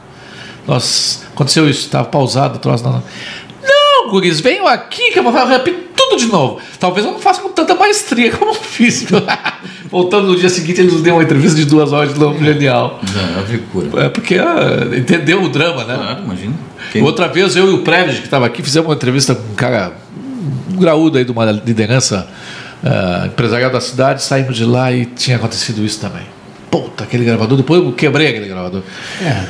[0.67, 2.83] Nossa, aconteceu isso, estava pausado o troço.
[2.83, 3.01] Não,
[3.63, 6.59] não, guris, venham aqui que eu vou repetir tudo de novo.
[6.81, 9.07] Talvez eu não faça com tanta maestria como fiz.
[9.89, 12.99] Voltando no dia seguinte, eles nos deu uma entrevista de duas horas de novo, genial.
[13.15, 15.95] Não, é, é porque ah, entendeu o drama, né?
[15.95, 16.55] Claro, imagina.
[16.91, 17.05] Quem...
[17.05, 19.93] Outra vez, eu e o Previd, que estava aqui, fizemos uma entrevista com um cara,
[20.73, 22.27] um graúdo aí de uma liderança
[22.83, 26.40] uh, empresarial da cidade, saímos de lá e tinha acontecido isso também.
[26.71, 28.83] Puta, aquele gravador, depois eu quebrei aquele gravador.
[29.21, 29.45] É,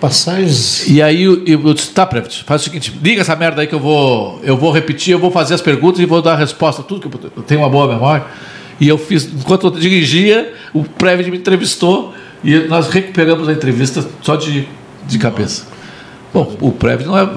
[0.00, 0.88] passagens.
[0.88, 3.74] E aí eu, eu disse, tá, Previd, faz o seguinte, liga essa merda aí que
[3.74, 6.82] eu vou, eu vou repetir, eu vou fazer as perguntas e vou dar a resposta,
[6.82, 8.24] tudo que eu tenho uma boa memória.
[8.80, 14.04] E eu fiz, enquanto eu dirigia, o Previd me entrevistou e nós recuperamos a entrevista
[14.20, 14.68] só de,
[15.06, 15.66] de cabeça.
[16.32, 17.28] Bom, o Previd não é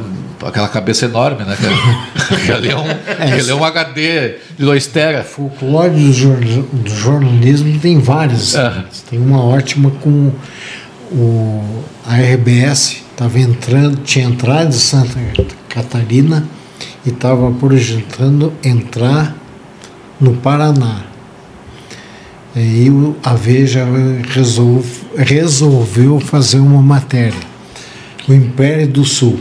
[0.45, 1.55] aquela cabeça enorme, né?
[2.55, 5.23] ele, é um, é, ele é um HD de 2 tera.
[5.23, 8.55] Folclore do, do, jornalismo tem várias.
[8.55, 8.83] É.
[9.09, 10.31] Tem uma ótima com
[11.11, 15.19] o, a RBS, estava entrando, tinha entrado de Santa
[15.69, 16.45] Catarina
[17.05, 19.35] e estava projetando entrar
[20.19, 21.03] no Paraná.
[22.55, 22.87] E aí
[23.23, 23.85] a Veja
[24.29, 27.47] resolve, resolveu fazer uma matéria.
[28.27, 29.39] O Império do Sul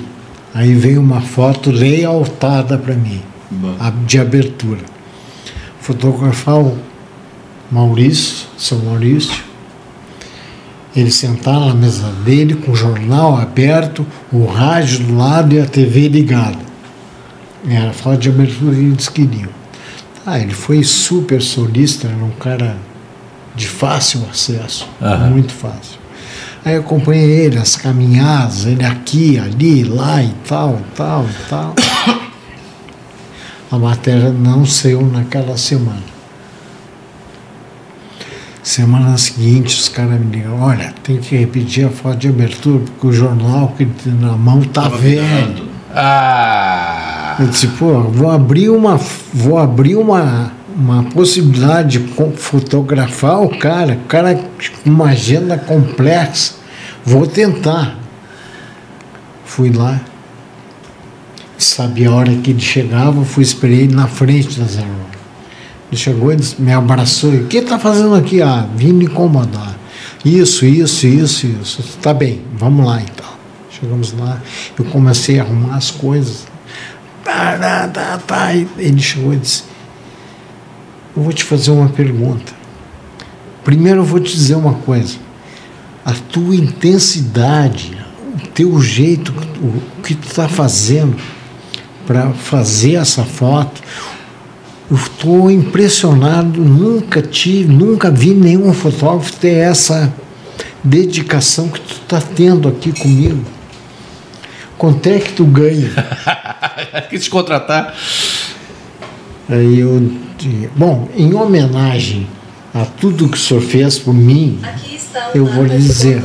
[0.57, 3.21] Aí veio uma foto layoutada para mim,
[3.79, 4.81] a, de abertura.
[5.79, 6.79] Fotografar o
[7.71, 9.45] Maurício, São Maurício,
[10.97, 15.67] ele sentar na mesa dele com o jornal aberto, o rádio do lado e a
[15.67, 16.65] TV ligada.
[17.69, 19.51] Era a foto de abertura que eles queriam.
[20.25, 22.79] Ah, ele foi super solista, era um cara
[23.55, 25.31] de fácil acesso, uhum.
[25.33, 25.99] muito fácil.
[26.67, 31.77] Aí eu acompanhei ele, as caminhadas, ele aqui, ali, lá e tal, tal, tal.
[33.71, 36.03] A matéria não saiu naquela semana.
[38.65, 43.07] Semana seguinte, os caras me ligam, olha, tem que repetir a foto de abertura, porque
[43.07, 45.69] o jornal que ele tem na mão tá velho.
[45.95, 47.37] Ah!
[47.39, 48.99] Eu disse, pô, vou abrir uma.
[49.33, 56.55] Vou abrir uma uma possibilidade de fotografar o cara, o cara com uma agenda complexa.
[57.05, 57.99] Vou tentar.
[59.45, 60.01] Fui lá,
[61.57, 64.87] sabia a hora que ele chegava, fui esperei ele na frente da Zero.
[65.91, 67.31] Ele chegou e me abraçou.
[67.31, 68.43] O que está fazendo aqui?
[68.43, 69.75] Ah, vim me incomodar.
[70.25, 71.83] Isso, isso, isso, isso.
[72.03, 73.27] Tá bem, vamos lá então.
[73.71, 74.43] Chegamos lá,
[74.79, 76.45] eu comecei a arrumar as coisas.
[77.25, 78.55] Tá, tá, tá, tá.
[78.55, 79.65] Ele chegou e disse:
[81.17, 82.53] eu vou te fazer uma pergunta.
[83.65, 85.17] Primeiro eu vou te dizer uma coisa.
[86.05, 87.97] A tua intensidade,
[88.35, 91.17] o teu jeito, o que tu está fazendo
[92.07, 93.81] para fazer essa foto,
[94.89, 100.15] eu estou impressionado, nunca tive, nunca vi nenhum fotógrafo ter essa
[100.85, 103.45] dedicação que tu está tendo aqui comigo.
[104.79, 105.91] Quanto é que tu ganha?
[107.11, 107.95] que te contratar.
[109.49, 110.01] Aí eu
[110.77, 112.27] Bom, em homenagem
[112.75, 114.61] a tudo que o senhor fez por mim,
[115.35, 116.23] eu vou lhe dizer.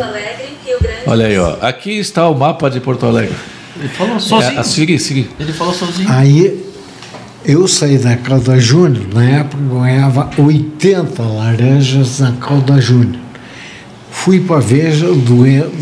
[1.07, 1.57] Olha aí, ó.
[1.61, 3.35] Aqui está o mapa de Porto Alegre.
[3.79, 4.59] Ele falou sozinho.
[4.59, 5.29] É, siga, siga.
[5.39, 6.11] Ele falou sozinho.
[6.11, 6.61] Aí
[7.45, 13.21] eu saí da Calda Júnior, na época eu ganhava 80 laranjas na Calda Júnior.
[14.11, 15.07] Fui para Veja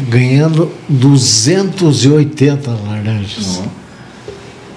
[0.07, 3.57] ganhando 280 laranjas.
[3.57, 3.79] Uhum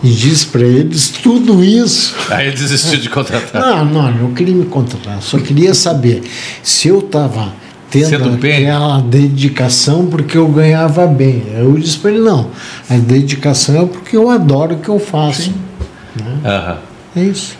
[0.02, 2.14] e disse para eles tudo isso.
[2.30, 3.62] Aí ele desistiu de contratar.
[3.62, 5.20] não, não, não queria me contratar.
[5.22, 6.22] Só queria saber
[6.62, 7.52] se eu estava
[7.90, 8.68] tendo Sendo bem.
[8.68, 11.44] aquela dedicação porque eu ganhava bem.
[11.54, 12.48] Eu disse para ele, não,
[12.88, 15.52] a dedicação é porque eu adoro o que eu faço.
[16.44, 16.78] Aham.
[17.14, 17.54] É isso.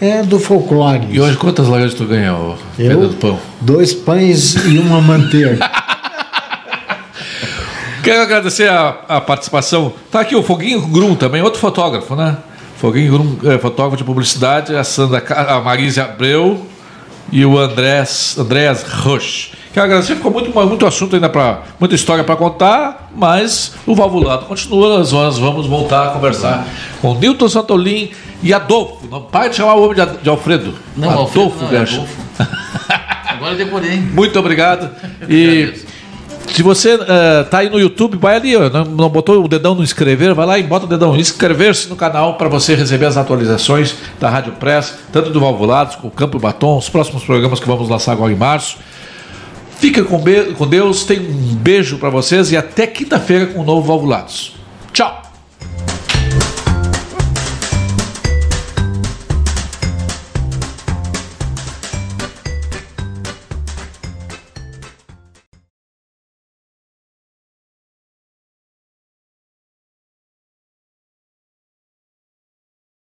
[0.00, 1.06] É do folclore.
[1.10, 3.38] E hoje quantas lagartas tu ganhou, Pedro eu, do Pão?
[3.60, 5.58] dois pães e uma manteiga.
[8.08, 9.92] Quero agradecer a, a participação.
[10.10, 12.38] Tá aqui o Foguinho Grum também, outro fotógrafo, né?
[12.78, 16.66] Foguinho Grum, é, fotógrafo de publicidade, a Sandra, a Marise Abreu
[17.30, 19.52] e o Andrés, Andréas Rush.
[19.74, 24.46] Quero agradecer, ficou muito, muito assunto ainda para muita história para contar, mas o Valvulado
[24.46, 26.66] continua, nós vamos voltar a conversar
[27.02, 28.10] com Newton Santolin
[28.42, 29.06] e Adolfo.
[29.06, 30.74] Não para de chamar o homem de, Alfredo.
[30.96, 31.82] Não, Alfredo, não, é.
[31.82, 32.16] Adolfo.
[33.28, 33.98] Agora eu decorei.
[34.00, 34.88] Muito obrigado.
[35.28, 35.86] E.
[36.58, 36.98] se você
[37.44, 40.58] está aí no YouTube, vai ali, não, não botou o dedão no inscrever, vai lá
[40.58, 44.98] e bota o dedão inscrever-se no canal para você receber as atualizações da Rádio Press,
[45.12, 48.32] tanto do Valvulados, com o Campo e Batom, os próximos programas que vamos lançar agora
[48.32, 48.78] em março.
[49.78, 50.20] Fica com,
[50.56, 54.56] com Deus, tem um beijo para vocês e até quinta-feira com o novo Valvulados.